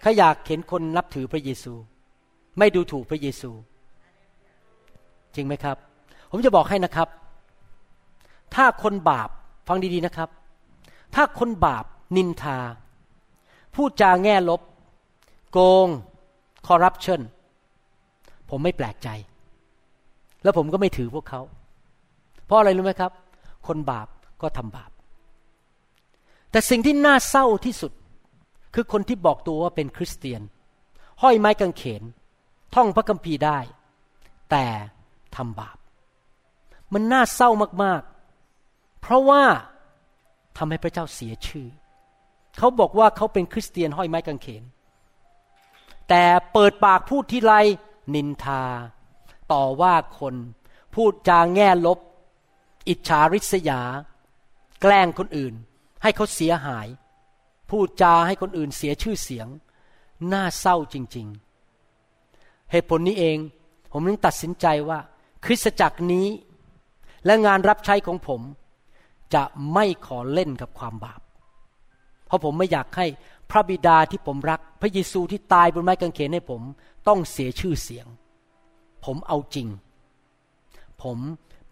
[0.00, 1.72] ใครอยากเห็นคนนับถือพระเยซู
[2.58, 3.50] ไม่ดูถูกพระเยซู
[5.34, 5.76] จริงไหมครับ
[6.30, 7.08] ผมจะบอกให้นะครับ
[8.54, 9.28] ถ้าคนบาป
[9.68, 10.28] ฟังดีๆนะครับ
[11.14, 11.84] ถ้าคนบาป
[12.16, 12.58] นินทา
[13.74, 14.60] พูดจาแง่ลบ
[15.52, 15.88] โกง
[16.66, 17.20] คอร์รัปชัน
[18.50, 19.08] ผมไม่แปลกใจ
[20.42, 21.40] แล้วผมก็ไม่ถือพวกเขา
[22.44, 23.12] เพราะอะไรรู้ไหมครับ
[23.66, 24.08] คนบาป
[24.42, 24.91] ก็ทำบาป
[26.52, 27.92] แต่สิ่งที่น่าเศร้าที่สุด
[28.74, 30.42] คือคนที่บอกตัวว่าเป็นคริสเตียน
[31.22, 32.02] ห้อยไม้กางเขน
[32.74, 33.58] ท่องพระคัมภีร์ได้
[34.50, 34.66] แต่
[35.36, 35.76] ทำบาป
[36.92, 37.50] มันน่าเศร้า
[37.82, 39.42] มากๆ เพราะว่า
[40.56, 41.68] ทำให้พระเจ้าเสียชื่อ
[42.58, 44.62] เขาบอกว่าเขาเป็นคริสเตียนห้อยไม้กางเขน
[46.08, 47.52] แต่เปิดปากพูดที่ไร
[48.14, 48.62] นินทา
[49.52, 50.34] ต่อว่าคน
[50.94, 51.98] พูดจาแง่ลบ
[52.88, 53.80] อิจฉาริษยา
[54.80, 55.54] แกล้งคนอื่น
[56.02, 56.86] ให้เขาเสียหาย
[57.70, 59.46] พูดจาให้คนอื่นเสียชื่อเสียง
[60.32, 61.26] น่าเศร้าจริง
[61.98, 63.38] ๆ เหตุผลนี้เอง
[63.92, 64.98] ผมถึงตัดสินใจว่า
[65.44, 66.26] คริสตจักรนี้
[67.24, 68.40] และงานรับใช้ของผม
[69.34, 69.42] จะ
[69.72, 71.20] ไม่ขอเล่นกับความบาป
[72.26, 73.06] เพราะผมไม่อยากให้
[73.50, 76.62] พระบิดาที่ผมรัก พระเยซูที่ตายบนไม้กางเขนให้ผม
[77.08, 78.06] ต้องเสียชื่อเสียง
[79.04, 79.68] ผมเอาจริง
[81.02, 81.18] ผม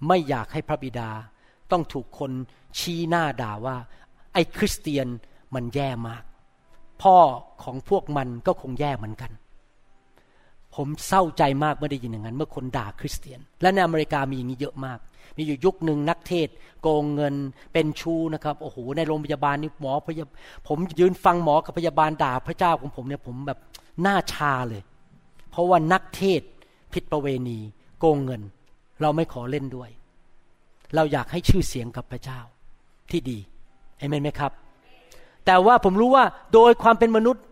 [0.08, 1.10] ไม่อยากให้พระบิดา
[1.70, 2.32] ต้องถูกคน
[2.78, 3.76] ชี้หน้าด่าว่า
[4.32, 5.06] ไอ้คริสเตียน
[5.54, 6.22] มันแย่มาก
[7.02, 7.16] พ่อ
[7.62, 9.30] ของพวกมันก็คงแย่เหมือนกัน
[10.74, 14.98] ผมเศร้าใจมากเมื่อได้ยินอย่างนั้น เมื่อคนด่าคริสเตียน และในอเมริกามีอย่างนี้เยอะมาก
[15.36, 16.48] มีอยู่ยุคหนึ่งนักเทศ
[16.82, 17.34] โกงเงิน
[17.72, 20.24] เป็นชูนะครับโอ้โหในโรงพยาบาลนี่หมอพยา
[20.68, 23.58] ผมยืนฟังหมอกับพยาบาลด่าพระเจ้าของผมเนี่ยผมแบบ
[24.02, 24.82] หน้าชาเลย
[25.50, 26.42] เพราะว่านักเทศ
[26.92, 27.58] ผิดประเวณี
[27.98, 28.42] โกงเงิน
[29.00, 29.90] เราไม่ขอเล่นด้วย
[30.94, 32.40] เราอยากให้ชื่อเสียงกับพระเจ้า
[33.10, 33.38] ที่ดี
[34.00, 34.52] เอเมนไหมครับ
[35.46, 36.24] แต่ว่าผมรู้ว่า
[36.54, 37.44] โดยความเป็นมนุษย์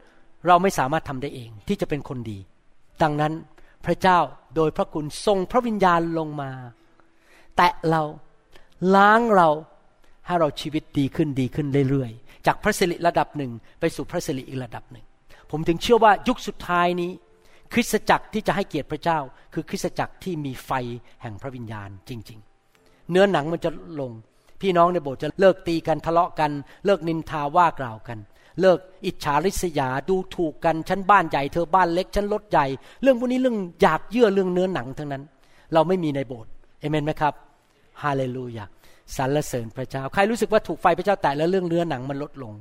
[0.46, 2.38] เราไม่สามารถทำได้เองที่จะเป็นคนดี
[3.02, 3.32] ดังนั้น
[3.86, 4.18] พระเจ้า
[4.56, 6.50] โดยพระคุณทรงพระวิญญาณลงมา
[7.56, 8.02] แตะเรา
[8.94, 9.48] ล้างเรา
[10.26, 15.04] ให้เราชีวิตดีขึ้นดีขึ้นเรื่อยๆ จากพระสิริระดับหนึ่งไปสู่พระสิริอีกระดับหนึ่ง
[15.50, 17.10] ผมถึงเชื่อว่ายุคสุดท้ายนี้
[17.72, 19.18] คริสตจักรที่จะให้เกียรติพระเจ้า
[19.54, 20.70] คือคริสตจักรที่มีไฟ
[21.22, 22.38] แห่งพระวิญญาณจริง
[22.74, 23.70] ๆ เนื้อหนังมันจะ
[24.00, 24.12] ลง
[24.60, 26.50] พี่น้องในโบสถ์จะเลิกตีกันทะเลาะกัน
[26.86, 28.18] เลิกนินทาว่ากล่าวกัน
[28.60, 32.66] เลิกอิจฉาริษยาดูถูกกันฉันบ้านใหญ่เธอบ้านเล็กฉันรถใหญ่
[33.02, 35.22] เรื่องพวกนี้เรื่องอยากเยื่อเรื่องเนื้อหนังทั้งนั้น
[35.74, 36.50] เราไม่มีในโบสถ์
[36.80, 37.34] เอเมนไหมครับ
[38.02, 38.64] ฮาเลลูยา
[39.16, 42.52] สรรเสริญพระเจ้า ใครรู้สึกว่าถูกไฟพระเจ้าแตะแล้วเรื่องเนื้อหนังมันลดลง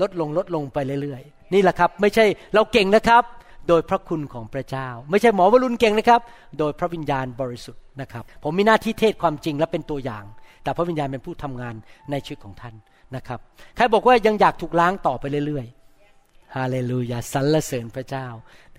[0.00, 2.24] ลดลงลดลงไปเรื่อยๆ นี่แหละครับ ไม่ใช่
[2.54, 3.22] เราเก่งนะครับ
[3.68, 6.20] โดยพระคุณของพระเจ้า ไม่ใช่หมอวรุณเก่งนะครับ
[6.58, 10.24] โดยพระวิญญาณบริสุทธิ์นะครับ ผมมีหน้าที่เทศความจริงและเป็นตัวอย่าง
[10.68, 11.74] แต่พระวิญญาณเป็นผู้ทำงาน
[12.10, 12.74] ในชีวิตของท่าน
[13.16, 13.40] นะครับ
[13.76, 18.26] ใครบอกว่ายังอยากถูกล้างต่อไปเรื่อยๆฮาเลลูยาสรรเสริญพระเจ้า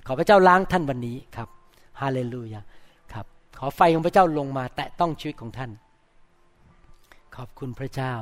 [0.08, 1.50] ขอพระเจ้าล้างท่านวันนี้ครับ
[2.02, 2.62] ฮาเลลูยา
[3.14, 3.26] ครับ
[3.60, 5.72] ขอไฟของพระเจ้าลงมาแตะต้องชีวิตของท่าน
[7.36, 8.14] ขอบคุณพระเจ้า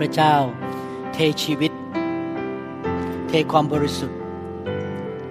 [0.00, 0.36] พระเจ้า
[1.12, 1.72] เทชีวิต
[3.28, 4.18] เทความบริสุทธิ์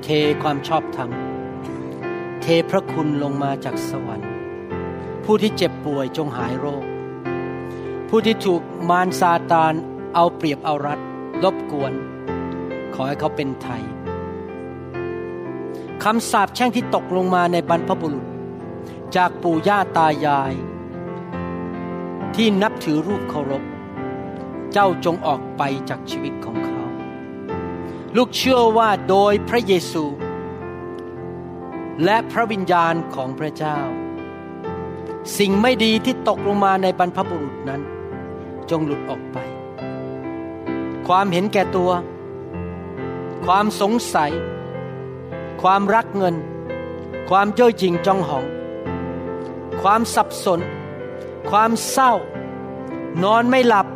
[0.04, 0.08] เท
[0.42, 1.10] ความชอบธรรม
[2.42, 4.32] เทพระคุณลงมาจากสวรรค์
[5.24, 6.84] ผู้ที่เจ็บป่วยจงหายโรค
[8.10, 9.74] ผู้ที่ถูกมารซาตาน
[10.16, 11.00] เอาเปรียบเอารัด
[11.44, 11.94] รบกวน
[12.94, 13.84] ขอให้เขาเป็นไทย
[16.04, 18.26] คำสาปแช่งที่ตกลงมาในบรรพบุรุษ
[19.16, 20.54] จากปู่ย่าตายาย
[22.36, 23.64] ที่นับถือรูปเคารพ
[24.74, 26.82] เจ้าจงออกไปจากชีวิตของเขา
[28.16, 30.06] ลูกเชื่อว่าโดยพระเยซู
[32.06, 33.80] และพระวิญญาณของพระเจ้า
[35.38, 37.82] สิ่งไม่ดีที่ตกลงมาในบรรพบุรุษนั้น
[38.70, 39.38] จงหลุดออกไป
[41.08, 41.92] ความเห็นแก่ตัว
[43.46, 44.32] ความสงสัย
[45.62, 46.36] ความรักเงิน
[47.30, 48.46] ความเย่อหยิ่งจองหอง
[49.82, 50.60] ความสับสน
[51.50, 52.14] ความเศร้า
[53.24, 53.88] นอนไม่หลับ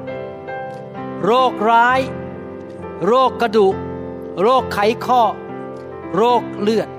[1.25, 1.99] โรคร้าย
[3.05, 3.75] โรคกระดูก
[4.41, 5.21] โรคไขข้อ
[6.15, 6.89] โรคเลือด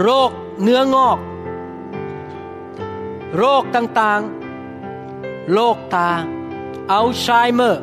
[0.00, 0.30] โรค
[0.62, 1.18] เนื้องอก
[3.36, 6.10] โรคต่างๆ โรคตา
[6.92, 7.82] อัลไซเมอร์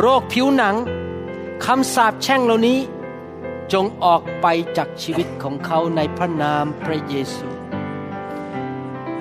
[0.00, 0.76] โรคผิวหนัง
[1.64, 2.78] คำสาปแช่งเหล่านี้
[3.72, 4.46] จงออกไป
[4.76, 7.46] จากชีวิตของเขาในพระนามพระเยซู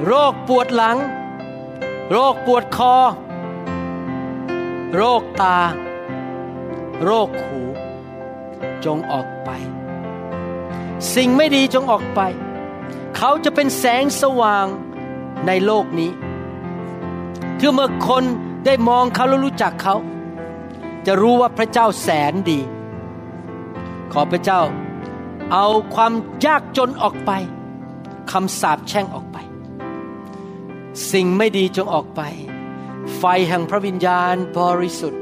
[0.06, 0.98] โรคปวดหลัง
[2.12, 2.94] โรคปวดคอ
[4.96, 5.58] โรคตา
[7.04, 7.62] โรคหู
[8.86, 9.50] จงออกไป
[11.16, 12.22] สิ่งไม่ดีจงออกไป
[13.18, 14.66] เขาจะเป็นแสงสว่าง
[15.48, 16.12] ในโลกนี้
[17.60, 18.24] คือเมื่อคน
[18.66, 19.96] ได้มองเขาแล้วรู้จักเขา
[21.06, 22.60] จะรู้ว่าพระเจ้าแสนดี
[24.12, 24.62] ขอพระเจ้า
[25.54, 26.14] เอาความ
[26.46, 27.32] ยากจนออกไป
[28.32, 29.38] คำสาปแช่งออกไป
[31.12, 32.22] สิ่งไม่ดีจงออกไป
[33.18, 35.22] ไฟแห่งพระวิญญาณบริสุทธิ์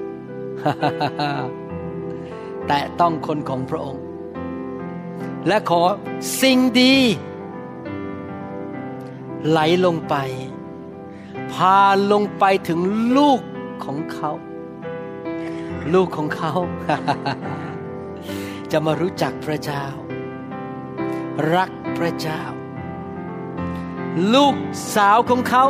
[2.68, 4.04] แต่ต้องคนของพระองค์
[5.48, 5.82] และขอ
[6.42, 6.96] สิ่งดี
[9.48, 10.16] ไหลลงไป
[11.54, 11.80] พา
[12.12, 12.80] ลงไปถึง
[13.18, 13.42] ลูก
[13.84, 14.32] ของเขา
[15.94, 16.54] ลูกของเขา
[18.72, 19.86] จะมารู้จักพระเจ้า
[21.56, 22.42] รักพระเจ้า
[24.34, 24.56] ลูก
[24.96, 25.64] สาวของเขา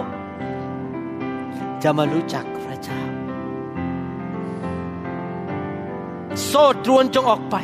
[1.83, 3.03] จะมารู้จักพระเจ้า
[6.45, 7.55] โซ่ตรวนจงออกไป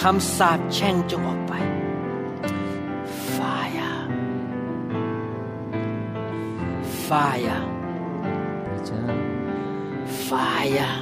[0.00, 1.52] คำสาปแช่งจงออกไป
[3.34, 3.96] fire
[7.06, 7.60] fire
[10.26, 10.92] fire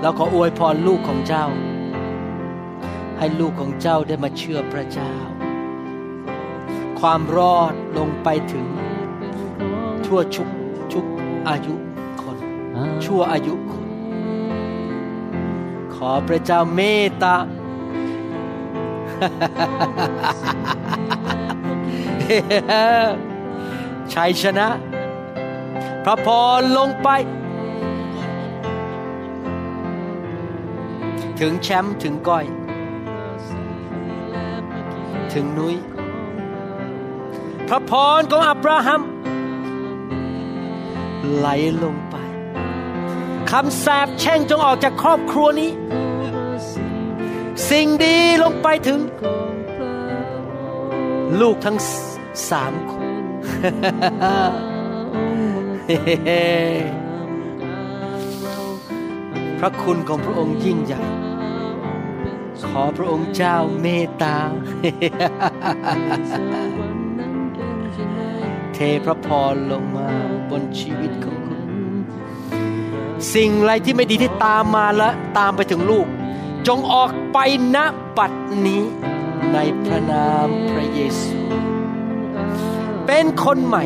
[0.00, 1.46] เราขออวยพรลูกของเจ้า
[3.18, 5.14] ให้ลูกของเจ้าได้มาเชื่อพระเจ้า
[7.00, 8.66] ความรอดลงไปถึง
[10.06, 10.48] ทั่วชุก
[10.92, 11.04] ชุก
[11.48, 11.74] อายุ
[12.20, 12.36] คน
[13.04, 13.86] ชั่วอายุคน
[15.94, 17.36] ขอพระเจ้าเมตตา
[24.12, 24.68] ชัยชนะ
[26.04, 26.28] พระพ
[26.58, 27.08] รลงไป
[31.40, 32.44] ถึงแชมป์ถึงก้อย
[35.32, 35.76] ถึงนุ้ย
[37.68, 39.00] พระพรของอับราฮัม
[41.36, 41.48] ไหล
[41.82, 42.16] ลงไป
[43.50, 45.70] คำสาปแช่งจงออกจากครอบครัวนี้
[47.70, 49.00] สิ่งดีลงไปถึง
[51.40, 51.78] ลูกทั้ง
[52.50, 53.06] สามคน
[59.58, 61.02] พระคุณของพระองค์ยิ่งใหญ่
[62.66, 64.36] ขอพระองค์เจ้าเมตตา
[68.76, 70.08] เทพระพรลงมา
[70.50, 71.60] บนชีวิตของคุณ
[73.34, 76.06] สิ่งอะไรที่ไม่ดีที่ตามมาและตามไปถึงลูก
[76.68, 77.38] จงออกไป
[77.76, 77.78] ณ
[78.18, 78.32] บัด
[78.66, 78.82] นี้
[79.52, 81.40] ในพระนามพระเยซู
[83.06, 83.84] เป็นคนใหม่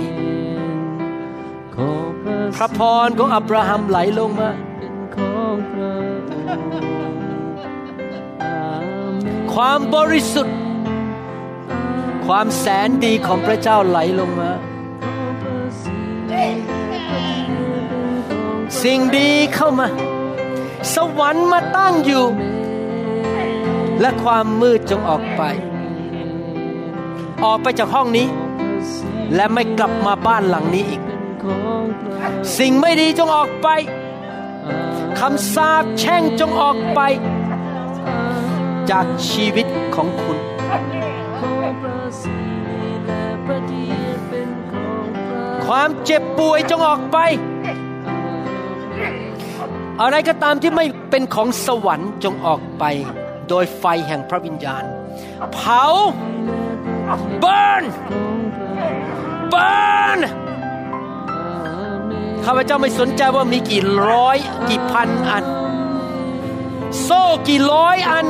[2.57, 4.51] พระพรของอับราฮัมไหลลงมา
[9.53, 10.57] ความบริสุทธิ์
[12.27, 14.51] ความแสนดีของพระเจ้าไหลลงมา
[18.83, 19.89] สิ่งดีเข้ามา
[20.95, 22.25] สวรรค์มาตั้งอยู่
[24.01, 25.43] และความมืดจงออกไป
[27.45, 28.29] ออกไปจากห้องนี้
[29.35, 31.03] และไม่กลับมาบ้านหลังนี้อีก
[32.59, 33.69] สิ่งไม่ดีจงออกไป
[35.19, 37.01] คำสาปแช่งจงออกไป
[38.91, 40.39] จากชีวิตของคุณ
[45.67, 47.19] ความเจ็บป่วยจงออกไป
[50.03, 52.85] อะไรก็ตามที่ไม่เป็นของสวรรค์จงออกไป
[53.49, 54.85] โดยไฟแห่งพระวิญญาณ
[55.53, 55.85] เผา
[57.43, 57.85] burn
[59.53, 60.21] burn
[62.45, 64.37] ข้าพเจ้าไม่สนใจว่ามีกี่ร้อย
[64.69, 65.45] กี่พันอัน
[67.03, 68.27] โซ่กี่ร้อยอัน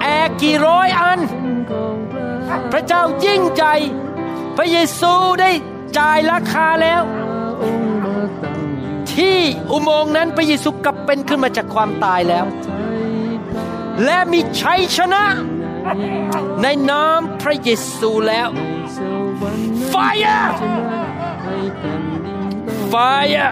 [0.00, 1.18] แอร์กี่ร้อยอัน
[2.72, 3.64] พระเจ้ายิ่งใจ
[4.56, 5.50] พระเยซูได้
[5.98, 7.02] จ่ายราคาแล้ว
[9.16, 9.38] ที่
[9.70, 12.44] อุโมงค์นั้นพระเยซูกลับเป็นขึ้นมาจากความตายแล้ว
[14.04, 15.24] และมีชัยชนะ
[16.62, 17.68] ในนามพระเย
[17.98, 18.48] ซูแล้ว
[19.92, 20.50] Fire
[22.92, 23.50] Fire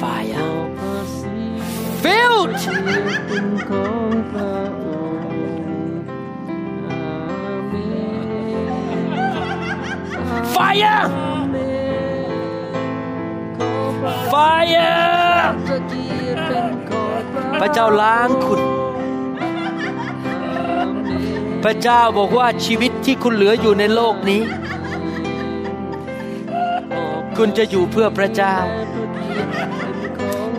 [0.00, 0.57] Fire
[2.02, 2.54] Fire Filled
[10.54, 11.04] Fire
[14.32, 14.88] Fire
[17.60, 18.60] พระเจ้าล้างคุณ
[21.64, 24.42] พระเจ้าบอกว่าชีวิตที่คุณเหลืออยู่ในโลกนี้
[27.36, 28.56] คุณจะอยู่เพื่อพระเจ้า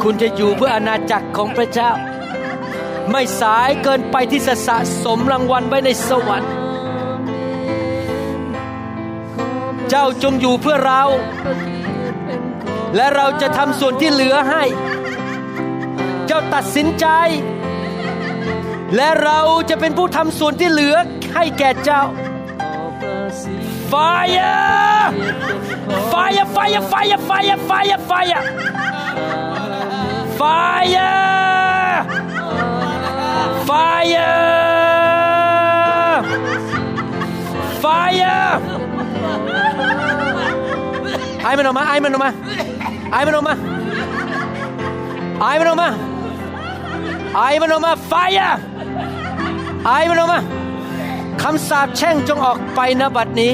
[0.03, 1.91] คุณจะอยู่เพื่ออาณาจักรของพระเจ้า
[3.11, 6.51] ไม่สายเกินไปที่จะสะสมรางวัลไว้ในสวรรค์
[9.89, 11.03] เจ้าจงอยู่เพื่อเรา
[12.95, 14.63] และเราจะทำส่วนที่เหลือให้
[16.27, 17.05] เจ้าตัดสินใจ
[18.95, 19.39] และเรา
[19.69, 20.95] จะเป็นผู้ทำส่วนที่เหลือ
[21.35, 22.03] ให้แก่เจ้า
[23.91, 25.07] Fire
[26.11, 28.41] Fire Fire Fire Fire Fire Fire
[30.39, 32.05] Fire
[33.69, 34.31] Fire
[37.83, 38.47] Fire
[41.43, 42.31] ไอ้มันออกมาไอ้มันออกมา
[43.11, 43.55] ไอ้มันออกมา
[45.41, 45.89] ไอ้มันออกมา
[47.35, 48.53] ไอ้มันออกมา Fire
[49.85, 50.39] ไอ้มันออกมา
[51.41, 53.53] คำสาปแช่งจงออกไปณบัดนี้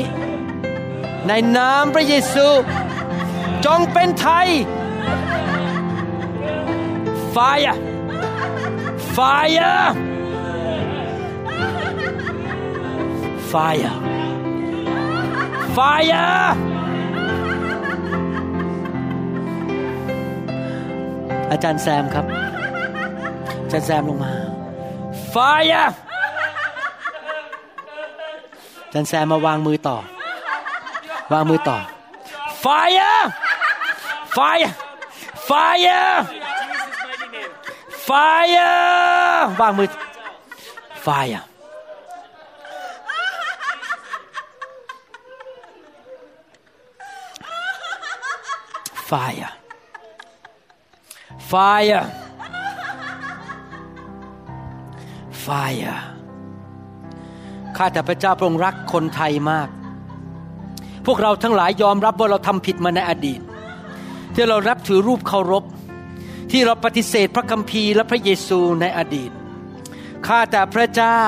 [1.27, 2.47] ในนามพระเยซู
[3.65, 4.47] จงเป็นไทย
[7.35, 7.75] Fire
[9.15, 9.75] Fire
[13.51, 13.93] Fire
[15.75, 16.25] Fire
[21.51, 22.25] อาจารย์แซมครับ
[23.63, 24.31] อาจารย์แซมลงมา
[25.33, 25.89] Fire
[28.85, 29.97] อาจารย์แซมมาวางมือต่อ
[31.33, 31.77] วางมือต่อ
[32.63, 33.23] Fire
[34.37, 34.71] Fire
[35.49, 36.09] Fire
[38.07, 39.89] Fire วางมือ
[41.05, 41.43] Fire
[49.09, 49.51] Fire
[51.51, 52.05] Fire
[55.45, 55.97] Fire
[57.77, 59.69] ข้าแต่พระเจ้าพระองค์รักคนไทยมาก
[61.05, 63.39] พวกเราทั้งหลายยอมรับว่าเราทำผิดมาในอดีต
[64.33, 65.63] ที่เรารับถือรูปเคารพ
[66.51, 69.31] ที่เราปฏิเสธพระคัมภีร์และพระเยซูในอดีต
[70.27, 71.21] ข้าแต่พระเจ้า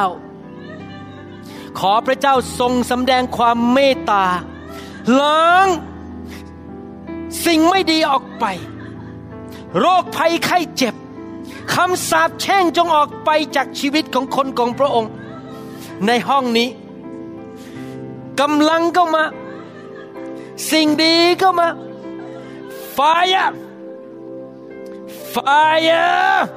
[1.79, 4.25] ขอพระเจ้าทรงสำแดงความเมตตา
[5.21, 5.67] ล้าง
[7.45, 8.45] สิ่งไม่ดีออกไป
[9.79, 10.95] โรคภัยไข้เจ็บ
[11.73, 15.11] คำสาปแช่งจงออกไปจากชีวิตของคนของพระองค์
[16.07, 16.69] ในห้องนี้
[18.41, 19.23] กำลังก็มา
[20.71, 21.67] สิ่งดีก็มา
[22.95, 23.51] fire
[25.37, 26.49] fire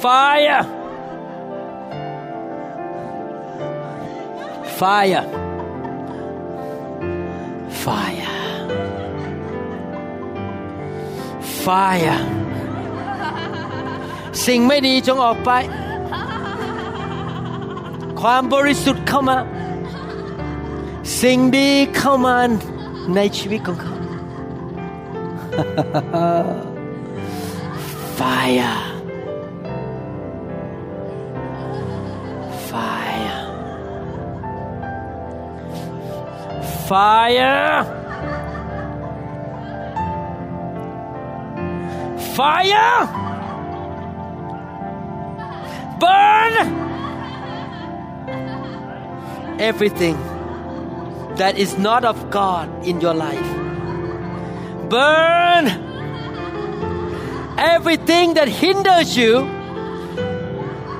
[0.00, 0.62] fire
[4.78, 5.24] fire
[7.82, 8.30] fire
[11.64, 12.18] fire
[14.46, 15.50] สิ่งไม่ดีจงออกไป
[18.20, 19.36] ความบริสุทธิ์เข้ามา
[21.20, 22.36] สิ่งดีเข้ามา
[23.14, 24.01] ในชีวิตของเขา
[28.16, 28.80] Fire.
[32.70, 33.40] Fire.
[36.88, 37.84] Fire.
[42.34, 42.96] Fire.
[46.00, 46.54] Burn.
[49.60, 50.16] Everything
[51.36, 53.71] that is not of God in your life.
[54.92, 55.68] Burn
[57.56, 59.46] everything that hinders you,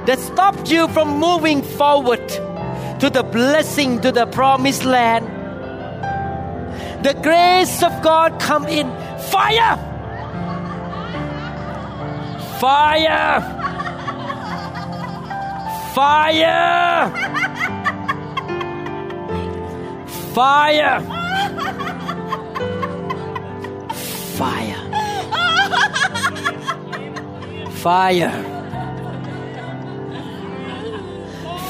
[0.07, 2.27] that stops you from moving forward
[3.01, 5.27] to the blessing, to the promised land.
[7.05, 8.89] The grace of God come in.
[9.31, 9.77] Fire!
[12.59, 13.43] Fire!
[15.93, 17.13] Fire!
[20.33, 21.22] Fire!
[27.83, 28.31] Fire!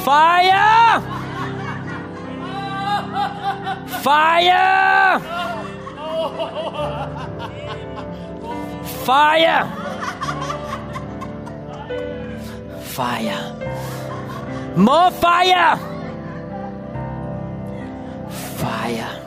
[0.04, 1.00] Fire!
[4.02, 5.20] Fire!
[9.06, 9.64] Fire!
[12.82, 13.56] Fire!
[14.76, 15.78] More fire!
[18.58, 19.21] Fire!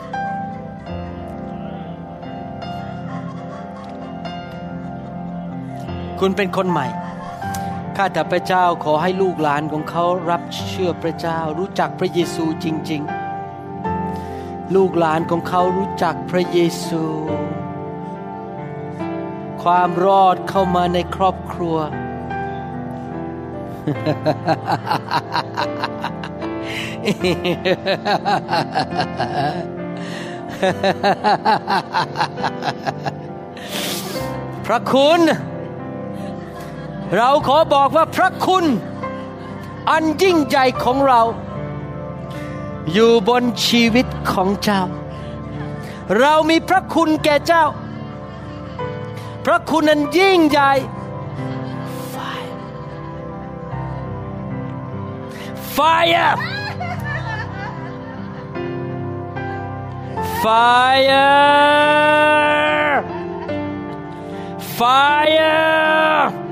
[6.19, 6.87] คุณเป็นคนใหม่
[7.95, 13.01] ข้าแต่พระเจ้าขอให้ลูกหลานของเขารับเชื่อพระเจ้า รู้จักพระเยซูจริง
[13.87, 17.03] ๆ ลูกหลานของเขารู้จักพระเยซู
[19.63, 21.77] ความรอดเข้ามาในครอบครัว
[34.65, 35.21] พระคุณ
[37.15, 38.65] เราขอบอกว่าพระคุณ
[39.91, 41.21] อันยิ่งใหญ่ของเรา
[42.93, 44.81] อยู่บนชีวิตของเจ้า
[46.19, 47.65] เรามีพระคุณแก่เจ้า
[49.45, 50.73] พระคุณอันยิ่งใหญ่
[55.75, 56.35] Fire
[60.43, 61.35] Fire
[64.77, 66.44] Fire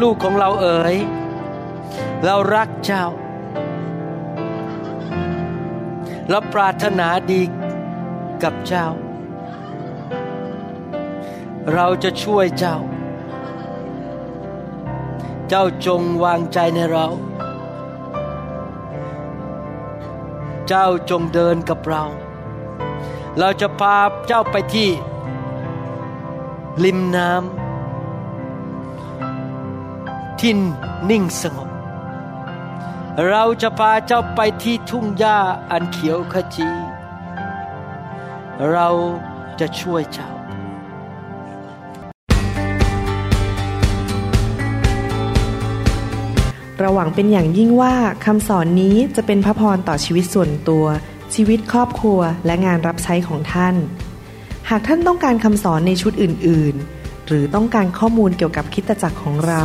[0.00, 0.96] ลูกของเราเอ๋ย
[2.24, 3.04] เรารักเจ้า
[6.28, 7.42] เราปรารถนาดี
[8.42, 8.86] กับเจ้า
[11.74, 12.76] เราจะช่วยเจ้า
[15.48, 17.06] เจ้าจงวางใจในเรา
[20.68, 22.04] เจ้าจงเดินกับเรา
[23.38, 24.90] เราจะพาเจ้าไปที่
[26.84, 27.59] ริมน้ำ
[30.44, 30.58] ที่
[31.10, 31.68] นิ่งสงบ
[33.28, 35.38] เราจะพาเจ้าไปที่ทุ่งหญ้า
[35.70, 36.68] อันเขียวขจี
[38.70, 38.88] เรา
[39.60, 40.30] จะช่วยเจ้า
[46.78, 47.94] เราหวังเป็นอย่างยิ่งว่า
[48.24, 50.86] คำสอนนี้จะเป็นพระพรต่อชีวิตส่วนตัว
[51.34, 53.74] ชีวิตครอบครัวและงานรับใช้ของท่าน
[54.68, 59.64] หากท่านต้องการคำสอนในชุดอื่น ๆ หรือต้องการข้อมูลเกี่ยวกับคริสตจักรของเรา